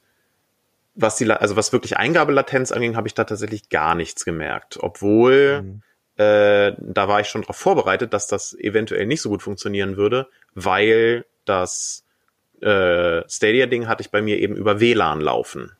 was 0.95 1.15
die, 1.15 1.31
also 1.31 1.55
was 1.55 1.71
wirklich 1.71 1.97
Eingabelatenz 1.97 2.71
anging, 2.71 2.95
habe 2.95 3.07
ich 3.07 3.13
da 3.13 3.23
tatsächlich 3.23 3.69
gar 3.69 3.95
nichts 3.95 4.25
gemerkt, 4.25 4.77
obwohl 4.81 5.61
mhm. 5.61 5.81
äh, 6.17 6.73
da 6.77 7.07
war 7.07 7.21
ich 7.21 7.27
schon 7.27 7.41
darauf 7.41 7.55
vorbereitet, 7.55 8.13
dass 8.13 8.27
das 8.27 8.53
eventuell 8.53 9.05
nicht 9.05 9.21
so 9.21 9.29
gut 9.29 9.41
funktionieren 9.41 9.97
würde, 9.97 10.27
weil 10.55 11.25
das 11.45 12.03
äh, 12.61 13.23
Stadia-Ding 13.27 13.87
hatte 13.87 14.01
ich 14.01 14.11
bei 14.11 14.21
mir 14.21 14.37
eben 14.37 14.55
über 14.55 14.79
WLAN 14.79 15.21
laufen 15.21 15.71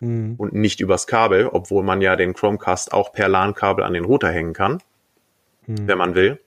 mhm. 0.00 0.34
und 0.38 0.52
nicht 0.52 0.80
übers 0.80 1.06
Kabel, 1.06 1.48
obwohl 1.48 1.82
man 1.82 2.00
ja 2.00 2.16
den 2.16 2.34
Chromecast 2.34 2.92
auch 2.92 3.12
per 3.12 3.28
LAN-Kabel 3.28 3.84
an 3.84 3.94
den 3.94 4.04
Router 4.04 4.30
hängen 4.30 4.52
kann, 4.52 4.80
mhm. 5.66 5.88
wenn 5.88 5.98
man 5.98 6.14
will. 6.14 6.40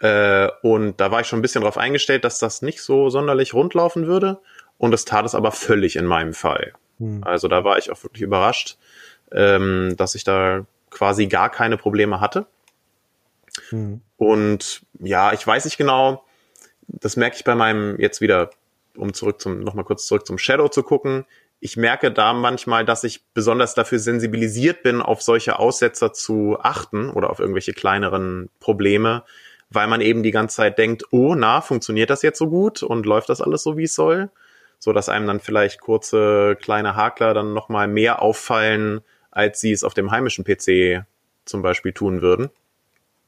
Äh, 0.00 0.48
und 0.62 1.00
da 1.00 1.10
war 1.10 1.20
ich 1.20 1.26
schon 1.26 1.38
ein 1.38 1.42
bisschen 1.42 1.62
darauf 1.62 1.78
eingestellt, 1.78 2.24
dass 2.24 2.38
das 2.38 2.62
nicht 2.62 2.82
so 2.82 3.10
sonderlich 3.10 3.54
rund 3.54 3.74
laufen 3.74 4.06
würde. 4.06 4.38
Und 4.78 4.90
das 4.90 5.04
tat 5.04 5.24
es 5.24 5.34
aber 5.34 5.52
völlig 5.52 5.96
in 5.96 6.04
meinem 6.04 6.34
Fall. 6.34 6.72
Mhm. 6.98 7.22
Also 7.24 7.48
da 7.48 7.64
war 7.64 7.78
ich 7.78 7.90
auch 7.90 8.02
wirklich 8.02 8.22
überrascht, 8.22 8.76
ähm, 9.32 9.94
dass 9.96 10.14
ich 10.14 10.24
da 10.24 10.66
quasi 10.90 11.26
gar 11.26 11.50
keine 11.50 11.76
Probleme 11.76 12.20
hatte. 12.20 12.46
Mhm. 13.70 14.00
Und 14.16 14.82
ja, 15.00 15.32
ich 15.32 15.46
weiß 15.46 15.64
nicht 15.64 15.76
genau, 15.76 16.24
das 16.86 17.16
merke 17.16 17.36
ich 17.36 17.44
bei 17.44 17.54
meinem 17.54 17.98
jetzt 17.98 18.20
wieder, 18.20 18.50
um 18.96 19.12
zurück 19.12 19.40
zum, 19.40 19.60
nochmal 19.60 19.84
kurz 19.84 20.06
zurück 20.06 20.26
zum 20.26 20.38
Shadow 20.38 20.68
zu 20.68 20.82
gucken. 20.82 21.24
Ich 21.60 21.76
merke 21.76 22.12
da 22.12 22.32
manchmal, 22.32 22.84
dass 22.84 23.04
ich 23.04 23.24
besonders 23.32 23.74
dafür 23.74 23.98
sensibilisiert 23.98 24.82
bin, 24.82 25.00
auf 25.00 25.22
solche 25.22 25.58
Aussetzer 25.58 26.12
zu 26.12 26.58
achten 26.60 27.10
oder 27.10 27.30
auf 27.30 27.38
irgendwelche 27.38 27.72
kleineren 27.72 28.50
Probleme, 28.60 29.24
weil 29.70 29.86
man 29.86 30.00
eben 30.00 30.22
die 30.22 30.30
ganze 30.30 30.56
Zeit 30.56 30.78
denkt, 30.78 31.04
oh, 31.10 31.34
na, 31.34 31.60
funktioniert 31.60 32.10
das 32.10 32.22
jetzt 32.22 32.38
so 32.38 32.48
gut 32.48 32.82
und 32.82 33.06
läuft 33.06 33.28
das 33.28 33.40
alles 33.40 33.62
so, 33.62 33.76
wie 33.76 33.84
es 33.84 33.94
soll? 33.94 34.30
So 34.78 34.92
dass 34.92 35.08
einem 35.08 35.26
dann 35.26 35.40
vielleicht 35.40 35.80
kurze 35.80 36.56
kleine 36.60 36.96
Hakler 36.96 37.32
dann 37.32 37.54
nochmal 37.54 37.88
mehr 37.88 38.20
auffallen, 38.20 39.00
als 39.30 39.60
sie 39.60 39.72
es 39.72 39.84
auf 39.84 39.94
dem 39.94 40.10
heimischen 40.10 40.44
PC 40.44 41.06
zum 41.44 41.62
Beispiel 41.62 41.92
tun 41.92 42.20
würden. 42.20 42.50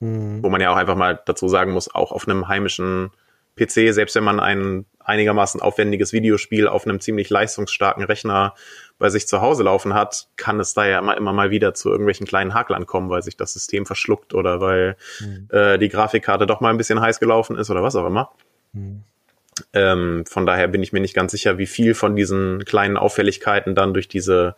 Mhm. 0.00 0.42
Wo 0.42 0.50
man 0.50 0.60
ja 0.60 0.70
auch 0.70 0.76
einfach 0.76 0.96
mal 0.96 1.20
dazu 1.24 1.48
sagen 1.48 1.72
muss, 1.72 1.94
auch 1.94 2.12
auf 2.12 2.28
einem 2.28 2.48
heimischen 2.48 3.10
PC, 3.56 3.94
selbst 3.94 4.14
wenn 4.14 4.24
man 4.24 4.40
ein 4.40 4.86
einigermaßen 5.06 5.60
aufwendiges 5.60 6.12
Videospiel 6.12 6.66
auf 6.66 6.84
einem 6.84 7.00
ziemlich 7.00 7.30
leistungsstarken 7.30 8.04
Rechner 8.04 8.54
bei 8.98 9.08
sich 9.08 9.28
zu 9.28 9.40
Hause 9.40 9.62
laufen 9.62 9.94
hat, 9.94 10.28
kann 10.36 10.58
es 10.58 10.74
da 10.74 10.84
ja 10.86 10.98
immer, 10.98 11.16
immer 11.16 11.32
mal 11.32 11.50
wieder 11.50 11.74
zu 11.74 11.90
irgendwelchen 11.90 12.26
kleinen 12.26 12.54
Haklern 12.54 12.86
kommen, 12.86 13.08
weil 13.08 13.22
sich 13.22 13.36
das 13.36 13.52
System 13.52 13.86
verschluckt 13.86 14.34
oder 14.34 14.60
weil 14.60 14.96
mhm. 15.20 15.48
äh, 15.50 15.78
die 15.78 15.88
Grafikkarte 15.88 16.46
doch 16.46 16.60
mal 16.60 16.70
ein 16.70 16.76
bisschen 16.76 17.00
heiß 17.00 17.20
gelaufen 17.20 17.56
ist 17.56 17.70
oder 17.70 17.82
was 17.82 17.94
auch 17.94 18.06
immer. 18.06 18.32
Mhm. 18.72 19.04
Ähm, 19.72 20.24
von 20.26 20.44
daher 20.44 20.68
bin 20.68 20.82
ich 20.82 20.92
mir 20.92 21.00
nicht 21.00 21.14
ganz 21.14 21.32
sicher, 21.32 21.56
wie 21.56 21.66
viel 21.66 21.94
von 21.94 22.16
diesen 22.16 22.64
kleinen 22.64 22.96
Auffälligkeiten 22.96 23.74
dann 23.74 23.94
durch 23.94 24.08
diese, 24.08 24.56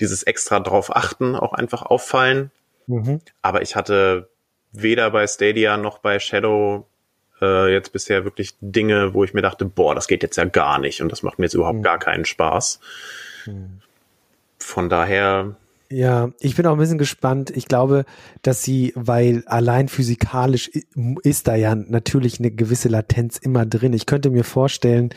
dieses 0.00 0.22
extra 0.22 0.60
drauf 0.60 0.94
achten 0.94 1.34
auch 1.34 1.52
einfach 1.52 1.82
auffallen. 1.82 2.50
Mhm. 2.86 3.20
Aber 3.42 3.62
ich 3.62 3.76
hatte 3.76 4.28
weder 4.72 5.10
bei 5.10 5.26
Stadia 5.26 5.76
noch 5.76 5.98
bei 5.98 6.18
Shadow 6.18 6.86
äh, 7.40 7.72
jetzt 7.72 7.92
bisher 7.92 8.24
wirklich 8.24 8.54
Dinge, 8.60 9.14
wo 9.14 9.24
ich 9.24 9.34
mir 9.34 9.42
dachte, 9.42 9.64
boah, 9.64 9.94
das 9.94 10.08
geht 10.08 10.22
jetzt 10.22 10.36
ja 10.36 10.44
gar 10.44 10.78
nicht 10.78 11.02
und 11.02 11.10
das 11.10 11.22
macht 11.22 11.38
mir 11.38 11.46
jetzt 11.46 11.54
überhaupt 11.54 11.78
mhm. 11.78 11.82
gar 11.82 11.98
keinen 11.98 12.24
Spaß. 12.24 12.80
Mhm. 13.46 13.80
Von 14.58 14.88
daher 14.88 15.56
ja, 15.90 16.32
ich 16.38 16.54
bin 16.54 16.66
auch 16.66 16.72
ein 16.72 16.78
bisschen 16.78 16.98
gespannt. 16.98 17.48
Ich 17.48 17.64
glaube, 17.64 18.04
dass 18.42 18.62
sie, 18.62 18.92
weil 18.94 19.42
allein 19.46 19.88
physikalisch 19.88 20.70
ist 21.22 21.48
da 21.48 21.54
ja 21.54 21.74
natürlich 21.74 22.38
eine 22.38 22.50
gewisse 22.50 22.90
Latenz 22.90 23.38
immer 23.38 23.64
drin. 23.64 23.94
Ich 23.94 24.04
könnte 24.04 24.28
mir 24.28 24.44
vorstellen, 24.44 25.14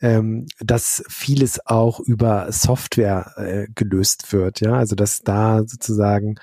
ähm, 0.00 0.46
dass 0.60 1.04
vieles 1.08 1.66
auch 1.66 2.00
über 2.00 2.50
Software 2.52 3.34
äh, 3.36 3.66
gelöst 3.74 4.32
wird. 4.32 4.60
Ja, 4.60 4.72
also 4.72 4.94
dass 4.94 5.20
da 5.20 5.58
sozusagen 5.66 6.36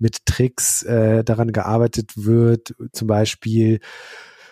mit 0.00 0.26
Tricks 0.26 0.82
äh, 0.82 1.22
daran 1.22 1.52
gearbeitet 1.52 2.14
wird, 2.16 2.74
zum 2.90 3.06
Beispiel 3.06 3.78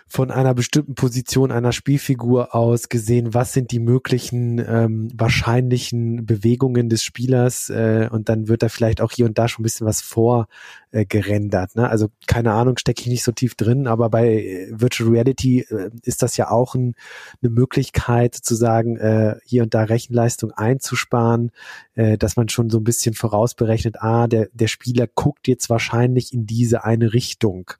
von 0.09 0.31
einer 0.31 0.55
bestimmten 0.55 0.95
Position 0.95 1.51
einer 1.51 1.73
Spielfigur 1.73 2.55
aus 2.55 2.89
gesehen, 2.89 3.35
was 3.35 3.53
sind 3.53 3.73
die 3.73 3.81
möglichen 3.81 4.59
ähm, 4.59 5.11
wahrscheinlichen 5.13 6.25
Bewegungen 6.25 6.89
des 6.89 7.03
Spielers 7.03 7.71
äh, 7.71 8.09
und 8.11 8.29
dann 8.29 8.47
wird 8.47 8.63
da 8.63 8.69
vielleicht 8.69 9.01
auch 9.01 9.11
hier 9.11 9.27
und 9.27 9.37
da 9.37 9.49
schon 9.49 9.63
ein 9.63 9.65
bisschen 9.65 9.87
was 9.87 10.03
vorgerendert. 10.03 11.71
Äh, 11.75 11.81
ne? 11.81 11.89
Also 11.91 12.09
keine 12.29 12.53
Ahnung, 12.53 12.79
stecke 12.79 13.01
ich 13.01 13.09
nicht 13.09 13.25
so 13.25 13.33
tief 13.33 13.57
drin, 13.57 13.89
aber 13.89 14.09
bei 14.09 14.69
Virtual 14.71 15.11
Reality 15.11 15.63
äh, 15.63 15.91
ist 16.03 16.23
das 16.23 16.37
ja 16.37 16.53
auch 16.53 16.77
ein, 16.77 16.95
eine 17.43 17.51
Möglichkeit 17.51 18.37
sozusagen 18.37 18.97
äh, 18.99 19.35
hier 19.45 19.65
und 19.65 19.75
da 19.75 19.83
Rechenleistung 19.83 20.53
einzusparen, 20.53 21.51
äh, 21.97 22.17
dass 22.17 22.37
man 22.37 22.49
schon 22.49 22.71
so 22.71 22.79
ein 22.79 22.85
bisschen 22.85 23.15
vorausberechnet, 23.15 23.97
ah, 24.01 24.29
der, 24.29 24.49
der 24.53 24.69
Spieler 24.69 25.09
guckt 25.09 25.49
jetzt 25.49 25.69
wahrscheinlich 25.69 26.33
in 26.33 26.47
diese 26.47 26.85
eine 26.85 27.13
Richtung. 27.13 27.73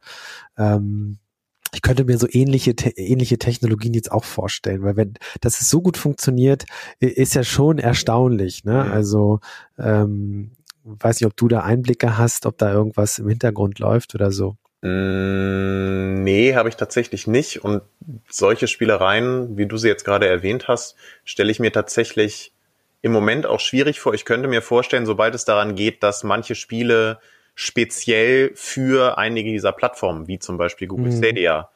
Ähm, 0.59 1.19
ich 1.75 1.83
könnte 1.83 2.05
mir 2.05 2.19
so 2.19 2.27
ähnliche, 2.31 2.73
ähnliche 2.97 3.39
Technologien 3.39 3.95
jetzt 3.95 4.13
auch 4.13 4.25
vorstellen, 4.25 4.83
weil 4.83 4.97
wenn, 4.97 5.15
dass 5.41 5.61
es 5.61 5.71
so 5.71 5.81
gut 5.81 5.97
funktioniert, 5.97 6.65
ist 7.01 7.35
ja 7.35 7.45
schon 7.45 7.79
erstaunlich, 7.79 8.65
ne? 8.65 8.91
Also, 8.91 9.41
ähm, 9.79 10.53
weiß 10.85 11.21
nicht, 11.21 11.27
ob 11.27 11.37
du 11.37 11.49
da 11.49 11.61
Einblicke 11.61 12.17
hast, 12.17 12.47
ob 12.47 12.59
da 12.59 12.73
irgendwas 12.73 13.19
im 13.19 13.29
Hintergrund 13.29 13.79
läuft 13.79 14.15
oder 14.15 14.31
so. 14.31 14.57
Mm, 14.83 16.23
nee, 16.23 16.55
habe 16.55 16.69
ich 16.69 16.77
tatsächlich 16.77 17.27
nicht. 17.27 17.65
Und 17.65 17.83
solche 18.29 18.69
Spielereien, 18.69 19.57
wie 19.57 19.67
du 19.67 19.77
sie 19.77 19.89
jetzt 19.89 20.05
gerade 20.05 20.29
erwähnt 20.29 20.69
hast, 20.69 20.97
stelle 21.25 21.51
ich 21.51 21.59
mir 21.59 21.73
tatsächlich 21.73 22.53
im 23.03 23.13
Moment 23.13 23.47
auch 23.47 23.61
schwierig 23.61 24.01
vor. 24.01 24.15
Ich 24.15 24.25
könnte 24.25 24.49
mir 24.49 24.63
vorstellen, 24.63 25.07
sobald 25.07 25.35
es 25.35 25.45
daran 25.45 25.75
geht, 25.75 26.03
dass 26.03 26.25
manche 26.25 26.55
Spiele 26.55 27.19
speziell 27.57 28.53
für 28.55 29.19
einige 29.19 29.51
dieser 29.51 29.73
Plattformen, 29.73 30.29
wie 30.29 30.39
zum 30.39 30.59
Beispiel 30.59 30.87
Google 30.87 31.11
mhm. 31.11 31.17
Stadia, 31.17 31.71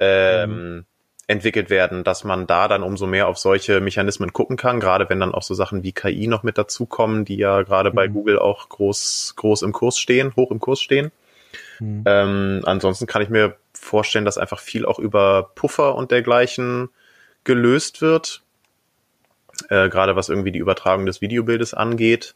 ähm, 0.00 0.50
mhm. 0.50 0.84
entwickelt 1.28 1.70
werden, 1.70 2.02
dass 2.02 2.24
man 2.24 2.48
da 2.48 2.66
dann 2.66 2.82
umso 2.82 3.06
mehr 3.06 3.28
auf 3.28 3.38
solche 3.38 3.80
Mechanismen 3.80 4.32
gucken 4.32 4.56
kann, 4.56 4.80
gerade 4.80 5.08
wenn 5.08 5.20
dann 5.20 5.32
auch 5.32 5.44
so 5.44 5.54
Sachen 5.54 5.84
wie 5.84 5.92
KI 5.92 6.26
noch 6.26 6.42
mit 6.42 6.58
dazukommen, 6.58 7.24
die 7.24 7.36
ja 7.36 7.62
gerade 7.62 7.90
mhm. 7.90 7.94
bei 7.94 8.08
Google 8.08 8.40
auch 8.40 8.68
groß, 8.68 9.34
groß 9.36 9.62
im 9.62 9.72
Kurs 9.72 9.98
stehen, 9.98 10.34
hoch 10.34 10.50
im 10.50 10.58
Kurs 10.58 10.80
stehen. 10.80 11.12
Mhm. 11.78 12.02
Ähm, 12.06 12.60
ansonsten 12.64 13.06
kann 13.06 13.22
ich 13.22 13.28
mir 13.28 13.56
vorstellen, 13.72 14.24
dass 14.24 14.36
einfach 14.36 14.58
viel 14.58 14.84
auch 14.84 14.98
über 14.98 15.52
Puffer 15.54 15.94
und 15.94 16.10
dergleichen 16.10 16.88
gelöst 17.44 18.02
wird, 18.02 18.42
äh, 19.68 19.88
gerade 19.88 20.16
was 20.16 20.28
irgendwie 20.28 20.52
die 20.52 20.58
Übertragung 20.58 21.06
des 21.06 21.20
Videobildes 21.20 21.72
angeht. 21.72 22.34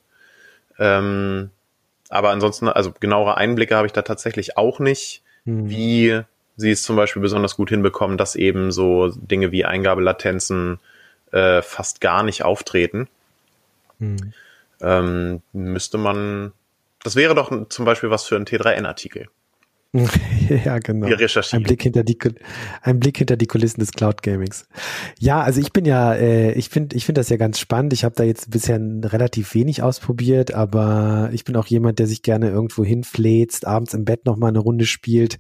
Ähm, 0.79 1.51
aber 2.15 2.31
ansonsten, 2.31 2.69
also 2.69 2.93
genauere 2.93 3.37
Einblicke 3.37 3.75
habe 3.75 3.89
ich 3.89 3.93
da 3.93 4.03
tatsächlich 4.03 4.57
auch 4.57 4.79
nicht, 4.79 5.23
hm. 5.47 5.69
wie 5.69 6.21
sie 6.57 6.71
es 6.71 6.85
zum 6.85 6.95
Beispiel 6.95 7.21
besonders 7.21 7.57
gut 7.57 7.71
hinbekommen, 7.71 8.17
dass 8.17 8.37
eben 8.37 8.71
so 8.71 9.09
Dinge 9.09 9.51
wie 9.51 9.65
Eingabelatenzen 9.65 10.79
äh, 11.33 11.61
fast 11.61 12.01
gar 12.01 12.23
nicht 12.23 12.45
auftreten. 12.45 13.09
Hm. 13.99 14.33
Ähm, 14.81 15.43
müsste 15.53 15.99
man, 15.99 16.53
das 17.03 17.17
wäre 17.17 17.35
doch 17.35 17.69
zum 17.69 17.85
Beispiel 17.85 18.11
was 18.11 18.25
für 18.25 18.37
einen 18.37 18.47
T3N-Artikel. 18.47 19.29
ja, 20.65 20.79
genau. 20.81 21.07
Ein 21.59 21.63
Blick 21.63 21.83
hinter 21.83 22.03
die, 22.03 22.19
ein 22.83 22.99
Blick 22.99 23.19
hinter 23.19 23.37
die 23.37 23.47
Kulissen 23.47 23.79
des 23.79 23.93
Cloud 23.93 24.23
Gamings. 24.23 24.67
Ja, 25.21 25.41
also 25.41 25.61
ich 25.61 25.73
bin 25.73 25.85
ja, 25.85 26.15
äh, 26.15 26.53
ich 26.53 26.69
finde, 26.69 26.97
ich 26.97 27.07
finde 27.07 27.21
das 27.21 27.29
ja 27.29 27.37
ganz 27.37 27.61
spannend. 27.61 27.93
Ich 27.93 28.03
habe 28.03 28.15
da 28.17 28.25
jetzt 28.25 28.51
bisher 28.51 28.81
relativ 28.81 29.55
wenig 29.55 29.83
ausprobiert, 29.83 30.53
aber 30.53 31.31
ich 31.33 31.45
bin 31.45 31.55
auch 31.57 31.67
jemand, 31.67 32.01
der 32.01 32.09
sich 32.09 32.23
gerne 32.23 32.51
irgendwo 32.51 32.85
hinfläzt, 32.85 33.69
abends 33.69 33.95
im 33.95 34.05
Bett 34.05 34.27
noch 34.27 34.37
mal 34.37 34.49
eine 34.49 34.59
Runde 34.59 34.85
spielt 34.87 35.39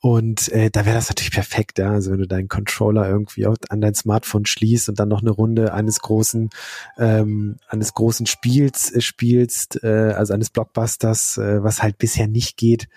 und 0.00 0.52
äh, 0.52 0.70
da 0.70 0.84
wäre 0.84 0.94
das 0.94 1.08
natürlich 1.08 1.32
perfekt, 1.32 1.78
ja. 1.78 1.90
Also 1.90 2.12
wenn 2.12 2.18
du 2.18 2.26
deinen 2.26 2.48
Controller 2.48 3.08
irgendwie 3.08 3.46
an 3.46 3.80
dein 3.80 3.94
Smartphone 3.94 4.44
schließt 4.44 4.88
und 4.88 5.00
dann 5.00 5.08
noch 5.08 5.22
eine 5.22 5.30
Runde 5.30 5.72
eines 5.72 6.00
großen, 6.00 6.50
ähm, 6.98 7.56
eines 7.68 7.94
großen 7.94 8.26
Spiels 8.26 8.92
äh, 8.94 9.00
spielst, 9.00 9.82
äh, 9.82 10.12
also 10.14 10.34
eines 10.34 10.50
Blockbusters, 10.50 11.38
äh, 11.38 11.62
was 11.62 11.82
halt 11.82 11.98
bisher 11.98 12.28
nicht 12.28 12.56
geht, 12.56 12.88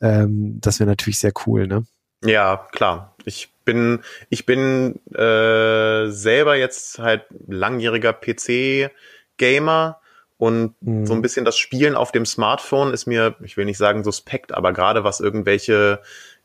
ähm, 0.00 0.60
das 0.60 0.78
wäre 0.78 0.88
natürlich 0.88 1.18
sehr 1.18 1.32
cool, 1.46 1.66
ne? 1.66 1.84
Ja, 2.24 2.66
klar. 2.72 3.14
Ich 3.24 3.50
bin, 3.64 4.00
ich 4.30 4.46
bin 4.46 5.00
äh, 5.14 6.10
selber 6.10 6.56
jetzt 6.56 6.98
halt 6.98 7.24
langjähriger 7.46 8.12
PC-Gamer 8.12 10.00
und 10.36 10.74
mhm. 10.80 11.06
so 11.06 11.14
ein 11.14 11.22
bisschen 11.22 11.44
das 11.44 11.58
Spielen 11.58 11.94
auf 11.94 12.12
dem 12.12 12.26
Smartphone 12.26 12.92
ist 12.92 13.06
mir, 13.06 13.36
ich 13.42 13.56
will 13.56 13.64
nicht 13.64 13.78
sagen 13.78 14.04
suspekt, 14.04 14.52
aber 14.52 14.72
gerade 14.72 15.04
was 15.04 15.20
irgendwelche 15.20 16.00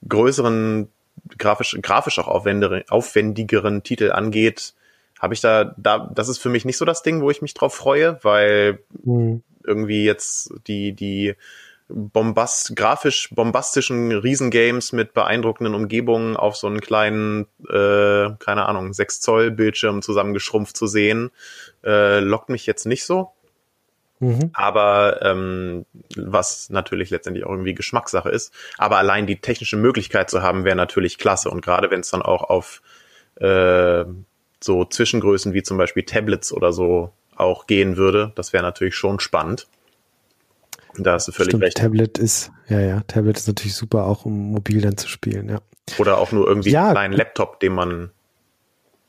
größeren, 0.08 0.90
grafisch, 1.38 1.78
grafisch 1.82 2.20
auch 2.20 2.28
aufwendigeren 2.28 3.84
Titel 3.84 4.12
angeht, 4.12 4.74
habe 5.20 5.34
ich 5.34 5.42
da, 5.42 5.76
da, 5.78 6.10
das 6.14 6.30
ist 6.30 6.38
für 6.38 6.50
mich 6.50 6.66
nicht 6.66 6.78
so 6.78 6.86
das 6.86 7.04
Ding, 7.04 7.22
wo 7.22 7.30
ich 7.30 7.42
mich 7.42 7.54
drauf 7.54 7.76
freue, 7.76 8.20
weil 8.24 8.80
mhm. 9.04 9.44
irgendwie 9.66 10.06
jetzt 10.06 10.54
die, 10.68 10.94
die 10.94 11.36
bombast, 11.90 12.76
grafisch 12.76 13.30
bombastischen 13.32 14.12
Riesengames 14.12 14.94
mit 14.94 15.14
beeindruckenden 15.14 15.76
Umgebungen 15.76 16.38
auf 16.38 16.56
so 16.56 16.68
einen 16.68 16.82
kleinen, 16.82 17.48
äh, 17.68 18.30
keine 18.40 18.66
Ahnung, 18.68 18.94
6 18.94 19.22
Zoll 19.22 19.52
Bildschirm 19.52 20.02
zusammengeschrumpft 20.02 20.78
zu 20.78 20.88
sehen, 20.88 21.32
äh, 21.84 22.20
lockt 22.20 22.50
mich 22.50 22.66
jetzt 22.66 22.86
nicht 22.86 23.04
so. 23.04 23.32
Mhm. 24.20 24.50
Aber 24.54 25.22
ähm, 25.22 25.86
was 26.16 26.70
natürlich 26.70 27.10
letztendlich 27.10 27.46
auch 27.46 27.52
irgendwie 27.52 27.74
Geschmackssache 27.74 28.30
ist. 28.30 28.54
Aber 28.78 28.98
allein 28.98 29.28
die 29.28 29.38
technische 29.40 29.78
Möglichkeit 29.78 30.30
zu 30.30 30.42
haben, 30.42 30.66
wäre 30.66 30.76
natürlich 30.76 31.18
klasse. 31.18 31.50
Und 31.50 31.62
gerade 31.62 31.90
wenn 31.90 32.02
es 32.02 32.10
dann 32.12 32.22
auch 32.22 32.44
auf 32.44 32.82
äh, 33.36 34.04
so 34.62 34.86
Zwischengrößen 34.86 35.54
wie 35.54 35.64
zum 35.64 35.78
Beispiel 35.78 36.04
Tablets 36.04 36.52
oder 36.52 36.74
so 36.74 37.12
auch 37.36 37.68
gehen 37.68 37.96
würde. 37.96 38.34
Das 38.36 38.52
wäre 38.52 38.64
natürlich 38.64 38.96
schon 38.96 39.20
spannend. 39.20 39.68
Da 40.98 41.14
hast 41.14 41.28
du 41.30 41.32
völlig 41.32 41.52
Stimmt, 41.52 41.64
recht. 41.64 41.78
Tablet 41.78 42.18
ist, 42.18 42.52
ja, 42.68 42.80
ja, 42.82 43.02
Tablet 43.08 43.38
ist 43.38 43.48
natürlich 43.48 43.76
super, 43.76 44.06
auch 44.06 44.26
um 44.26 44.52
mobil 44.52 44.82
dann 44.82 44.98
zu 44.98 45.08
spielen, 45.08 45.48
ja. 45.48 45.60
Oder 45.98 46.18
auch 46.18 46.32
nur 46.32 46.48
irgendwie 46.48 46.72
Ja. 46.72 46.86
einen 46.88 46.92
kleinen 46.94 47.14
Laptop, 47.14 47.60
den 47.62 47.74
man, 47.74 48.12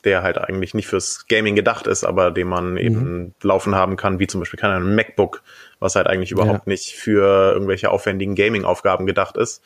der 0.04 0.22
halt 0.22 0.38
eigentlich 0.38 0.74
nicht 0.74 0.86
fürs 0.86 1.26
Gaming 1.28 1.54
gedacht 1.54 1.86
ist, 1.86 2.04
aber 2.04 2.30
den 2.30 2.48
man 2.48 2.76
eben 2.76 3.34
laufen 3.42 3.74
haben 3.74 3.96
kann, 3.96 4.18
wie 4.18 4.26
zum 4.26 4.40
Beispiel 4.40 4.58
keine 4.58 4.74
Ahnung, 4.74 4.90
ein 4.90 4.94
MacBook, 4.94 5.42
was 5.78 5.94
halt 5.96 6.06
eigentlich 6.06 6.30
überhaupt 6.30 6.66
nicht 6.66 6.94
für 6.94 7.52
irgendwelche 7.52 7.90
aufwendigen 7.90 8.34
Gaming-Aufgaben 8.34 9.06
gedacht 9.06 9.36
ist. 9.36 9.62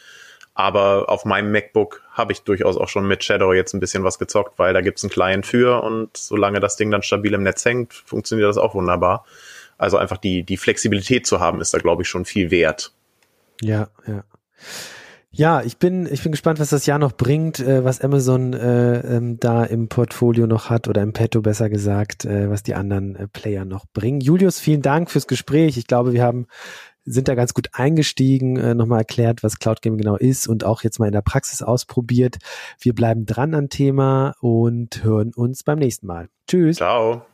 Aber 0.55 1.09
auf 1.09 1.24
meinem 1.24 1.51
MacBook 1.51 2.03
habe 2.12 2.32
ich 2.32 2.43
durchaus 2.43 2.76
auch 2.76 2.89
schon 2.89 3.07
mit 3.07 3.24
Shadow 3.24 3.53
jetzt 3.53 3.74
ein 3.74 3.80
bisschen 3.80 4.05
was 4.05 4.20
gezockt, 4.20 4.59
weil 4.59 4.72
da 4.72 4.80
gibt's 4.80 5.03
einen 5.03 5.11
Client 5.11 5.47
für 5.47 5.82
und 5.82 6.16
solange 6.16 6.61
das 6.61 6.76
Ding 6.76 6.93
dann 6.93 7.03
stabil 7.03 7.35
im 7.35 7.43
Netz 7.43 7.64
hängt, 7.64 7.93
funktioniert 7.93 8.49
das 8.49 8.57
auch 8.57 8.74
wunderbar. 8.74 9.24
Also 9.78 9.97
einfach 9.97 10.18
die, 10.18 10.45
die 10.45 10.57
Flexibilität 10.57 11.26
zu 11.26 11.41
haben, 11.41 11.61
ist 11.61 11.74
da, 11.74 11.78
glaube 11.78 12.03
ich, 12.03 12.09
schon 12.09 12.24
viel 12.24 12.53
wert. 12.53 12.93
Ja, 13.61 13.89
ja. 14.07 14.22
Ja, 15.37 15.62
ich 15.62 15.78
bin, 15.78 16.09
ich 16.11 16.22
bin 16.22 16.32
gespannt, 16.32 16.61
was 16.61 16.70
das 16.70 16.87
Jahr 16.87 16.99
noch 16.99 17.12
bringt, 17.12 17.59
äh, 17.61 17.85
was 17.85 18.01
Amazon 18.01 18.53
äh, 18.53 19.16
ähm, 19.16 19.39
da 19.41 19.64
im 19.64 19.89
Portfolio 19.89 20.47
noch 20.47 20.70
hat 20.70 20.89
oder 20.89 21.03
im 21.03 21.12
Petto 21.12 21.43
besser 21.43 21.68
gesagt, 21.68 22.24
äh, 22.24 22.49
was 22.49 22.62
die 22.62 22.74
anderen 22.74 23.16
äh, 23.16 23.28
Player 23.28 23.64
noch 23.64 23.87
bringen. 23.93 24.20
Julius, 24.20 24.61
vielen 24.61 24.82
Dank 24.82 25.11
fürs 25.11 25.26
Gespräch. 25.26 25.76
Ich 25.76 25.87
glaube, 25.87 26.12
wir 26.12 26.22
haben 26.22 26.47
sind 27.07 27.28
da 27.28 27.35
ganz 27.35 27.53
gut 27.53 27.68
eingestiegen, 27.72 28.57
äh, 28.57 28.74
nochmal 28.74 29.01
erklärt, 29.01 29.43
was 29.43 29.59
Cloud 29.59 29.82
Gaming 29.82 29.99
genau 29.99 30.16
ist 30.16 30.49
und 30.49 30.64
auch 30.64 30.82
jetzt 30.82 30.99
mal 30.99 31.07
in 31.07 31.12
der 31.12 31.22
Praxis 31.22 31.62
ausprobiert. 31.62 32.39
Wir 32.80 32.95
bleiben 32.95 33.26
dran 33.26 33.55
am 33.55 33.68
Thema 33.68 34.35
und 34.41 35.05
hören 35.05 35.32
uns 35.35 35.64
beim 35.64 35.78
nächsten 35.78 36.07
Mal. 36.07 36.28
Tschüss. 36.49 36.76
Ciao. 36.76 37.26